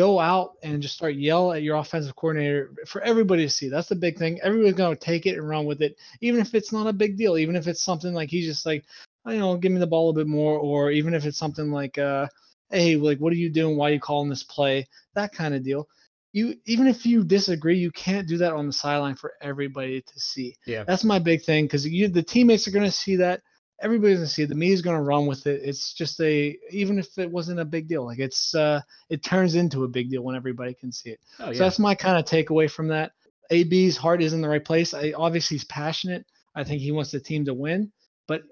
go 0.00 0.18
out 0.18 0.54
and 0.62 0.80
just 0.80 0.94
start 0.94 1.14
yell 1.14 1.52
at 1.52 1.62
your 1.62 1.76
offensive 1.76 2.16
coordinator 2.16 2.72
for 2.86 3.02
everybody 3.02 3.44
to 3.44 3.50
see. 3.50 3.68
That's 3.68 3.88
the 3.88 3.94
big 3.94 4.16
thing. 4.16 4.40
Everybody's 4.40 4.72
gonna 4.72 4.96
take 4.96 5.26
it 5.26 5.36
and 5.36 5.46
run 5.46 5.66
with 5.66 5.82
it, 5.82 5.98
even 6.22 6.40
if 6.40 6.54
it's 6.54 6.72
not 6.72 6.86
a 6.86 6.92
big 6.92 7.18
deal. 7.18 7.36
Even 7.36 7.54
if 7.54 7.68
it's 7.68 7.82
something 7.82 8.14
like 8.14 8.30
he's 8.30 8.46
just 8.46 8.64
like, 8.64 8.82
I 9.26 9.34
you 9.34 9.40
know, 9.40 9.58
give 9.58 9.72
me 9.72 9.78
the 9.78 9.86
ball 9.86 10.08
a 10.08 10.14
bit 10.14 10.26
more, 10.26 10.58
or 10.58 10.90
even 10.90 11.12
if 11.12 11.26
it's 11.26 11.36
something 11.36 11.70
like, 11.70 11.98
uh, 11.98 12.28
hey, 12.70 12.96
like 12.96 13.18
what 13.18 13.32
are 13.34 13.36
you 13.36 13.50
doing? 13.50 13.76
Why 13.76 13.90
are 13.90 13.92
you 13.92 14.00
calling 14.00 14.30
this 14.30 14.42
play? 14.42 14.88
That 15.14 15.32
kind 15.32 15.54
of 15.54 15.62
deal. 15.62 15.86
You 16.32 16.54
even 16.64 16.86
if 16.86 17.04
you 17.04 17.22
disagree, 17.22 17.76
you 17.76 17.90
can't 17.90 18.26
do 18.26 18.38
that 18.38 18.54
on 18.54 18.66
the 18.66 18.72
sideline 18.72 19.16
for 19.16 19.34
everybody 19.42 20.00
to 20.00 20.20
see. 20.20 20.56
Yeah. 20.64 20.84
That's 20.84 21.04
my 21.04 21.18
big 21.18 21.42
thing 21.42 21.66
because 21.66 21.86
you 21.86 22.08
the 22.08 22.22
teammates 22.22 22.66
are 22.66 22.72
gonna 22.72 22.90
see 22.90 23.16
that. 23.16 23.42
Everybody's 23.82 24.18
gonna 24.18 24.26
see 24.26 24.42
it. 24.42 24.48
The 24.48 24.54
media's 24.54 24.82
gonna 24.82 25.02
run 25.02 25.26
with 25.26 25.46
it. 25.46 25.62
It's 25.64 25.94
just 25.94 26.20
a 26.20 26.56
even 26.70 26.98
if 26.98 27.18
it 27.18 27.30
wasn't 27.30 27.60
a 27.60 27.64
big 27.64 27.88
deal, 27.88 28.04
like 28.04 28.18
it's 28.18 28.54
uh 28.54 28.80
it 29.08 29.22
turns 29.22 29.54
into 29.54 29.84
a 29.84 29.88
big 29.88 30.10
deal 30.10 30.22
when 30.22 30.36
everybody 30.36 30.74
can 30.74 30.92
see 30.92 31.10
it. 31.10 31.20
Oh 31.38 31.52
So 31.52 31.58
that's 31.58 31.78
my 31.78 31.94
kind 31.94 32.18
of 32.18 32.24
takeaway 32.24 32.70
from 32.70 32.88
that. 32.88 33.12
AB's 33.50 33.96
heart 33.96 34.22
is 34.22 34.32
in 34.32 34.40
the 34.40 34.48
right 34.48 34.64
place. 34.64 34.94
I, 34.94 35.12
obviously, 35.16 35.56
he's 35.56 35.64
passionate. 35.64 36.24
I 36.54 36.64
think 36.64 36.80
he 36.80 36.92
wants 36.92 37.10
the 37.10 37.20
team 37.20 37.44
to 37.46 37.54
win, 37.54 37.92
but 38.26 38.42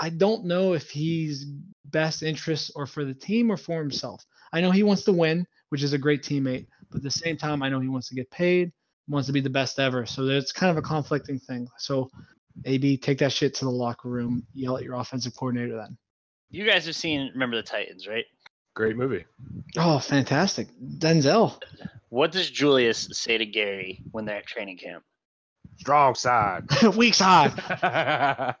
I 0.00 0.10
don't 0.10 0.44
know 0.44 0.74
if 0.74 0.90
he's 0.90 1.46
best 1.86 2.22
interest 2.22 2.72
or 2.74 2.86
for 2.86 3.04
the 3.04 3.14
team 3.14 3.50
or 3.50 3.56
for 3.56 3.78
himself. 3.78 4.24
I 4.52 4.60
know 4.60 4.70
he 4.70 4.82
wants 4.82 5.04
to 5.04 5.12
win, 5.12 5.46
which 5.70 5.82
is 5.82 5.92
a 5.92 5.98
great 5.98 6.22
teammate, 6.22 6.66
but 6.90 6.98
at 6.98 7.02
the 7.02 7.10
same 7.10 7.36
time, 7.36 7.62
I 7.62 7.68
know 7.68 7.80
he 7.80 7.88
wants 7.88 8.08
to 8.08 8.14
get 8.14 8.30
paid, 8.30 8.72
wants 9.08 9.26
to 9.26 9.32
be 9.32 9.40
the 9.40 9.50
best 9.50 9.78
ever. 9.78 10.06
So 10.06 10.24
it's 10.24 10.52
kind 10.52 10.70
of 10.70 10.76
a 10.76 10.82
conflicting 10.82 11.38
thing. 11.38 11.68
So, 11.78 12.10
AB, 12.64 12.96
take 12.96 13.18
that 13.18 13.32
shit 13.32 13.54
to 13.56 13.64
the 13.64 13.70
locker 13.70 14.08
room. 14.08 14.44
Yell 14.54 14.76
at 14.76 14.84
your 14.84 14.94
offensive 14.94 15.34
coordinator 15.36 15.76
then. 15.76 15.96
You 16.50 16.64
guys 16.64 16.86
have 16.86 16.96
seen 16.96 17.30
Remember 17.32 17.56
the 17.56 17.62
Titans, 17.62 18.06
right? 18.06 18.24
Great 18.74 18.96
movie. 18.96 19.24
Oh, 19.76 19.98
fantastic. 19.98 20.68
Denzel. 20.98 21.60
What 22.10 22.32
does 22.32 22.50
Julius 22.50 23.08
say 23.12 23.36
to 23.36 23.44
Gary 23.44 24.02
when 24.12 24.24
they're 24.24 24.36
at 24.36 24.46
training 24.46 24.78
camp? 24.78 25.04
Strong 25.78 26.14
side. 26.14 26.64
Weak 26.96 27.14
side. 27.14 27.52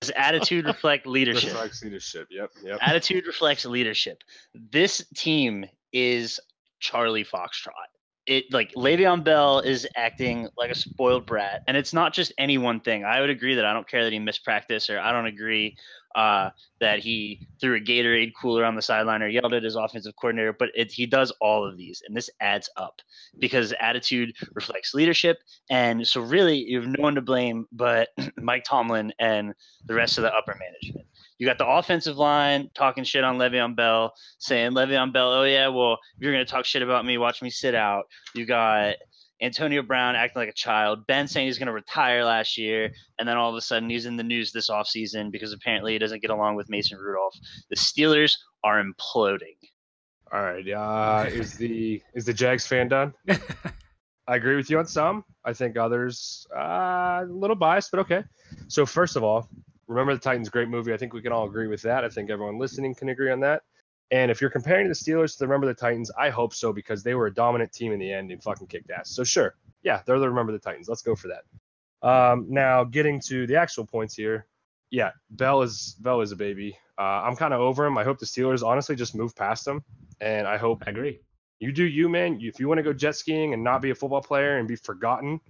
Does 0.00 0.10
attitude 0.10 0.66
reflect 0.66 1.06
leadership? 1.08 1.52
Reflects 1.52 1.82
leadership. 1.82 2.28
Yep. 2.30 2.50
Yep. 2.62 2.78
Attitude 2.80 3.26
reflects 3.26 3.64
leadership. 3.64 4.22
This 4.54 5.04
team 5.14 5.66
is 5.92 6.38
Charlie 6.78 7.24
Foxtrot. 7.24 7.72
It 8.28 8.52
like 8.52 8.74
Le'Veon 8.74 9.24
Bell 9.24 9.60
is 9.60 9.88
acting 9.96 10.48
like 10.58 10.70
a 10.70 10.74
spoiled 10.74 11.24
brat, 11.24 11.62
and 11.66 11.78
it's 11.78 11.94
not 11.94 12.12
just 12.12 12.30
any 12.36 12.58
one 12.58 12.78
thing. 12.78 13.02
I 13.02 13.22
would 13.22 13.30
agree 13.30 13.54
that 13.54 13.64
I 13.64 13.72
don't 13.72 13.88
care 13.88 14.04
that 14.04 14.12
he 14.12 14.18
missed 14.18 14.44
practice, 14.44 14.90
or 14.90 15.00
I 15.00 15.12
don't 15.12 15.24
agree 15.24 15.76
uh, 16.14 16.50
that 16.78 16.98
he 16.98 17.46
threw 17.58 17.76
a 17.76 17.80
Gatorade 17.80 18.32
cooler 18.38 18.66
on 18.66 18.74
the 18.74 18.82
sideline 18.82 19.22
or 19.22 19.28
yelled 19.28 19.54
at 19.54 19.62
his 19.62 19.76
offensive 19.76 20.14
coordinator. 20.20 20.52
But 20.52 20.68
it, 20.74 20.92
he 20.92 21.06
does 21.06 21.32
all 21.40 21.66
of 21.66 21.78
these, 21.78 22.02
and 22.06 22.14
this 22.14 22.28
adds 22.40 22.68
up 22.76 23.00
because 23.38 23.72
attitude 23.80 24.34
reflects 24.52 24.92
leadership, 24.92 25.38
and 25.70 26.06
so 26.06 26.20
really 26.20 26.58
you 26.58 26.82
have 26.82 26.90
no 26.98 27.02
one 27.02 27.14
to 27.14 27.22
blame 27.22 27.66
but 27.72 28.10
Mike 28.36 28.64
Tomlin 28.64 29.10
and 29.18 29.54
the 29.86 29.94
rest 29.94 30.18
of 30.18 30.22
the 30.22 30.34
upper 30.34 30.54
management. 30.54 31.07
You 31.38 31.46
got 31.46 31.58
the 31.58 31.66
offensive 31.66 32.16
line 32.16 32.68
talking 32.74 33.04
shit 33.04 33.24
on 33.24 33.38
Le'Veon 33.38 33.76
Bell, 33.76 34.12
saying 34.38 34.72
Le'Veon 34.72 35.12
Bell, 35.12 35.32
oh 35.32 35.44
yeah, 35.44 35.68
well 35.68 35.94
if 35.94 36.22
you're 36.22 36.32
gonna 36.32 36.44
talk 36.44 36.64
shit 36.64 36.82
about 36.82 37.04
me, 37.04 37.16
watch 37.18 37.42
me 37.42 37.50
sit 37.50 37.74
out. 37.74 38.04
You 38.34 38.44
got 38.44 38.96
Antonio 39.40 39.82
Brown 39.82 40.16
acting 40.16 40.40
like 40.40 40.48
a 40.48 40.54
child. 40.54 41.06
Ben 41.06 41.28
saying 41.28 41.46
he's 41.46 41.58
gonna 41.58 41.72
retire 41.72 42.24
last 42.24 42.58
year, 42.58 42.90
and 43.18 43.28
then 43.28 43.36
all 43.36 43.50
of 43.50 43.56
a 43.56 43.60
sudden 43.60 43.88
he's 43.88 44.06
in 44.06 44.16
the 44.16 44.24
news 44.24 44.50
this 44.52 44.68
offseason 44.68 45.30
because 45.30 45.52
apparently 45.52 45.92
he 45.92 45.98
doesn't 45.98 46.22
get 46.22 46.30
along 46.30 46.56
with 46.56 46.68
Mason 46.68 46.98
Rudolph. 46.98 47.34
The 47.70 47.76
Steelers 47.76 48.36
are 48.64 48.82
imploding. 48.82 49.56
All 50.32 50.42
right. 50.42 50.68
Uh, 50.68 51.26
is 51.28 51.54
the 51.54 52.02
is 52.14 52.24
the 52.24 52.34
Jags 52.34 52.66
fan 52.66 52.88
done? 52.88 53.14
I 54.28 54.36
agree 54.36 54.56
with 54.56 54.68
you 54.68 54.78
on 54.78 54.86
some. 54.86 55.24
I 55.44 55.54
think 55.54 55.78
others 55.78 56.46
uh, 56.54 57.22
a 57.22 57.26
little 57.28 57.56
biased, 57.56 57.90
but 57.90 58.00
okay. 58.00 58.24
So 58.68 58.84
first 58.84 59.16
of 59.16 59.24
all, 59.24 59.48
remember 59.88 60.14
the 60.14 60.20
Titans, 60.20 60.48
great 60.48 60.68
movie. 60.68 60.92
I 60.92 60.96
think 60.96 61.12
we 61.12 61.22
can 61.22 61.32
all 61.32 61.46
agree 61.46 61.66
with 61.66 61.82
that. 61.82 62.04
I 62.04 62.08
think 62.08 62.30
everyone 62.30 62.58
listening 62.58 62.94
can 62.94 63.08
agree 63.08 63.30
on 63.30 63.40
that. 63.40 63.62
And 64.10 64.30
if 64.30 64.40
you're 64.40 64.50
comparing 64.50 64.88
the 64.88 64.94
Steelers 64.94 65.32
to 65.32 65.40
the 65.40 65.48
Remember 65.48 65.66
the 65.66 65.74
Titans, 65.74 66.10
I 66.18 66.30
hope 66.30 66.54
so 66.54 66.72
because 66.72 67.02
they 67.02 67.14
were 67.14 67.26
a 67.26 67.34
dominant 67.34 67.72
team 67.72 67.92
in 67.92 67.98
the 67.98 68.10
end 68.12 68.30
and 68.30 68.42
fucking 68.42 68.68
kicked 68.68 68.90
ass. 68.90 69.10
So 69.10 69.24
sure, 69.24 69.56
yeah, 69.82 70.00
they're 70.06 70.18
the 70.18 70.28
Remember 70.28 70.52
the 70.52 70.58
Titans. 70.58 70.88
Let's 70.88 71.02
go 71.02 71.14
for 71.14 71.28
that. 71.28 72.08
Um, 72.08 72.46
now 72.48 72.84
getting 72.84 73.20
to 73.26 73.46
the 73.46 73.56
actual 73.56 73.84
points 73.84 74.14
here, 74.14 74.46
yeah, 74.90 75.10
Bell 75.30 75.62
is 75.62 75.96
Bell 76.00 76.20
is 76.22 76.32
a 76.32 76.36
baby. 76.36 76.78
Uh, 76.98 77.02
I'm 77.02 77.36
kind 77.36 77.52
of 77.52 77.60
over 77.60 77.84
him. 77.84 77.98
I 77.98 78.04
hope 78.04 78.18
the 78.18 78.26
Steelers 78.26 78.66
honestly 78.66 78.96
just 78.96 79.14
move 79.14 79.34
past 79.36 79.66
him, 79.66 79.82
and 80.20 80.46
I 80.46 80.56
hope 80.56 80.84
I 80.86 80.90
agree. 80.90 81.20
you 81.60 81.72
do 81.72 81.84
you, 81.84 82.08
man. 82.08 82.38
If 82.40 82.60
you 82.60 82.68
want 82.68 82.78
to 82.78 82.82
go 82.82 82.92
jet 82.92 83.16
skiing 83.16 83.52
and 83.52 83.62
not 83.62 83.82
be 83.82 83.90
a 83.90 83.94
football 83.94 84.22
player 84.22 84.58
and 84.58 84.66
be 84.66 84.76
forgotten 84.76 85.40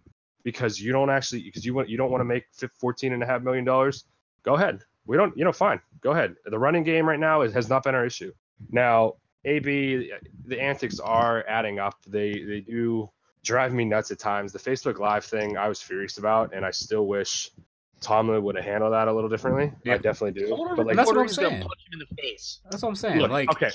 because 0.43 0.81
you 0.81 0.93
don't 0.93 1.11
actually 1.11 1.43
because 1.43 1.65
you 1.65 1.75
want 1.75 1.89
you 1.89 1.97
don't 1.97 2.11
want 2.11 2.21
to 2.23 2.25
make 2.25 2.45
fif- 2.53 2.73
14 2.81 3.13
and 3.13 3.23
a 3.23 3.27
half 3.27 3.43
million 3.43 3.65
dollars, 3.65 4.05
go 4.49 4.55
ahead. 4.55 4.83
We 5.07 5.17
don't, 5.17 5.37
you 5.37 5.45
know, 5.45 5.53
fine, 5.53 5.81
go 6.01 6.13
ahead. 6.13 6.35
The 6.45 6.59
running 6.59 6.83
game 6.83 7.07
right 7.07 7.21
now 7.21 7.43
is, 7.43 7.53
has 7.53 7.69
not 7.69 7.83
been 7.85 7.95
our 7.95 8.07
issue. 8.07 8.33
Now, 8.71 9.15
AB, 9.45 10.11
the 10.47 10.61
antics 10.61 10.99
are 11.01 11.45
adding 11.49 11.79
up. 11.79 11.97
They 12.07 12.33
they 12.43 12.61
do 12.61 13.11
drive 13.45 13.73
me 13.73 13.85
nuts 13.85 14.11
at 14.11 14.19
times. 14.19 14.53
The 14.53 14.59
Facebook 14.59 14.99
Live 14.99 15.25
thing, 15.25 15.57
I 15.57 15.69
was 15.69 15.81
furious 15.81 16.19
about, 16.19 16.55
and 16.55 16.65
I 16.65 16.71
still 16.71 17.07
wish 17.07 17.51
Tomlin 18.01 18.43
would 18.43 18.57
have 18.57 18.65
handled 18.65 18.93
that 18.93 19.09
a 19.09 19.13
little 19.13 19.31
differently. 19.31 19.73
Yeah. 19.85 19.95
I 19.95 19.99
definitely 19.99 20.41
do. 20.41 20.49
But 20.77 20.87
like, 20.87 20.97
that's 20.97 21.09
what 21.09 21.19
I'm 21.19 21.29
saying. 21.29 21.61
punch 21.61 21.81
him 21.87 21.93
in 21.93 21.99
the 22.01 22.23
face. 22.23 22.61
That's 22.71 22.83
what 22.83 22.89
I'm 22.89 22.97
saying. 22.97 23.19
look, 23.19 23.31
like, 23.31 23.51
okay, 23.53 23.71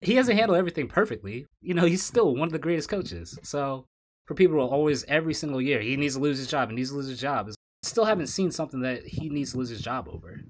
he 0.00 0.14
hasn't 0.14 0.38
handled 0.38 0.58
everything 0.58 0.88
perfectly. 0.88 1.46
You 1.60 1.74
know, 1.74 1.84
he's 1.84 2.02
still 2.02 2.34
one 2.34 2.48
of 2.48 2.52
the 2.52 2.58
greatest 2.58 2.88
coaches. 2.88 3.38
So 3.42 3.86
for 4.26 4.34
people 4.34 4.56
who 4.56 4.62
always 4.62 5.04
every 5.04 5.34
single 5.34 5.60
year, 5.60 5.80
he 5.80 5.96
needs 5.96 6.14
to 6.14 6.20
lose 6.20 6.38
his 6.38 6.48
job. 6.48 6.70
He 6.70 6.76
needs 6.76 6.90
to 6.90 6.96
lose 6.96 7.08
his 7.08 7.20
job. 7.20 7.50
Still 7.82 8.04
haven't 8.04 8.28
seen 8.28 8.50
something 8.50 8.80
that 8.80 9.04
he 9.04 9.28
needs 9.28 9.52
to 9.52 9.58
lose 9.58 9.68
his 9.68 9.80
job 9.80 10.08
over. 10.08 10.40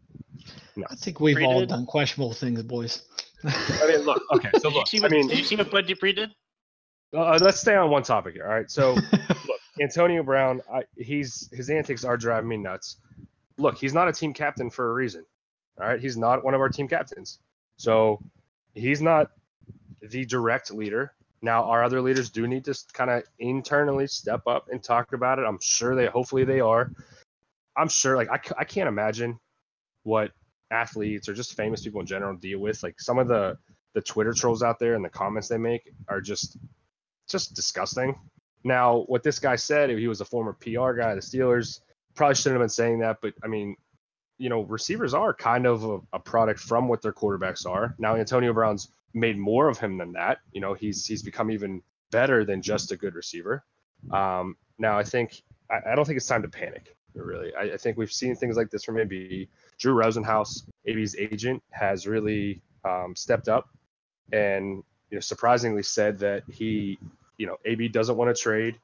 I 0.89 0.95
think 0.97 1.21
we've 1.21 1.37
Pre 1.37 1.45
all 1.47 1.61
did. 1.61 1.71
done 1.71 1.87
questionable 1.87 2.35
things, 2.35 2.63
boys. 2.63 3.03
I 3.45 3.87
mean, 3.89 4.01
look, 4.01 4.23
okay. 4.35 4.51
So 4.59 4.69
Did 4.69 4.73
you 4.73 4.79
look, 4.79 4.87
see 4.89 5.05
I 5.05 5.09
mean, 5.09 5.29
did 5.29 5.39
you 5.39 5.45
see 5.45 5.57
what 5.57 5.71
Bud 5.71 5.87
Dupree 5.87 6.13
did? 6.13 6.31
uh, 7.17 7.39
let's 7.43 7.61
stay 7.61 7.75
on 7.75 7.91
one 7.91 8.03
topic 8.03 8.35
here. 8.35 8.47
All 8.47 8.55
right, 8.55 8.71
so 8.71 8.93
look, 9.13 9.61
Antonio 9.81 10.23
Brown, 10.23 10.61
I, 10.73 10.83
he's 10.97 11.49
his 11.53 11.71
antics 11.71 12.05
are 12.05 12.17
driving 12.17 12.49
me 12.49 12.57
nuts. 12.59 12.97
Look, 13.59 13.79
he's 13.79 13.95
not 13.95 14.09
a 14.09 14.13
team 14.13 14.33
captain 14.33 14.71
for 14.71 14.91
a 14.91 14.95
reason. 14.95 15.25
All 15.81 15.89
right, 15.89 16.01
he's 16.01 16.17
not 16.17 16.45
one 16.45 16.55
of 16.55 16.61
our 16.61 16.69
team 16.69 16.87
captains, 16.89 17.39
so 17.77 18.21
he's 18.75 19.01
not 19.01 19.31
the 20.03 20.25
direct 20.27 20.73
leader. 20.73 21.13
Now, 21.45 21.65
our 21.65 21.83
other 21.83 22.01
leaders 22.01 22.31
do 22.31 22.47
need 22.47 22.65
to 22.67 22.75
kind 22.93 23.11
of 23.11 23.25
internally 23.41 24.07
step 24.07 24.43
up 24.47 24.69
and 24.71 24.83
talk 24.83 25.13
about 25.13 25.39
it. 25.41 25.43
I'm 25.43 25.59
sure 25.61 25.95
they, 25.97 26.07
hopefully, 26.07 26.45
they 26.45 26.61
are. 26.61 26.93
I'm 27.77 27.89
sure, 27.89 28.17
like, 28.17 28.31
I, 28.31 28.41
I 28.59 28.65
can't 28.65 28.89
imagine 28.89 29.39
what 30.03 30.33
athletes 30.71 31.29
or 31.29 31.35
just 31.35 31.55
famous 31.55 31.83
people 31.83 32.01
in 32.01 32.07
general 32.07 32.37
deal 32.37 32.59
with. 32.59 32.83
Like, 32.83 33.01
some 33.01 33.19
of 33.19 33.29
the 33.29 33.57
the 33.95 34.01
Twitter 34.01 34.33
trolls 34.33 34.63
out 34.63 34.79
there 34.79 34.95
and 34.95 35.05
the 35.05 35.11
comments 35.11 35.49
they 35.49 35.59
make 35.59 35.93
are 36.09 36.21
just 36.21 36.57
just 37.29 37.55
disgusting. 37.55 38.19
Now, 38.65 39.01
what 39.09 39.23
this 39.23 39.39
guy 39.39 39.57
said, 39.57 39.91
he 39.91 40.09
was 40.09 40.21
a 40.21 40.25
former 40.25 40.53
PR 40.53 40.93
guy, 40.93 41.15
the 41.15 41.21
Steelers, 41.21 41.81
probably 42.15 42.35
shouldn't 42.35 42.55
have 42.55 42.63
been 42.63 42.69
saying 42.69 43.01
that, 43.01 43.19
but 43.21 43.35
I 43.43 43.49
mean, 43.49 43.77
you 44.39 44.49
know, 44.49 44.63
receivers 44.63 45.15
are 45.15 45.33
kind 45.33 45.67
of 45.67 45.85
a, 45.85 45.99
a 46.15 46.19
product 46.19 46.61
from 46.61 46.89
what 46.89 47.03
their 47.03 47.13
quarterbacks 47.13 47.67
are. 47.67 47.95
Now, 47.99 48.17
Antonio 48.17 48.53
Brown's 48.53 48.89
made 49.15 49.39
more 49.39 49.69
of 49.69 49.79
him 49.79 49.99
than 49.99 50.13
that. 50.13 50.39
You 50.53 50.61
know, 50.61 50.75
he's 50.75 51.07
he's 51.07 51.23
become 51.23 51.51
even 51.51 51.83
better 52.11 52.45
than 52.45 52.63
just 52.63 52.93
a 52.93 52.97
good 52.97 53.15
receiver. 53.15 53.65
Um, 54.11 54.57
now, 54.79 54.99
I 54.99 55.05
think 55.05 55.43
I, 55.71 55.93
I 55.93 55.95
don't 55.95 56.05
think 56.05 56.17
it's 56.17 56.27
time 56.27 56.43
to 56.43 56.49
panic. 56.49 56.97
Really, 57.15 57.55
I, 57.55 57.75
I 57.75 57.77
think 57.77 57.99
we've 57.99 58.13
seen 58.13 58.35
things 58.35 58.57
like 58.57 58.71
this 58.71 58.85
from 58.85 58.99
AB. 58.99 59.49
Drew 59.79 59.95
Rosenhaus, 59.95 60.65
AB's 60.87 61.17
agent, 61.17 61.63
has 61.71 62.07
really 62.07 62.63
um, 62.85 63.15
stepped 63.15 63.49
up 63.49 63.69
and 64.33 64.83
you 65.11 65.17
know 65.17 65.21
surprisingly 65.21 65.83
said 65.83 66.19
that 66.19 66.43
he 66.51 66.99
you 67.37 67.47
know 67.47 67.57
AB 67.65 67.89
doesn't 67.89 68.17
want 68.17 68.35
to 68.35 68.41
trade 68.41 68.79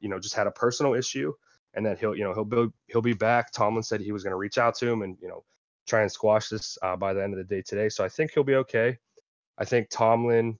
you 0.00 0.08
know 0.08 0.18
just 0.18 0.34
had 0.34 0.46
a 0.46 0.50
personal 0.50 0.94
issue 0.94 1.32
and 1.74 1.86
that 1.86 1.98
he'll 1.98 2.14
you 2.14 2.24
know 2.24 2.34
he'll 2.34 2.44
be 2.44 2.68
he'll 2.88 3.02
be 3.02 3.14
back. 3.14 3.52
Tomlin 3.52 3.82
said 3.82 4.00
he 4.00 4.12
was 4.12 4.22
going 4.22 4.32
to 4.32 4.36
reach 4.36 4.58
out 4.58 4.74
to 4.76 4.88
him 4.88 5.02
and 5.02 5.16
you 5.20 5.28
know 5.28 5.44
try 5.86 6.02
and 6.02 6.10
squash 6.10 6.48
this 6.48 6.76
uh, 6.82 6.96
by 6.96 7.12
the 7.12 7.22
end 7.22 7.32
of 7.32 7.38
the 7.38 7.44
day 7.44 7.62
today. 7.62 7.88
So 7.88 8.04
I 8.04 8.08
think 8.08 8.32
he'll 8.32 8.44
be 8.44 8.56
okay. 8.56 8.98
I 9.58 9.64
think 9.64 9.88
Tomlin 9.90 10.58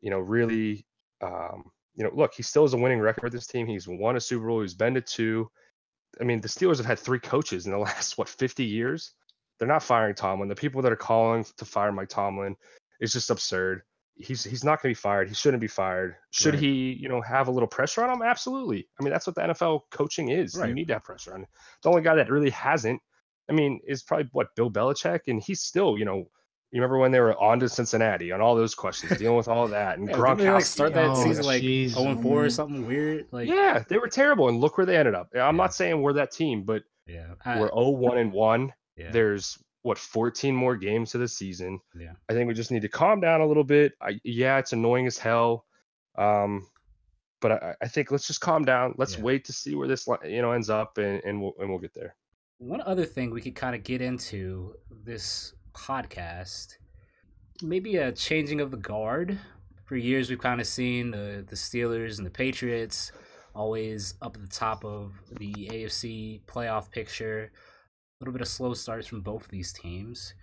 you 0.00 0.10
know 0.10 0.20
really 0.20 0.86
um, 1.20 1.70
you 1.94 2.04
know 2.04 2.10
look 2.14 2.34
he 2.34 2.42
still 2.42 2.62
has 2.62 2.74
a 2.74 2.78
winning 2.78 3.00
record 3.00 3.24
with 3.24 3.32
this 3.32 3.46
team. 3.46 3.66
He's 3.66 3.88
won 3.88 4.16
a 4.16 4.20
Super 4.20 4.46
Bowl. 4.46 4.62
He's 4.62 4.74
been 4.74 4.94
to 4.94 5.00
two 5.00 5.50
I 6.20 6.24
mean 6.24 6.40
the 6.40 6.48
Steelers 6.48 6.76
have 6.78 6.86
had 6.86 6.98
three 6.98 7.20
coaches 7.20 7.66
in 7.66 7.72
the 7.72 7.78
last 7.88 8.18
what 8.18 8.28
50 8.28 8.64
years 8.64 9.12
they're 9.58 9.68
not 9.68 9.82
firing 9.82 10.14
Tomlin 10.14 10.48
the 10.48 10.54
people 10.54 10.82
that 10.82 10.92
are 10.92 10.96
calling 10.96 11.44
to 11.56 11.64
fire 11.64 11.92
Mike 11.92 12.08
Tomlin 12.08 12.56
is 13.00 13.12
just 13.12 13.30
absurd 13.30 13.82
he's 14.16 14.44
he's 14.44 14.64
not 14.64 14.80
going 14.82 14.94
to 14.94 14.98
be 14.98 15.00
fired. 15.00 15.28
He 15.28 15.34
shouldn't 15.34 15.60
be 15.60 15.66
fired. 15.66 16.16
Should 16.30 16.54
Right. 16.54 16.62
he, 16.62 16.92
you 17.00 17.08
know, 17.08 17.20
have 17.20 17.48
a 17.48 17.50
little 17.50 17.66
pressure 17.68 18.04
on 18.04 18.10
him? 18.10 18.22
Absolutely. 18.22 18.88
I 18.98 19.02
mean, 19.02 19.12
that's 19.12 19.26
what 19.26 19.34
the 19.36 19.42
NFL 19.42 19.82
coaching 19.90 20.28
is. 20.30 20.56
Right. 20.56 20.68
You 20.68 20.74
need 20.74 20.88
that 20.88 21.04
pressure 21.04 21.34
on. 21.34 21.40
him. 21.40 21.46
The 21.82 21.88
only 21.88 22.02
guy 22.02 22.14
that 22.16 22.30
really 22.30 22.50
hasn't, 22.50 23.00
I 23.48 23.52
mean, 23.52 23.80
is 23.86 24.02
probably 24.02 24.28
what 24.32 24.54
Bill 24.54 24.70
Belichick, 24.70 25.20
and 25.26 25.42
he's 25.42 25.60
still, 25.60 25.98
you 25.98 26.04
know, 26.04 26.28
you 26.74 26.80
remember 26.80 26.98
when 26.98 27.12
they 27.12 27.20
were 27.20 27.40
on 27.40 27.60
to 27.60 27.68
Cincinnati 27.68 28.32
on 28.32 28.40
all 28.40 28.56
those 28.56 28.74
questions, 28.74 29.16
dealing 29.18 29.36
with 29.36 29.46
all 29.48 29.68
that, 29.68 29.96
and 29.98 30.08
Yeah, 30.10 30.16
didn't 30.16 30.38
they, 30.38 30.44
Gronkowski. 30.44 30.54
like 30.54 30.64
start 30.64 30.94
that 30.94 31.10
Oh, 31.10 31.14
season 31.22 31.44
like 31.44 31.62
jeez, 31.62 31.90
0 31.90 32.10
and 32.10 32.22
4 32.22 32.44
or 32.44 32.50
something 32.50 32.86
weird? 32.86 33.26
Like 33.30 33.48
yeah, 33.48 33.84
they 33.88 33.96
were 33.98 34.08
terrible, 34.08 34.48
and 34.48 34.58
look 34.60 34.76
where 34.76 34.84
they 34.84 34.96
ended 34.96 35.14
up. 35.14 35.28
I'm 35.34 35.38
Yeah. 35.38 35.50
not 35.52 35.72
saying 35.74 36.02
we're 36.02 36.12
that 36.14 36.32
team, 36.32 36.64
but 36.64 36.82
yeah. 37.06 37.34
I- 37.44 37.60
we're 37.60 37.70
0-1 37.70 38.18
and 38.18 38.32
one. 38.32 38.72
yeah. 38.96 39.10
There's 39.12 39.56
what 39.82 39.98
14 39.98 40.54
more 40.54 40.76
games 40.76 41.10
to 41.12 41.18
the 41.18 41.28
season. 41.28 41.78
Yeah. 41.94 42.12
I 42.28 42.32
think 42.32 42.48
we 42.48 42.54
just 42.54 42.70
need 42.70 42.82
to 42.82 42.88
calm 42.88 43.20
down 43.20 43.40
a 43.42 43.46
little 43.46 43.62
bit. 43.64 43.92
I, 44.00 44.18
yeah, 44.24 44.58
it's 44.58 44.72
annoying 44.72 45.06
as 45.06 45.18
hell. 45.18 45.66
Um, 46.16 46.66
but 47.40 47.52
I, 47.52 47.74
I 47.82 47.88
think 47.88 48.10
let's 48.10 48.26
just 48.26 48.40
calm 48.40 48.64
down. 48.64 48.94
Let's 48.96 49.16
Yeah. 49.18 49.24
wait 49.24 49.44
to 49.44 49.52
see 49.52 49.74
where 49.74 49.86
this 49.86 50.06
you 50.24 50.40
know 50.42 50.52
ends 50.52 50.70
up, 50.70 50.98
and, 50.98 51.22
and 51.24 51.40
we'll 51.40 51.52
and 51.60 51.68
we'll 51.68 51.78
get 51.78 51.92
there. 51.94 52.16
One 52.58 52.80
other 52.80 53.04
thing 53.04 53.30
we 53.30 53.40
could 53.42 53.54
kind 53.54 53.74
of 53.76 53.82
get 53.82 54.00
into 54.00 54.74
this 55.04 55.52
podcast, 55.74 56.76
maybe 57.62 57.96
a 57.96 58.12
changing 58.12 58.60
of 58.60 58.70
the 58.70 58.76
guard. 58.76 59.38
For 59.84 59.96
years, 59.96 60.30
we've 60.30 60.38
kind 60.38 60.60
of 60.60 60.66
seen 60.66 61.10
the 61.10 61.44
the 61.46 61.56
Steelers 61.56 62.18
and 62.18 62.26
the 62.26 62.30
Patriots 62.30 63.12
always 63.54 64.14
up 64.22 64.36
at 64.36 64.42
the 64.42 64.48
top 64.48 64.84
of 64.84 65.12
the 65.38 65.52
AFC 65.52 66.40
playoff 66.46 66.90
picture. 66.90 67.50
A 67.52 68.24
little 68.24 68.32
bit 68.32 68.42
of 68.42 68.48
slow 68.48 68.74
starts 68.74 69.06
from 69.06 69.20
both 69.20 69.44
of 69.44 69.50
these 69.50 69.72
teams. 69.72 70.34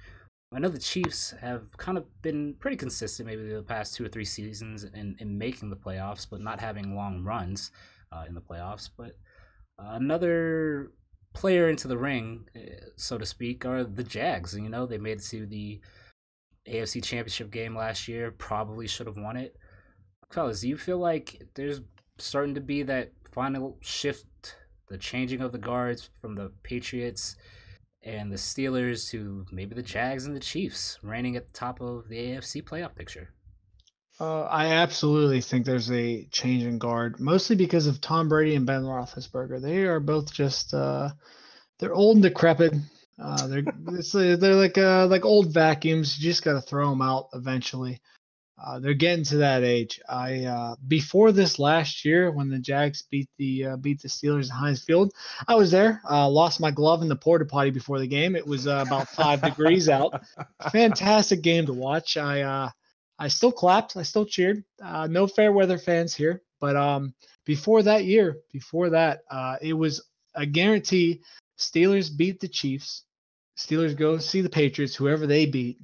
I 0.54 0.60
know 0.60 0.67
the 0.67 0.80
Chiefs 0.80 1.32
have 1.39 1.76
kind 1.78 1.98
of 1.98 2.06
been 2.22 2.56
pretty 2.60 2.76
consistent, 2.76 3.28
maybe 3.28 3.48
the 3.48 3.63
past 3.63 3.96
two 3.96 4.06
or 4.06 4.10
three 4.10 4.26
seasons, 4.26 4.84
in, 4.84 5.15
in 5.20 5.38
making 5.38 5.70
the 5.70 5.78
playoffs, 5.78 6.28
but 6.30 6.41
not 6.41 6.60
having 6.60 6.94
long 6.96 7.24
runs 7.24 7.72
uh, 8.12 8.26
in 8.28 8.36
the 8.36 8.41
playoffs. 8.41 8.89
But 8.98 9.17
another 9.80 10.91
player 11.34 11.70
into 11.70 11.88
the 11.88 11.98
ring, 11.98 12.48
uh, 12.56 12.86
so 12.96 13.17
to 13.17 13.26
speak, 13.26 13.65
are 13.65 13.84
the 13.84 14.04
Jags. 14.04 14.56
You 14.56 14.70
know, 14.70 14.86
they 14.86 14.98
made 14.98 15.20
it 15.20 15.24
to 15.26 15.46
the 15.46 15.80
AFC 16.67 17.04
Championship 17.04 17.52
game 17.52 17.76
last 17.76 18.08
year. 18.08 18.32
Probably 18.32 18.88
should 18.88 19.08
have 19.08 19.17
won 19.17 19.38
it. 19.38 19.56
Fellas, 20.32 20.62
do 20.62 20.70
you 20.70 20.78
feel 20.78 20.98
like 20.98 21.41
there's 21.56 21.82
starting 22.17 22.56
to 22.56 22.62
be 22.62 22.84
that 22.84 23.12
final 23.32 23.78
shift, 23.82 24.56
the 24.88 24.98
changing 24.98 25.41
of 25.41 25.52
the 25.52 25.58
guards 25.58 26.10
from 26.20 26.36
the 26.36 26.52
Patriots 26.63 27.36
and 28.04 28.32
the 28.32 28.38
Steelers 28.38 29.10
to 29.12 29.46
maybe 29.52 29.76
the 29.76 29.84
Jags 29.84 30.26
and 30.26 30.36
the 30.36 30.39
Chiefs, 30.39 31.00
reigning 31.04 31.36
at 31.36 31.48
the 31.48 31.54
top 31.54 31.82
of 31.82 32.08
the 32.08 32.17
AFC 32.17 32.63
playoff 32.63 32.96
picture? 32.96 33.34
Uh, 34.19 34.43
I 34.43 34.67
absolutely 34.67 35.41
think 35.41 35.65
there's 35.65 35.91
a 35.91 36.26
change 36.26 36.63
in 36.63 36.78
guard, 36.78 37.19
mostly 37.19 37.56
because 37.56 37.88
of 37.88 38.02
Tom 38.02 38.30
Brady 38.30 38.56
and 38.56 38.65
Ben 38.65 38.84
Roethlisberger. 38.84 39.62
They 39.62 39.84
are 39.84 40.00
both 40.00 40.32
just 40.32 40.74
uh, 40.74 41.10
they're 41.80 41.93
old 41.93 42.17
and 42.17 42.24
decrepit. 42.24 42.74
Uh, 43.19 43.47
they're 43.47 43.63
it's, 43.93 44.13
uh, 44.13 44.38
they're 44.39 44.56
like 44.56 44.78
uh, 44.78 45.08
like 45.08 45.26
old 45.26 45.54
vacuums. 45.54 46.17
You 46.17 46.30
just 46.30 46.43
got 46.43 46.54
to 46.54 46.62
throw 46.62 46.89
them 46.89 47.02
out 47.02 47.30
eventually. 47.34 48.00
Uh, 48.63 48.80
they're 48.80 48.93
getting 48.93 49.26
to 49.26 49.38
that 49.38 49.63
age. 49.63 50.00
I 50.08 50.43
uh, 50.45 50.76
before 50.88 51.32
this 51.32 51.58
last 51.58 52.06
year 52.06 52.30
when 52.30 52.50
the 52.50 52.60
Jags 52.60 53.02
beat 53.10 53.30
the 53.38 53.65
uh, 53.65 53.78
beat 53.78 54.02
the 54.02 54.08
Steelers 54.08 54.52
at 54.52 54.56
Heinz 54.56 54.84
Field, 54.84 55.13
I 55.47 55.56
was 55.56 55.71
there. 55.71 56.02
Uh, 56.10 56.30
lost 56.30 56.60
my 56.60 56.69
glove 56.69 57.02
in 57.02 57.08
the 57.08 57.15
porta 57.15 57.45
potty 57.45 57.71
before 57.71 57.97
the 57.97 58.08
game. 58.08 58.36
It 58.36 58.45
was 58.45 58.67
uh, 58.67 58.84
about 58.86 59.10
five 59.10 59.41
degrees 59.41 59.89
out. 59.89 60.21
Fantastic 60.71 61.41
game 61.41 61.65
to 61.65 61.74
watch. 61.74 62.17
I 62.17 62.41
uh, 62.41 62.69
I 63.22 63.28
still 63.28 63.52
clapped. 63.52 63.96
I 63.96 64.02
still 64.02 64.26
cheered. 64.26 64.64
Uh, 64.84 65.06
no 65.06 65.28
fair 65.28 65.52
weather 65.52 65.78
fans 65.78 66.16
here, 66.16 66.42
but 66.60 66.76
um, 66.76 67.14
before 67.46 67.84
that 67.84 68.04
year, 68.06 68.38
before 68.52 68.90
that, 68.90 69.20
uh, 69.30 69.58
it 69.62 69.74
was 69.74 70.04
a 70.34 70.48
guarantee. 70.48 71.22
Steelers 71.56 72.10
beat 72.10 72.40
the 72.40 72.48
Chiefs. 72.48 73.04
Steelers 73.56 73.96
go 73.96 74.18
see 74.18 74.42
the 74.42 74.50
Patriots. 74.50 74.96
Whoever 74.96 75.28
they 75.28 75.46
beat, 75.46 75.78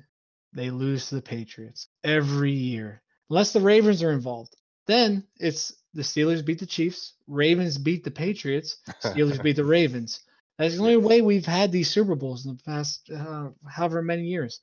they 0.54 0.71
lose 0.71 1.10
to 1.10 1.15
the 1.15 1.21
Patriots 1.21 1.89
every 2.04 2.54
year, 2.54 3.04
unless 3.30 3.54
the 3.54 3.62
Ravens 3.62 4.02
are 4.02 4.13
involved. 4.13 4.56
Then 4.88 5.23
it's 5.39 5.71
the 5.93 6.02
Steelers 6.02 6.43
beat 6.43 6.58
the 6.58 6.65
Chiefs, 6.65 7.13
Ravens 7.28 7.78
beat 7.78 8.04
the 8.04 8.10
Patriots, 8.10 8.78
Steelers 9.04 9.43
beat 9.43 9.58
the 9.58 9.63
Ravens. 9.78 10.21
That's 10.58 10.73
the 10.73 10.82
only 10.82 10.97
way 10.97 11.21
we've 11.21 11.45
had 11.45 11.71
these 11.71 11.91
Super 11.91 12.15
Bowls 12.15 12.47
in 12.47 12.58
the 12.58 12.63
past 12.63 13.12
uh, 13.12 13.50
however 13.69 14.02
many 14.02 14.23
years. 14.23 14.60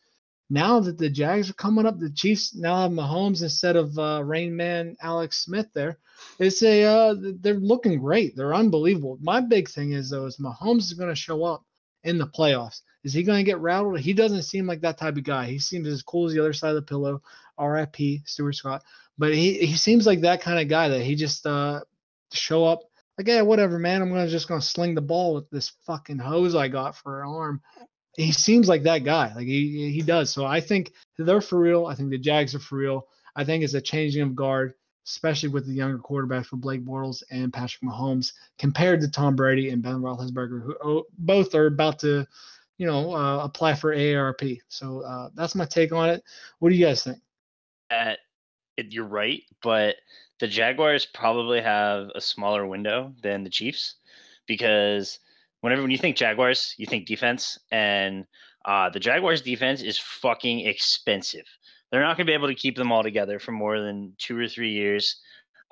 Now 0.55 0.79
that 0.79 0.99
the 0.99 1.11
Jags 1.11 1.51
are 1.51 1.55
coming 1.55 1.85
up, 1.85 1.99
the 1.99 2.11
Chiefs 2.11 2.55
now 2.55 2.83
have 2.83 2.93
Mahomes 2.93 3.43
instead 3.43 3.75
of 3.75 3.99
uh, 3.99 4.23
Rain 4.25 4.55
Man 4.55 4.97
Alex 5.03 5.45
Smith 5.45 5.67
there. 5.75 5.99
It's 6.38 6.62
a 6.62 6.85
uh, 6.85 7.17
they're 7.40 7.55
looking 7.55 7.99
great. 7.99 8.37
They're 8.37 8.55
unbelievable. 8.55 9.18
My 9.20 9.41
big 9.41 9.68
thing 9.68 9.95
is 9.95 10.11
though 10.11 10.26
is 10.26 10.37
Mahomes 10.37 10.85
is 10.85 10.93
going 10.93 11.09
to 11.09 11.16
show 11.16 11.43
up 11.43 11.64
in 12.05 12.18
the 12.18 12.28
playoffs. 12.28 12.83
Is 13.03 13.12
he 13.12 13.24
going 13.24 13.39
to 13.39 13.51
get 13.51 13.59
rattled? 13.59 13.99
He 13.99 14.12
doesn't 14.12 14.45
seem 14.45 14.64
like 14.64 14.83
that 14.83 14.97
type 14.97 15.16
of 15.16 15.24
guy. 15.24 15.47
He 15.47 15.59
seems 15.59 15.89
as 15.89 16.03
cool 16.03 16.26
as 16.26 16.35
the 16.35 16.41
other 16.41 16.53
side 16.53 16.68
of 16.68 16.76
the 16.76 16.83
pillow. 16.83 17.20
R.I.P. 17.59 18.22
Stuart 18.24 18.53
Scott. 18.53 18.85
But 19.18 19.35
he 19.35 19.55
he 19.55 19.76
seems 19.76 20.07
like 20.07 20.20
that 20.20 20.41
kind 20.41 20.61
of 20.61 20.68
guy 20.68 20.89
that 20.89 21.03
he 21.03 21.16
just 21.16 21.45
uh 21.47 21.81
show 22.33 22.64
up 22.64 22.83
like 23.18 23.26
yeah 23.26 23.43
whatever 23.43 23.81
man 23.81 24.03
I'm 24.03 24.11
gonna 24.11 24.28
just 24.28 24.47
gonna 24.47 24.62
sling 24.62 24.95
the 24.95 25.01
ball 25.01 25.35
with 25.35 25.51
this 25.51 25.72
fucking 25.85 26.18
hose 26.18 26.55
I 26.55 26.68
got 26.68 26.97
for 26.97 27.22
an 27.22 27.28
arm 27.28 27.61
he 28.17 28.33
seems 28.33 28.69
like 28.69 28.83
that 28.85 29.05
guy. 29.05 29.33
Like 29.35 29.47
he 29.47 29.91
he 29.91 30.03
does. 30.03 30.31
So 30.31 30.45
I 30.45 30.61
think 30.61 30.93
they're 31.19 31.41
for 31.41 31.59
real. 31.59 31.87
I 31.87 31.95
think 31.95 32.11
the 32.11 32.19
Jags 32.19 32.55
are 32.55 32.61
for 32.61 32.77
real. 32.77 33.09
I 33.37 33.45
think 33.45 33.65
it's 33.65 33.75
a 33.75 33.81
changing 33.81 34.23
of 34.23 34.37
guard, 34.37 34.75
especially 35.07 35.49
with 35.49 35.67
the 35.67 35.73
younger 35.73 35.99
quarterbacks 35.99 36.47
for 36.47 36.57
Blake 36.57 36.85
Bortles 36.85 37.23
and 37.31 37.53
Patrick 37.53 37.83
Mahomes, 37.83 38.33
compared 38.59 39.01
to 39.01 39.11
Tom 39.11 39.35
Brady 39.35 39.71
and 39.71 39.83
Ben 39.83 39.97
Roethlisberger, 39.97 40.62
who 40.62 40.77
oh, 40.85 41.05
both 41.19 41.55
are 41.55 41.67
about 41.67 41.99
to, 42.01 42.27
you 42.79 42.87
know, 42.87 43.15
uh, 43.15 43.45
apply 43.45 43.75
for 43.75 43.95
AARP. 43.95 44.61
So 44.69 45.01
uh, 45.01 45.31
that's 45.35 45.55
my 45.55 45.65
take 45.65 45.93
on 45.93 46.11
it. 46.11 46.23
What 46.61 46.71
do 46.71 46.77
you 46.77 46.87
guys 46.87 47.03
think? 47.03 47.19
At, 47.91 48.19
you're 48.77 49.05
right, 49.05 49.43
but 49.62 49.97
the 50.41 50.49
Jaguars 50.49 51.07
probably 51.07 51.61
have 51.61 52.11
a 52.15 52.21
smaller 52.21 52.67
window 52.67 53.12
than 53.23 53.45
the 53.45 53.51
Chiefs 53.51 53.97
because 54.47 55.21
whenever 55.65 55.81
when 55.81 55.91
you 55.91 55.97
think 55.97 56.15
Jaguars, 56.15 56.75
you 56.77 56.85
think 56.85 57.07
defense, 57.07 57.59
and 57.73 58.27
uh, 58.67 58.91
the 58.91 59.01
Jaguars' 59.01 59.41
defense 59.41 59.81
is 59.81 59.99
fucking 59.99 60.61
expensive. 60.61 61.47
They're 61.91 62.03
not 62.03 62.19
going 62.19 62.27
to 62.27 62.31
be 62.31 62.35
able 62.35 62.49
to 62.49 62.55
keep 62.55 62.77
them 62.77 62.93
all 62.93 63.03
together 63.03 63.39
for 63.39 63.53
more 63.53 63.81
than 63.81 64.12
two 64.19 64.39
or 64.39 64.47
three 64.47 64.73
years. 64.73 65.23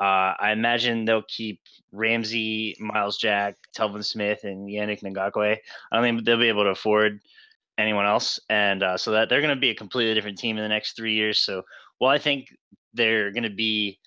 Uh, 0.00 0.32
I 0.40 0.52
imagine 0.52 1.04
they'll 1.04 1.24
keep 1.28 1.60
Ramsey, 1.92 2.74
Myles 2.80 3.18
Jack, 3.18 3.56
Telvin 3.76 4.02
Smith, 4.02 4.44
and 4.44 4.66
Yannick 4.66 5.02
Ngakoue. 5.02 5.58
I 5.58 5.94
don't 5.94 6.02
think 6.02 6.24
they'll 6.24 6.38
be 6.38 6.48
able 6.48 6.64
to 6.64 6.70
afford 6.70 7.20
anyone 7.76 8.06
else, 8.06 8.40
and 8.48 8.82
uh, 8.82 8.96
so 8.96 9.10
that 9.10 9.28
they're 9.28 9.42
going 9.42 9.54
to 9.54 9.60
be 9.60 9.70
a 9.70 9.74
completely 9.74 10.14
different 10.14 10.38
team 10.38 10.56
in 10.56 10.62
the 10.62 10.70
next 10.70 10.96
three 10.96 11.12
years. 11.12 11.38
So, 11.38 11.64
while 11.98 12.10
I 12.10 12.18
think 12.18 12.46
they're 12.94 13.30
going 13.30 13.42
to 13.42 13.50
be 13.50 13.98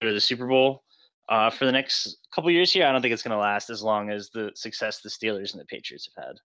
the 0.00 0.18
Super 0.18 0.46
Bowl 0.46 0.82
uh, 1.28 1.50
for 1.50 1.64
the 1.64 1.72
next 1.72 2.18
couple 2.34 2.50
years 2.50 2.72
here. 2.72 2.86
I 2.86 2.92
don't 2.92 3.02
think 3.02 3.12
it's 3.12 3.22
going 3.22 3.36
to 3.36 3.38
last 3.38 3.70
as 3.70 3.82
long 3.82 4.10
as 4.10 4.30
the 4.30 4.52
success 4.54 5.00
the 5.00 5.08
Steelers 5.08 5.52
and 5.52 5.60
the 5.60 5.66
Patriots 5.66 6.08
have 6.14 6.24
had. 6.26 6.36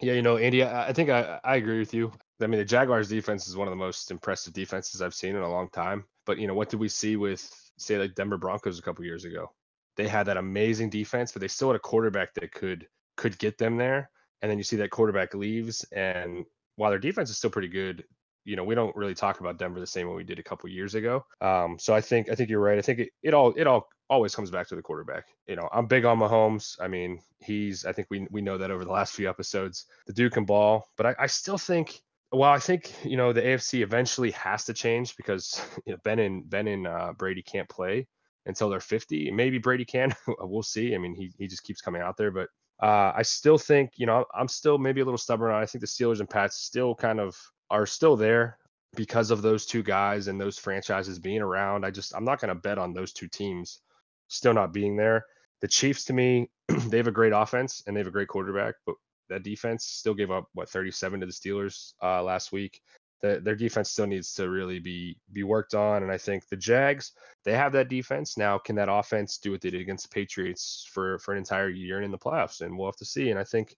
Yeah, 0.00 0.12
you 0.12 0.22
know, 0.22 0.36
Andy, 0.36 0.62
I, 0.62 0.88
I 0.88 0.92
think 0.92 1.10
I, 1.10 1.40
I 1.42 1.56
agree 1.56 1.78
with 1.78 1.92
you. 1.92 2.12
I 2.40 2.46
mean, 2.46 2.58
the 2.58 2.64
Jaguars 2.64 3.08
defense 3.08 3.48
is 3.48 3.56
one 3.56 3.66
of 3.66 3.72
the 3.72 3.76
most 3.76 4.10
impressive 4.10 4.52
defenses 4.52 5.02
I've 5.02 5.14
seen 5.14 5.36
in 5.36 5.42
a 5.42 5.50
long 5.50 5.68
time. 5.70 6.04
But, 6.26 6.38
you 6.38 6.46
know, 6.46 6.54
what 6.54 6.68
did 6.68 6.80
we 6.80 6.88
see 6.88 7.16
with, 7.16 7.50
say, 7.78 7.98
like 7.98 8.14
Denver 8.14 8.38
Broncos 8.38 8.78
a 8.78 8.82
couple 8.82 9.04
years 9.04 9.24
ago? 9.24 9.50
They 9.96 10.06
had 10.06 10.26
that 10.26 10.36
amazing 10.36 10.90
defense, 10.90 11.32
but 11.32 11.40
they 11.40 11.48
still 11.48 11.68
had 11.68 11.76
a 11.76 11.80
quarterback 11.80 12.34
that 12.34 12.52
could 12.52 12.86
could 13.16 13.36
get 13.38 13.58
them 13.58 13.76
there. 13.76 14.10
And 14.40 14.50
then 14.50 14.56
you 14.56 14.64
see 14.64 14.76
that 14.76 14.90
quarterback 14.90 15.34
leaves, 15.34 15.84
and 15.92 16.46
while 16.76 16.88
their 16.90 16.98
defense 16.98 17.28
is 17.28 17.36
still 17.36 17.50
pretty 17.50 17.68
good, 17.68 18.04
you 18.44 18.56
know 18.56 18.64
we 18.64 18.74
don't 18.74 18.94
really 18.96 19.14
talk 19.14 19.40
about 19.40 19.58
Denver 19.58 19.80
the 19.80 19.86
same 19.86 20.08
way 20.08 20.14
we 20.14 20.24
did 20.24 20.38
a 20.38 20.42
couple 20.42 20.68
years 20.68 20.94
ago. 20.94 21.24
Um, 21.40 21.78
so 21.78 21.94
I 21.94 22.00
think 22.00 22.30
I 22.30 22.34
think 22.34 22.50
you're 22.50 22.60
right. 22.60 22.78
I 22.78 22.82
think 22.82 23.00
it, 23.00 23.10
it 23.22 23.34
all 23.34 23.52
it 23.56 23.66
all 23.66 23.88
always 24.08 24.34
comes 24.34 24.50
back 24.50 24.68
to 24.68 24.76
the 24.76 24.82
quarterback. 24.82 25.26
You 25.46 25.56
know, 25.56 25.68
I'm 25.72 25.86
big 25.86 26.04
on 26.04 26.18
Mahomes. 26.18 26.76
I 26.80 26.88
mean, 26.88 27.20
he's 27.38 27.84
I 27.84 27.92
think 27.92 28.08
we 28.10 28.26
we 28.30 28.42
know 28.42 28.58
that 28.58 28.70
over 28.70 28.84
the 28.84 28.92
last 28.92 29.14
few 29.14 29.28
episodes. 29.28 29.86
The 30.06 30.12
Duke 30.12 30.32
can 30.32 30.44
ball, 30.44 30.88
but 30.96 31.06
I, 31.06 31.14
I 31.20 31.26
still 31.26 31.58
think 31.58 32.02
well, 32.32 32.50
I 32.50 32.58
think 32.58 32.92
you 33.04 33.16
know 33.16 33.32
the 33.32 33.42
AFC 33.42 33.82
eventually 33.82 34.30
has 34.32 34.64
to 34.66 34.74
change 34.74 35.16
because 35.16 35.60
you 35.86 35.92
know, 35.92 35.98
Ben 36.04 36.18
and 36.18 36.48
Ben 36.48 36.68
and 36.68 36.86
uh, 36.86 37.12
Brady 37.16 37.42
can't 37.42 37.68
play 37.68 38.06
until 38.46 38.70
they're 38.70 38.80
50. 38.80 39.30
Maybe 39.30 39.58
Brady 39.58 39.84
can. 39.84 40.14
we'll 40.40 40.62
see. 40.62 40.94
I 40.94 40.98
mean, 40.98 41.14
he 41.14 41.32
he 41.38 41.46
just 41.46 41.64
keeps 41.64 41.80
coming 41.80 42.02
out 42.02 42.16
there, 42.16 42.30
but 42.30 42.48
uh, 42.82 43.12
I 43.14 43.22
still 43.22 43.58
think 43.58 43.92
you 43.96 44.06
know 44.06 44.24
I'm 44.34 44.48
still 44.48 44.78
maybe 44.78 45.00
a 45.00 45.04
little 45.04 45.18
stubborn. 45.18 45.52
I 45.52 45.66
think 45.66 45.80
the 45.80 45.86
Steelers 45.86 46.20
and 46.20 46.30
Pats 46.30 46.56
still 46.56 46.94
kind 46.94 47.20
of 47.20 47.36
are 47.70 47.86
still 47.86 48.16
there 48.16 48.58
because 48.96 49.30
of 49.30 49.42
those 49.42 49.66
two 49.66 49.82
guys 49.82 50.28
and 50.28 50.40
those 50.40 50.58
franchises 50.58 51.18
being 51.18 51.40
around. 51.40 51.84
I 51.84 51.90
just 51.90 52.14
I'm 52.14 52.24
not 52.24 52.40
going 52.40 52.48
to 52.48 52.54
bet 52.54 52.78
on 52.78 52.92
those 52.92 53.12
two 53.12 53.28
teams 53.28 53.80
still 54.28 54.54
not 54.54 54.72
being 54.72 54.96
there. 54.96 55.26
The 55.60 55.68
Chiefs 55.68 56.04
to 56.06 56.12
me, 56.12 56.50
they 56.68 56.96
have 56.96 57.06
a 57.06 57.12
great 57.12 57.32
offense 57.32 57.82
and 57.86 57.94
they 57.94 58.00
have 58.00 58.06
a 58.06 58.12
great 58.12 58.28
quarterback, 58.28 58.74
but 58.86 58.96
that 59.28 59.42
defense 59.44 59.84
still 59.84 60.14
gave 60.14 60.30
up 60.30 60.48
what 60.54 60.68
37 60.68 61.20
to 61.20 61.26
the 61.26 61.32
Steelers 61.32 61.92
uh, 62.02 62.22
last 62.22 62.52
week. 62.52 62.80
The, 63.22 63.38
their 63.44 63.54
defense 63.54 63.90
still 63.90 64.06
needs 64.06 64.32
to 64.34 64.48
really 64.48 64.78
be 64.78 65.18
be 65.32 65.42
worked 65.42 65.74
on, 65.74 66.02
and 66.02 66.10
I 66.10 66.16
think 66.16 66.48
the 66.48 66.56
Jags 66.56 67.12
they 67.44 67.52
have 67.52 67.72
that 67.72 67.90
defense 67.90 68.38
now. 68.38 68.56
Can 68.56 68.76
that 68.76 68.88
offense 68.90 69.36
do 69.36 69.50
what 69.50 69.60
they 69.60 69.68
did 69.68 69.82
against 69.82 70.08
the 70.08 70.14
Patriots 70.14 70.88
for 70.90 71.18
for 71.18 71.32
an 71.32 71.38
entire 71.38 71.68
year 71.68 71.96
and 71.96 72.04
in 72.06 72.10
the 72.10 72.18
playoffs? 72.18 72.62
And 72.62 72.76
we'll 72.76 72.88
have 72.88 72.96
to 72.96 73.04
see. 73.04 73.30
And 73.30 73.38
I 73.38 73.44
think 73.44 73.76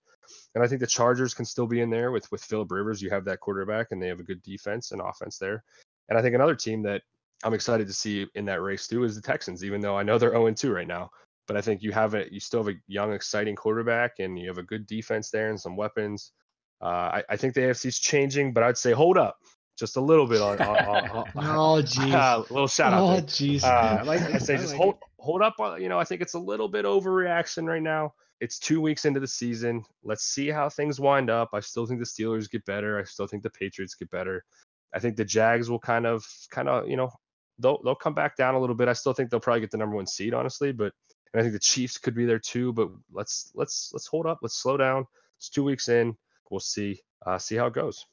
and 0.55 0.62
I 0.62 0.66
think 0.66 0.81
the 0.81 0.87
Chargers 0.87 1.35
can 1.35 1.45
still 1.45 1.66
be 1.66 1.81
in 1.81 1.91
there 1.91 2.12
with 2.12 2.31
with 2.31 2.43
Philip 2.43 2.70
Rivers. 2.70 3.03
You 3.03 3.11
have 3.11 3.25
that 3.25 3.41
quarterback, 3.41 3.89
and 3.91 4.03
they 4.03 4.09
have 4.09 4.20
a 4.20 4.25
good 4.25 4.43
defense 4.43 4.93
and 4.93 5.01
offense 5.01 5.39
there. 5.39 5.64
And 6.09 6.18
I 6.18 6.23
think 6.23 6.35
another 6.35 6.55
team 6.55 6.83
that 6.83 7.03
I'm 7.45 7.55
excited 7.55 7.87
to 7.87 7.93
see 7.93 8.27
in 8.35 8.45
that 8.47 8.62
race 8.62 8.87
too 8.87 9.05
is 9.05 9.14
the 9.14 9.23
Texans. 9.23 9.64
Even 9.64 9.81
though 9.81 9.97
I 9.97 10.03
know 10.03 10.18
they're 10.18 10.31
0 10.31 10.51
2 10.53 10.73
right 10.73 10.87
now, 10.87 11.11
but 11.47 11.57
I 11.57 11.61
think 11.61 11.83
you 11.83 11.93
have 11.93 12.14
it. 12.14 12.33
You 12.33 12.41
still 12.41 12.64
have 12.64 12.75
a 12.75 12.79
young, 12.87 13.12
exciting 13.12 13.57
quarterback, 13.57 14.18
and 14.18 14.39
you 14.39 14.49
have 14.49 14.59
a 14.59 14.62
good 14.62 14.87
defense 14.87 15.31
there 15.31 15.51
and 15.51 15.61
some 15.61 15.77
weapons. 15.77 16.33
Uh, 16.81 17.20
I, 17.20 17.25
I, 17.31 17.37
think 17.37 17.55
the 17.55 17.61
AFC 17.61 17.87
is 17.87 17.99
changing, 18.01 18.53
but 18.53 18.64
I'd 18.64 18.77
say 18.77 18.91
hold 18.91 19.16
up 19.16 19.37
just 19.79 19.97
a 19.97 20.01
little 20.01 20.27
bit 20.27 20.41
on. 20.41 20.61
on, 20.61 20.77
on, 20.77 21.09
on 21.09 21.27
oh, 21.37 21.83
jeez. 21.83 22.12
Uh, 22.12 22.43
little 22.51 22.68
shout 22.68 22.93
out. 22.93 23.03
Oh, 23.03 23.23
jeez. 23.23 23.62
Uh, 23.62 23.99
I 24.01 24.03
like. 24.03 24.20
I 24.20 24.39
say 24.39 24.57
just 24.57 24.70
like 24.70 24.77
hold 24.77 24.95
it. 24.95 25.01
hold 25.18 25.43
up. 25.43 25.55
On, 25.61 25.81
you 25.81 25.89
know, 25.89 25.99
I 25.99 26.05
think 26.05 26.20
it's 26.20 26.35
a 26.35 26.39
little 26.39 26.68
bit 26.68 26.85
overreaction 26.85 27.66
right 27.66 27.83
now 27.83 28.14
it's 28.43 28.59
two 28.59 28.80
weeks 28.80 29.05
into 29.05 29.20
the 29.20 29.28
season. 29.28 29.84
Let's 30.03 30.24
see 30.24 30.49
how 30.49 30.68
things 30.68 30.99
wind 30.99 31.30
up. 31.30 31.51
I 31.53 31.61
still 31.61 31.86
think 31.86 32.01
the 32.01 32.05
Steelers 32.05 32.51
get 32.51 32.64
better. 32.64 32.99
I 32.99 33.05
still 33.05 33.28
think 33.28 33.45
the 33.45 33.51
Patriots 33.51 33.95
get 33.95 34.11
better. 34.11 34.45
I 34.93 34.99
think 34.99 35.14
the 35.14 35.24
Jags 35.24 35.70
will 35.70 35.78
kind 35.78 36.07
of, 36.07 36.26
kind 36.51 36.68
of, 36.68 36.88
you 36.88 36.97
know, 36.97 37.12
they'll 37.61 37.80
they'll 37.84 37.95
come 37.95 38.14
back 38.14 38.36
down 38.36 38.57
a 38.57 38.59
little 38.59 38.74
bit. 38.74 38.88
I 38.88 38.95
still 38.95 39.12
think 39.12 39.30
they'll 39.30 39.38
probably 39.38 39.61
get 39.61 39.70
the 39.70 39.78
number 39.78 39.95
one 39.95 40.09
seed, 40.09 40.34
honestly. 40.34 40.72
But 40.72 40.93
and 41.32 41.38
I 41.38 41.43
think 41.43 41.53
the 41.53 41.61
Chiefs 41.61 41.99
could 41.99 42.16
be 42.16 42.24
there 42.24 42.40
too. 42.40 42.72
But 42.72 42.88
let's 43.12 43.53
let's 43.55 43.90
let's 43.93 44.09
hold 44.09 44.26
up. 44.26 44.40
Let's 44.43 44.61
slow 44.61 44.76
down. 44.76 45.07
It's 45.38 45.49
two 45.49 45.62
weeks 45.62 45.88
in. 45.88 46.16
We'll 46.51 46.59
see 46.59 47.01
uh, 47.24 47.38
see 47.38 47.55
how 47.55 47.66
it 47.66 47.74
goes. 47.74 48.05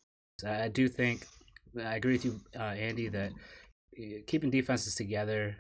I 0.46 0.68
do 0.68 0.88
think 0.88 1.26
I 1.76 1.96
agree 1.96 2.14
with 2.14 2.26
you, 2.26 2.40
uh, 2.56 2.76
Andy, 2.78 3.08
that 3.08 3.32
uh, 4.00 4.04
keeping 4.28 4.52
defenses 4.52 4.94
together 4.94 5.56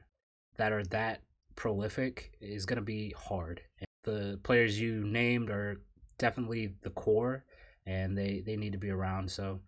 that 0.57 0.71
are 0.71 0.83
that 0.85 1.21
prolific 1.55 2.33
is 2.39 2.67
going 2.67 2.77
to 2.77 2.85
be 2.85 3.15
hard 3.17 3.61
the 4.09 4.39
players 4.43 4.79
you 4.79 5.03
named 5.05 5.49
are 5.49 5.81
definitely 6.17 6.75
the 6.83 6.89
core, 6.89 7.45
and 7.85 8.17
they 8.17 8.43
they 8.45 8.55
need 8.55 8.73
to 8.73 8.77
be 8.77 8.89
around. 8.89 9.31
So 9.31 9.59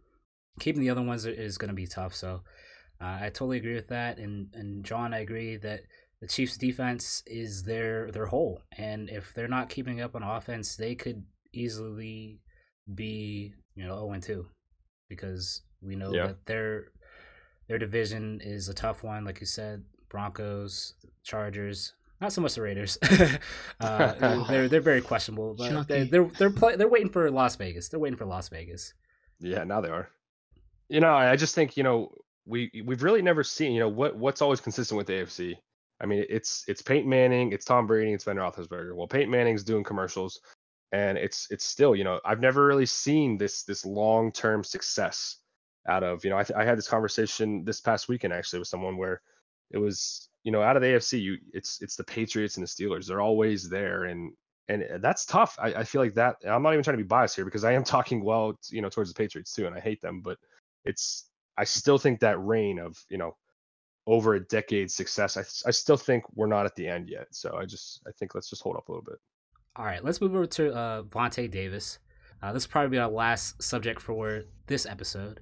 keeping 0.60 0.82
the 0.82 0.90
other 0.90 1.02
ones 1.02 1.26
is 1.26 1.58
going 1.58 1.70
to 1.70 1.76
be 1.76 1.88
tough. 1.88 2.14
So 2.16 2.42
uh, 3.02 3.18
I 3.22 3.30
totally 3.30 3.58
agree 3.58 3.76
with 3.76 3.88
that. 3.90 4.18
And 4.18 4.48
and 4.54 4.84
John, 4.84 5.14
I 5.14 5.20
agree 5.20 5.58
that 5.58 5.82
the 6.22 6.28
Chiefs' 6.28 6.58
defense 6.58 7.24
is 7.26 7.64
their 7.64 8.12
their 8.12 8.28
hole, 8.28 8.62
and 8.78 9.10
if 9.10 9.34
they're 9.34 9.48
not 9.48 9.70
keeping 9.70 10.02
up 10.02 10.16
on 10.16 10.24
offense, 10.24 10.76
they 10.76 10.96
could 10.96 11.24
easily 11.54 12.40
be 12.94 13.54
you 13.76 13.84
know 13.84 13.96
zero 13.96 14.12
and 14.12 14.24
two 14.24 14.46
because 15.10 15.62
we 15.82 15.96
know 15.96 16.14
yeah. 16.14 16.28
that 16.28 16.46
their 16.46 16.92
their 17.68 17.80
division 17.80 18.40
is 18.44 18.70
a 18.70 18.74
tough 18.74 19.04
one, 19.04 19.26
like 19.26 19.40
you 19.40 19.46
said. 19.46 19.84
Broncos, 20.10 20.94
Chargers, 21.24 21.94
not 22.22 22.32
so 22.32 22.42
much 22.42 22.56
the 22.56 22.62
Raiders. 22.62 22.98
uh, 23.80 24.44
they're 24.48 24.68
they're 24.68 24.82
very 24.82 25.02
questionable, 25.02 25.56
but 25.56 25.88
they, 25.88 26.04
they're 26.04 26.26
they're 26.26 26.52
play, 26.52 26.76
they're 26.76 26.88
waiting 26.88 27.10
for 27.10 27.30
Las 27.32 27.56
Vegas. 27.56 27.90
They're 27.90 28.00
waiting 28.00 28.18
for 28.18 28.26
Las 28.26 28.48
Vegas. 28.50 28.94
Yeah, 29.40 29.64
now 29.64 29.82
they 29.82 29.90
are. 29.90 30.08
You 30.88 31.00
know, 31.00 31.14
I 31.14 31.36
just 31.36 31.56
think 31.56 31.76
you 31.76 31.84
know 31.84 32.14
we 32.46 32.84
we've 32.86 33.04
really 33.04 33.22
never 33.22 33.44
seen 33.44 33.74
you 33.74 33.80
know 33.80 33.90
what 33.90 34.16
what's 34.16 34.42
always 34.42 34.62
consistent 34.62 34.98
with 34.98 35.08
the 35.08 35.14
AFC. 35.14 35.56
I 36.00 36.06
mean, 36.06 36.26
it's 36.30 36.64
it's 36.68 36.82
Peyton 36.82 37.10
Manning, 37.10 37.52
it's 37.52 37.66
Tom 37.66 37.88
Brady, 37.88 38.14
it's 38.14 38.24
Ben 38.24 38.36
Roethlisberger. 38.36 38.96
Well, 38.96 39.08
Peyton 39.08 39.30
Manning's 39.30 39.64
doing 39.64 39.84
commercials, 39.84 40.40
and 40.92 41.18
it's 41.18 41.48
it's 41.50 41.66
still 41.66 41.96
you 41.96 42.04
know 42.04 42.20
I've 42.26 42.40
never 42.40 42.66
really 42.66 42.86
seen 42.86 43.38
this 43.38 43.64
this 43.64 43.86
long 43.86 44.32
term 44.32 44.64
success 44.64 45.38
out 45.88 46.04
of 46.04 46.24
you 46.24 46.30
know 46.30 46.38
I, 46.38 46.44
th- 46.44 46.58
I 46.58 46.64
had 46.64 46.78
this 46.78 46.88
conversation 46.88 47.64
this 47.66 47.82
past 47.82 48.08
weekend 48.08 48.34
actually 48.34 48.60
with 48.60 48.68
someone 48.68 48.98
where 48.98 49.22
it 49.72 49.78
was 49.78 50.30
you 50.44 50.52
know, 50.52 50.62
out 50.62 50.76
of 50.76 50.82
the 50.82 50.90
AFC, 50.90 51.22
you 51.22 51.38
it's 51.54 51.82
it's 51.82 51.96
the 51.96 52.04
Patriots 52.04 52.58
and 52.58 52.66
the 52.66 52.70
Steelers. 52.70 53.08
They're 53.08 53.22
always 53.22 53.70
there, 53.70 54.06
and 54.06 54.32
and 54.68 54.84
uh, 54.84 54.98
that's 55.00 55.26
tough. 55.26 55.58
I, 55.62 55.74
I 55.74 55.84
feel 55.84 56.02
like 56.02 56.16
that. 56.16 56.38
I'm 56.46 56.64
not 56.64 56.74
even 56.74 56.84
trying 56.84 56.98
to 56.98 57.04
be 57.04 57.08
biased 57.08 57.36
here 57.36 57.46
because 57.46 57.64
I 57.64 57.74
am 57.74 57.84
talking 57.96 58.24
well, 58.24 58.58
you 58.70 58.82
know, 58.82 58.90
towards 58.90 59.12
the 59.12 59.18
Patriots 59.18 59.54
too, 59.54 59.68
and 59.68 59.76
I 59.76 59.80
hate 59.80 60.02
them, 60.02 60.22
but 60.22 60.38
it's 60.86 61.30
I 61.58 61.64
still 61.64 61.98
think 61.98 62.20
that 62.20 62.40
reign 62.40 62.80
of 62.80 62.98
you 63.10 63.18
know 63.18 63.36
over 64.08 64.36
a 64.36 64.40
decade 64.40 64.92
success. 64.92 65.38
I 65.38 65.42
I 65.68 65.72
still 65.72 65.98
think 65.98 66.24
we're 66.34 66.48
not 66.48 66.66
at 66.66 66.76
the 66.76 66.88
end 66.88 67.10
yet. 67.10 67.28
So 67.32 67.56
I 67.56 67.66
just 67.66 68.02
I 68.08 68.12
think 68.18 68.34
let's 68.34 68.50
just 68.50 68.64
hold 68.64 68.78
up 68.78 68.88
a 68.88 68.92
little 68.92 69.06
bit. 69.06 69.20
All 69.76 69.86
right, 69.86 70.04
let's 70.04 70.20
move 70.20 70.36
over 70.36 70.46
to 70.46 70.74
uh, 70.74 71.04
Vontae 71.04 71.50
Davis. 71.50 72.00
Uh, 72.42 72.52
this 72.52 72.68
will 72.68 72.72
probably 72.72 72.90
be 72.90 72.98
our 72.98 73.10
last 73.10 73.62
subject 73.62 74.02
for 74.02 74.44
this 74.68 74.86
episode. 74.86 75.40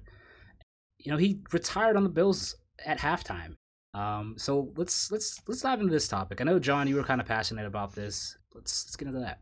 You 0.98 1.10
know, 1.10 1.16
he 1.18 1.40
retired 1.52 1.96
on 1.96 2.04
the 2.04 2.10
Bills 2.10 2.54
at 2.84 2.98
halftime. 2.98 3.56
Um, 3.94 4.34
so 4.38 4.72
let's 4.76 5.10
let's 5.12 5.40
let's 5.48 5.62
dive 5.62 5.80
into 5.80 5.92
this 5.92 6.08
topic. 6.08 6.40
I 6.40 6.44
know 6.44 6.58
John, 6.58 6.88
you 6.88 6.96
were 6.96 7.04
kind 7.04 7.20
of 7.20 7.26
passionate 7.26 7.66
about 7.66 7.94
this. 7.94 8.36
Let's 8.54 8.86
let's 8.86 8.96
get 8.96 9.08
into 9.08 9.20
that. 9.20 9.40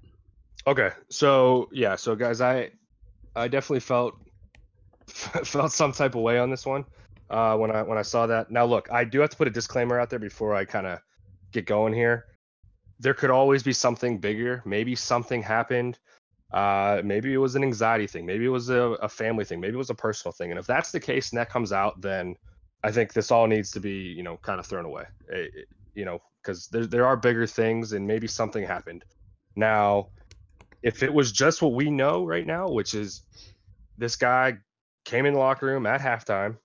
Okay, 0.66 0.90
so 1.10 1.68
yeah, 1.72 1.96
so 1.96 2.16
guys, 2.16 2.40
I 2.42 2.70
I 3.36 3.48
definitely 3.48 3.80
felt 3.80 4.14
felt 5.44 5.72
some 5.72 5.92
type 5.92 6.14
of 6.16 6.22
way 6.22 6.38
on 6.38 6.50
this 6.50 6.66
one 6.66 6.84
uh, 7.30 7.56
when 7.56 7.70
I 7.72 7.82
when 7.82 7.98
I 7.98 8.02
saw 8.02 8.26
that. 8.28 8.50
Now 8.50 8.66
look, 8.66 8.88
I 8.92 9.04
do 9.04 9.20
have 9.20 9.30
to 9.30 9.36
put 9.36 9.48
a 9.48 9.52
disclaimer 9.52 10.00
out 10.00 10.10
there 10.10 10.20
before 10.20 10.54
I 10.54 10.64
kind 10.66 10.86
of 10.86 11.00
get 11.52 11.66
going 11.66 11.94
here. 11.94 12.26
There 13.00 13.14
could 13.14 13.30
always 13.30 13.62
be 13.64 13.72
something 13.74 14.18
bigger. 14.20 14.62
Maybe 14.66 14.96
something 14.96 15.42
happened 15.42 15.98
Uh, 16.52 17.02
maybe 17.04 17.34
it 17.34 17.38
was 17.38 17.56
an 17.56 17.64
anxiety 17.64 18.06
thing. 18.08 18.26
Maybe 18.26 18.46
it 18.46 18.50
was 18.50 18.70
a, 18.70 18.96
a 19.02 19.08
family 19.08 19.44
thing. 19.44 19.60
Maybe 19.60 19.74
it 19.74 19.78
was 19.78 19.90
a 19.90 19.94
personal 19.94 20.32
thing. 20.32 20.50
And 20.50 20.58
if 20.60 20.66
that's 20.66 20.92
the 20.92 21.00
case 21.00 21.30
and 21.32 21.38
that 21.38 21.50
comes 21.50 21.72
out, 21.72 22.00
then 22.00 22.36
I 22.82 22.92
think 22.92 23.12
this 23.12 23.30
all 23.30 23.46
needs 23.46 23.70
to 23.72 23.80
be, 23.80 23.92
you 23.92 24.22
know, 24.22 24.36
kind 24.36 24.60
of 24.60 24.66
thrown 24.66 24.84
away. 24.84 25.04
It, 25.28 25.50
it, 25.54 25.68
you 25.94 26.04
know, 26.04 26.20
because 26.42 26.68
there 26.68 26.86
there 26.86 27.06
are 27.06 27.16
bigger 27.16 27.46
things, 27.46 27.92
and 27.92 28.06
maybe 28.06 28.26
something 28.26 28.64
happened. 28.64 29.04
Now, 29.56 30.08
if 30.82 31.02
it 31.02 31.12
was 31.12 31.32
just 31.32 31.60
what 31.60 31.72
we 31.72 31.90
know 31.90 32.24
right 32.24 32.46
now, 32.46 32.68
which 32.68 32.94
is 32.94 33.22
this 33.96 34.16
guy 34.16 34.58
came 35.04 35.26
in 35.26 35.32
the 35.32 35.38
locker 35.38 35.66
room 35.66 35.86
at 35.86 36.00
halftime 36.00 36.58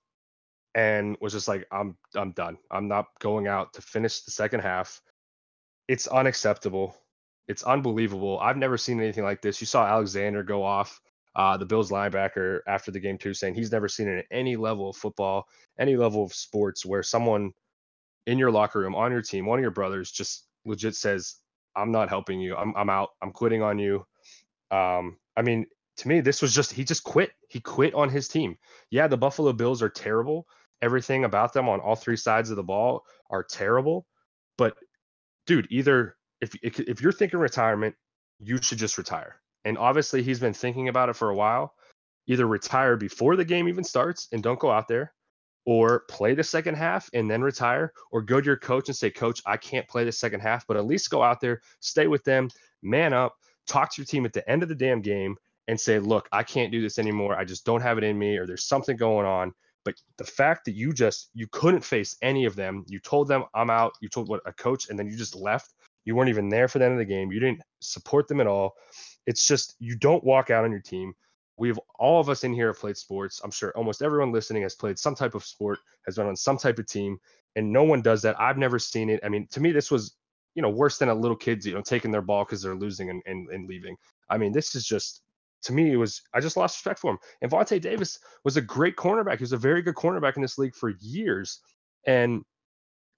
and 0.75 1.17
was 1.19 1.33
just 1.33 1.47
like, 1.47 1.65
I'm 1.71 1.97
I'm 2.15 2.31
done. 2.31 2.57
I'm 2.69 2.87
not 2.87 3.07
going 3.19 3.47
out 3.47 3.73
to 3.73 3.81
finish 3.81 4.21
the 4.21 4.31
second 4.31 4.61
half. 4.61 5.01
It's 5.87 6.07
unacceptable. 6.07 6.95
It's 7.47 7.63
unbelievable. 7.63 8.39
I've 8.39 8.57
never 8.57 8.77
seen 8.77 8.99
anything 8.99 9.23
like 9.23 9.41
this. 9.41 9.59
You 9.59 9.67
saw 9.67 9.85
Alexander 9.85 10.43
go 10.43 10.63
off, 10.63 11.01
uh, 11.35 11.57
the 11.57 11.65
Bills 11.65 11.91
linebacker 11.91 12.59
after 12.67 12.91
the 12.91 12.99
game 12.99 13.17
too, 13.17 13.33
saying 13.33 13.55
he's 13.55 13.71
never 13.71 13.87
seen 13.87 14.07
it 14.07 14.19
at 14.19 14.25
any 14.31 14.55
level 14.55 14.89
of 14.89 14.95
football, 14.95 15.47
any 15.79 15.95
level 15.95 16.23
of 16.23 16.33
sports 16.33 16.85
where 16.85 17.03
someone 17.03 17.51
in 18.27 18.37
your 18.37 18.51
locker 18.51 18.79
room 18.79 18.95
on 18.95 19.11
your 19.11 19.21
team, 19.21 19.45
one 19.45 19.59
of 19.59 19.63
your 19.63 19.71
brothers, 19.71 20.11
just 20.11 20.47
legit 20.65 20.95
says, 20.95 21.35
"I'm 21.75 21.91
not 21.91 22.09
helping 22.09 22.39
you. 22.39 22.55
I'm 22.55 22.73
I'm 22.75 22.89
out. 22.89 23.09
I'm 23.21 23.31
quitting 23.31 23.61
on 23.61 23.79
you." 23.79 24.05
Um, 24.71 25.17
I 25.35 25.41
mean, 25.41 25.65
to 25.97 26.07
me, 26.07 26.21
this 26.21 26.41
was 26.41 26.53
just 26.53 26.71
he 26.71 26.83
just 26.83 27.03
quit. 27.03 27.31
He 27.49 27.59
quit 27.59 27.93
on 27.93 28.09
his 28.09 28.27
team. 28.27 28.57
Yeah, 28.89 29.07
the 29.07 29.17
Buffalo 29.17 29.53
Bills 29.53 29.81
are 29.81 29.89
terrible. 29.89 30.47
Everything 30.81 31.23
about 31.23 31.53
them 31.53 31.69
on 31.69 31.79
all 31.79 31.95
three 31.95 32.17
sides 32.17 32.49
of 32.49 32.57
the 32.57 32.63
ball 32.63 33.05
are 33.29 33.43
terrible. 33.43 34.05
But 34.57 34.75
dude, 35.47 35.67
either 35.71 36.15
if 36.41 36.55
if 36.63 37.01
you're 37.01 37.11
thinking 37.11 37.39
retirement, 37.39 37.95
you 38.39 38.61
should 38.61 38.77
just 38.77 38.97
retire. 38.97 39.39
And 39.65 39.77
obviously, 39.77 40.23
he's 40.23 40.39
been 40.39 40.53
thinking 40.53 40.89
about 40.89 41.09
it 41.09 41.15
for 41.15 41.29
a 41.29 41.35
while. 41.35 41.73
Either 42.27 42.47
retire 42.47 42.95
before 42.95 43.35
the 43.35 43.45
game 43.45 43.67
even 43.67 43.83
starts 43.83 44.27
and 44.31 44.41
don't 44.41 44.59
go 44.59 44.71
out 44.71 44.87
there, 44.87 45.13
or 45.65 46.01
play 46.09 46.33
the 46.33 46.43
second 46.43 46.75
half 46.75 47.09
and 47.13 47.29
then 47.29 47.41
retire, 47.41 47.93
or 48.11 48.21
go 48.21 48.39
to 48.39 48.45
your 48.45 48.57
coach 48.57 48.89
and 48.89 48.95
say, 48.95 49.09
Coach, 49.09 49.41
I 49.45 49.57
can't 49.57 49.87
play 49.87 50.03
the 50.03 50.11
second 50.11 50.41
half, 50.41 50.67
but 50.67 50.77
at 50.77 50.85
least 50.85 51.09
go 51.09 51.23
out 51.23 51.39
there, 51.39 51.61
stay 51.79 52.07
with 52.07 52.23
them, 52.23 52.49
man 52.81 53.13
up, 53.13 53.35
talk 53.67 53.91
to 53.93 54.01
your 54.01 54.05
team 54.05 54.25
at 54.25 54.33
the 54.33 54.47
end 54.49 54.63
of 54.63 54.69
the 54.69 54.75
damn 54.75 55.01
game 55.01 55.37
and 55.67 55.79
say, 55.79 55.99
Look, 55.99 56.27
I 56.31 56.43
can't 56.43 56.71
do 56.71 56.81
this 56.81 56.99
anymore. 56.99 57.35
I 57.35 57.45
just 57.45 57.65
don't 57.65 57.81
have 57.81 57.97
it 57.97 58.03
in 58.03 58.17
me, 58.17 58.37
or 58.37 58.45
there's 58.45 58.65
something 58.65 58.97
going 58.97 59.25
on. 59.25 59.53
But 59.85 59.95
the 60.17 60.23
fact 60.23 60.65
that 60.65 60.75
you 60.75 60.93
just 60.93 61.29
you 61.33 61.47
couldn't 61.51 61.83
face 61.83 62.15
any 62.21 62.45
of 62.45 62.55
them, 62.55 62.85
you 62.87 62.99
told 62.99 63.27
them 63.27 63.43
I'm 63.53 63.69
out, 63.69 63.93
you 64.01 64.09
told 64.09 64.29
what 64.29 64.41
a 64.45 64.53
coach, 64.53 64.89
and 64.89 64.97
then 64.97 65.07
you 65.07 65.17
just 65.17 65.35
left. 65.35 65.73
You 66.05 66.15
weren't 66.15 66.29
even 66.29 66.49
there 66.49 66.67
for 66.67 66.79
the 66.79 66.85
end 66.85 66.93
of 66.93 66.99
the 66.99 67.05
game. 67.05 67.31
You 67.31 67.39
didn't 67.39 67.61
support 67.79 68.27
them 68.27 68.41
at 68.41 68.47
all. 68.47 68.73
It's 69.25 69.47
just 69.47 69.75
you 69.79 69.95
don't 69.97 70.23
walk 70.23 70.49
out 70.49 70.65
on 70.65 70.71
your 70.71 70.81
team. 70.81 71.13
We've 71.57 71.79
all 71.99 72.19
of 72.19 72.29
us 72.29 72.43
in 72.43 72.53
here 72.53 72.67
have 72.67 72.79
played 72.79 72.97
sports. 72.97 73.39
I'm 73.43 73.51
sure 73.51 73.71
almost 73.77 74.01
everyone 74.01 74.31
listening 74.31 74.63
has 74.63 74.75
played 74.75 74.97
some 74.97 75.15
type 75.15 75.35
of 75.35 75.45
sport, 75.45 75.79
has 76.05 76.15
been 76.15 76.27
on 76.27 76.35
some 76.35 76.57
type 76.57 76.79
of 76.79 76.87
team, 76.87 77.17
and 77.55 77.71
no 77.71 77.83
one 77.83 78.01
does 78.01 78.21
that. 78.23 78.39
I've 78.39 78.57
never 78.57 78.79
seen 78.79 79.09
it. 79.09 79.19
I 79.23 79.29
mean, 79.29 79.47
to 79.51 79.61
me, 79.61 79.71
this 79.71 79.91
was 79.91 80.15
you 80.55 80.61
know 80.61 80.69
worse 80.69 80.97
than 80.97 81.09
a 81.09 81.15
little 81.15 81.37
kid's 81.37 81.65
you 81.65 81.73
know 81.73 81.81
taking 81.81 82.11
their 82.11 82.21
ball 82.21 82.43
because 82.43 82.61
they're 82.61 82.75
losing 82.75 83.09
and, 83.09 83.21
and, 83.25 83.49
and 83.49 83.67
leaving. 83.67 83.95
I 84.29 84.37
mean, 84.37 84.51
this 84.51 84.75
is 84.75 84.85
just 84.85 85.21
to 85.63 85.73
me, 85.73 85.93
it 85.93 85.97
was 85.97 86.21
I 86.33 86.39
just 86.39 86.57
lost 86.57 86.77
respect 86.77 86.99
for 86.99 87.11
him. 87.11 87.17
And 87.41 87.51
Vontae 87.51 87.81
Davis 87.81 88.19
was 88.43 88.57
a 88.57 88.61
great 88.61 88.95
cornerback. 88.95 89.37
He 89.37 89.43
was 89.43 89.53
a 89.53 89.57
very 89.57 89.81
good 89.81 89.95
cornerback 89.95 90.35
in 90.35 90.41
this 90.41 90.57
league 90.57 90.75
for 90.75 90.93
years. 90.99 91.59
And 92.05 92.43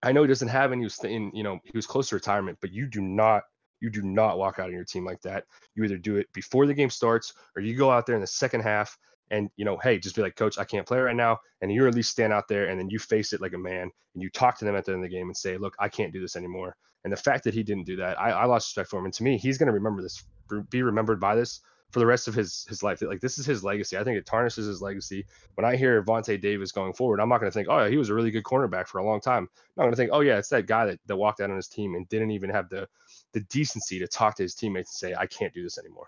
I 0.06 0.12
know 0.12 0.22
he 0.22 0.28
doesn't 0.28 0.48
have 0.48 0.72
any. 0.72 0.82
He 0.82 0.86
was 0.86 1.04
in, 1.04 1.32
you 1.34 1.44
know, 1.44 1.60
he 1.64 1.72
was 1.74 1.88
close 1.88 2.10
to 2.10 2.16
retirement, 2.16 2.60
but 2.62 2.72
you 2.72 2.86
do 2.88 3.02
not, 3.02 3.44
you 3.82 3.90
do 3.90 4.04
not 4.04 4.38
walk 4.38 4.60
out 4.60 4.68
on 4.68 4.74
your 4.74 4.86
team 4.86 5.04
like 5.04 5.22
that. 5.24 5.46
You 5.76 5.84
either 5.84 5.98
do 5.98 6.18
it 6.18 6.28
before 6.34 6.66
the 6.66 6.74
game 6.74 6.90
starts, 6.90 7.34
or 7.56 7.62
you 7.62 7.76
go 7.76 7.92
out 7.92 8.06
there 8.06 8.16
in 8.16 8.22
the 8.22 8.28
second 8.28 8.62
half 8.62 8.98
and 9.32 9.50
you 9.58 9.66
know, 9.66 9.78
hey, 9.82 9.98
just 9.98 10.16
be 10.16 10.22
like, 10.22 10.36
Coach, 10.36 10.58
I 10.60 10.64
can't 10.64 10.86
play 10.86 11.00
right 11.00 11.16
now, 11.16 11.40
and 11.62 11.72
you 11.72 11.88
at 11.88 11.96
least 11.96 12.12
stand 12.12 12.32
out 12.32 12.48
there 12.48 12.68
and 12.68 12.80
then 12.80 12.90
you 12.90 13.00
face 13.00 13.34
it 13.34 13.42
like 13.42 13.54
a 13.54 13.58
man 13.58 13.90
and 14.14 14.24
you 14.24 14.30
talk 14.30 14.58
to 14.60 14.66
them 14.66 14.76
at 14.76 14.86
the 14.86 14.94
end 14.94 15.04
of 15.04 15.10
the 15.10 15.16
game 15.16 15.28
and 15.28 15.36
say, 15.36 15.58
look, 15.58 15.76
I 15.80 15.90
can't 15.90 16.14
do 16.14 16.22
this 16.22 16.36
anymore. 16.36 16.76
And 17.04 17.12
the 17.12 17.18
fact 17.18 17.44
that 17.44 17.54
he 17.54 17.64
didn't 17.64 17.86
do 17.86 17.96
that, 17.98 18.20
I, 18.20 18.32
I 18.32 18.46
lost 18.46 18.70
respect 18.70 18.90
for 18.90 19.00
him. 19.00 19.06
And 19.06 19.14
to 19.16 19.24
me, 19.24 19.38
he's 19.38 19.58
going 19.58 19.68
to 19.68 19.74
remember 19.74 20.02
this, 20.02 20.24
be 20.70 20.84
remembered 20.84 21.20
by 21.20 21.36
this 21.36 21.62
for 21.96 22.00
the 22.00 22.06
rest 22.06 22.28
of 22.28 22.36
his 22.36 22.66
his 22.68 22.84
life. 22.84 23.02
Like 23.02 23.22
this 23.22 23.38
is 23.38 23.46
his 23.46 23.64
legacy. 23.64 23.98
I 23.98 24.04
think 24.04 24.18
it 24.18 24.26
tarnishes 24.26 24.68
his 24.68 24.82
legacy. 24.82 25.26
When 25.54 25.64
I 25.64 25.78
hear 25.78 26.04
Vontae 26.04 26.42
Davis 26.42 26.74
going 26.74 26.92
forward, 26.92 27.22
I'm 27.22 27.30
not 27.30 27.40
going 27.40 27.50
to 27.50 27.54
think, 27.54 27.70
oh 27.70 27.84
yeah, 27.84 27.90
he 27.90 27.96
was 27.96 28.10
a 28.10 28.14
really 28.14 28.32
good 28.32 28.44
cornerback 28.44 28.88
for 28.88 28.98
a 28.98 29.06
long 29.06 29.22
time. 29.22 29.44
I'm 29.44 29.78
not 29.78 29.84
going 29.84 29.94
to 29.94 29.96
think, 29.96 30.10
oh 30.12 30.20
yeah, 30.20 30.38
it's 30.38 30.50
that 30.50 30.68
guy 30.68 30.88
that, 30.88 31.00
that 31.06 31.16
walked 31.16 31.40
out 31.40 31.52
on 31.52 31.56
his 31.56 31.70
team 31.70 31.96
and 31.96 32.06
didn't 32.10 32.32
even 32.32 32.50
have 32.50 32.68
the 32.68 32.86
the 33.32 33.40
decency 33.40 33.98
to 34.00 34.08
talk 34.08 34.36
to 34.36 34.44
his 34.44 34.56
teammates 34.56 34.92
and 34.92 35.10
say, 35.10 35.16
I 35.18 35.26
can't 35.26 35.54
do 35.54 35.64
this 35.64 35.78
anymore. 35.78 36.08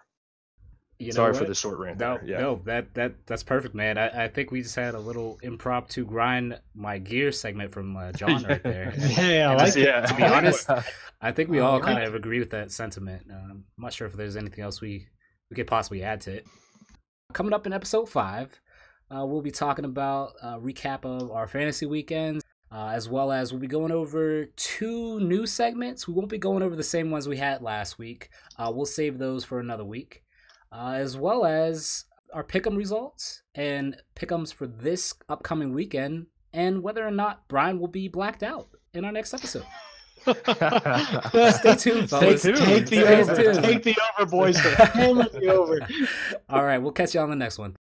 You 1.00 1.14
Sorry 1.14 1.34
for 1.34 1.46
the 1.46 1.56
short 1.56 1.80
rant. 1.80 2.00
No, 2.00 2.20
yeah. 2.26 2.40
no, 2.40 2.62
that 2.66 2.94
that 2.96 3.26
that's 3.26 3.44
perfect, 3.44 3.74
man. 3.74 3.98
I, 3.98 4.26
I 4.26 4.28
think 4.28 4.52
we 4.52 4.62
just 4.64 4.76
had 4.76 4.94
a 4.94 5.00
little 5.00 5.38
impromptu 5.42 6.04
grind 6.04 6.60
my 6.76 6.98
gear 6.98 7.32
segment 7.32 7.72
from 7.72 7.96
uh, 7.96 8.12
John 8.18 8.44
right 8.44 8.62
there. 8.62 8.94
yeah, 8.98 9.52
I 9.52 9.56
like 9.56 9.66
just, 9.68 9.78
yeah. 9.78 10.06
To 10.06 10.14
be 10.16 10.24
honest, 10.38 10.70
I 11.22 11.32
think 11.32 11.50
we 11.50 11.60
all 11.60 11.80
kind 11.80 12.04
of 12.04 12.14
agree 12.14 12.40
with 12.40 12.50
that 12.50 12.74
sentiment. 12.74 13.28
Um, 13.32 13.64
I'm 13.78 13.84
not 13.84 13.94
sure 13.94 14.06
if 14.06 14.14
there's 14.14 14.36
anything 14.36 14.62
else 14.66 14.82
we 14.82 15.08
we 15.50 15.56
could 15.56 15.68
possibly 15.68 16.04
add 16.04 16.22
to 16.22 16.32
it. 16.32 16.46
Coming 17.34 17.54
up 17.54 17.66
in 17.66 17.74
episode 17.74 18.10
five, 18.10 18.60
uh, 19.10 19.26
we'll 19.26 19.42
be 19.42 19.52
talking 19.52 19.86
about 19.86 20.34
a 20.42 20.60
recap 20.60 21.06
of 21.06 21.32
our 21.32 21.48
fantasy 21.48 21.86
weekends, 21.86 22.44
uh, 22.72 22.90
as 22.90 23.08
well 23.08 23.32
as 23.32 23.52
we'll 23.52 23.62
be 23.62 23.68
going 23.68 23.92
over 23.92 24.46
two 24.58 25.20
new 25.20 25.46
segments. 25.46 26.08
We 26.08 26.14
won't 26.14 26.30
be 26.30 26.38
going 26.38 26.64
over 26.64 26.76
the 26.76 26.84
same 26.84 27.12
ones 27.12 27.28
we 27.28 27.38
had 27.38 27.62
last 27.62 27.98
week. 27.98 28.30
Uh, 28.58 28.72
we'll 28.74 28.86
save 28.86 29.18
those 29.18 29.46
for 29.46 29.60
another 29.60 29.86
week, 29.86 30.24
uh, 30.72 30.94
as 30.96 31.18
well 31.18 31.46
as 31.46 32.06
our 32.34 32.44
pick'em 32.44 32.76
results 32.76 33.44
and 33.56 33.96
pick'ems 34.16 34.54
for 34.54 34.68
this 34.68 35.14
upcoming 35.30 35.74
weekend, 35.74 36.28
and 36.54 36.84
whether 36.84 37.06
or 37.08 37.12
not 37.12 37.48
Brian 37.48 37.80
will 37.80 37.88
be 37.88 38.08
blacked 38.08 38.44
out 38.44 38.68
in 38.94 39.06
our 39.06 39.12
next 39.12 39.34
episode. 39.34 39.66
Stay 40.28 41.76
tuned, 41.76 42.10
folks. 42.10 42.42
Stay 42.42 42.52
tuned. 42.52 42.58
Take 42.58 42.86
the 42.88 43.02
Stay 43.02 43.22
over. 43.22 43.36
Tuned. 43.36 43.64
Take 43.64 43.84
the 43.84 43.98
over, 44.20 44.30
boys. 44.30 44.58
Hammer 44.60 45.30
the 45.30 45.48
over. 45.48 45.88
All 46.50 46.64
right, 46.64 46.78
we'll 46.80 46.92
catch 46.92 47.16
you 47.16 47.22
on 47.22 47.30
the 47.30 47.36
next 47.36 47.58
one. 47.58 47.78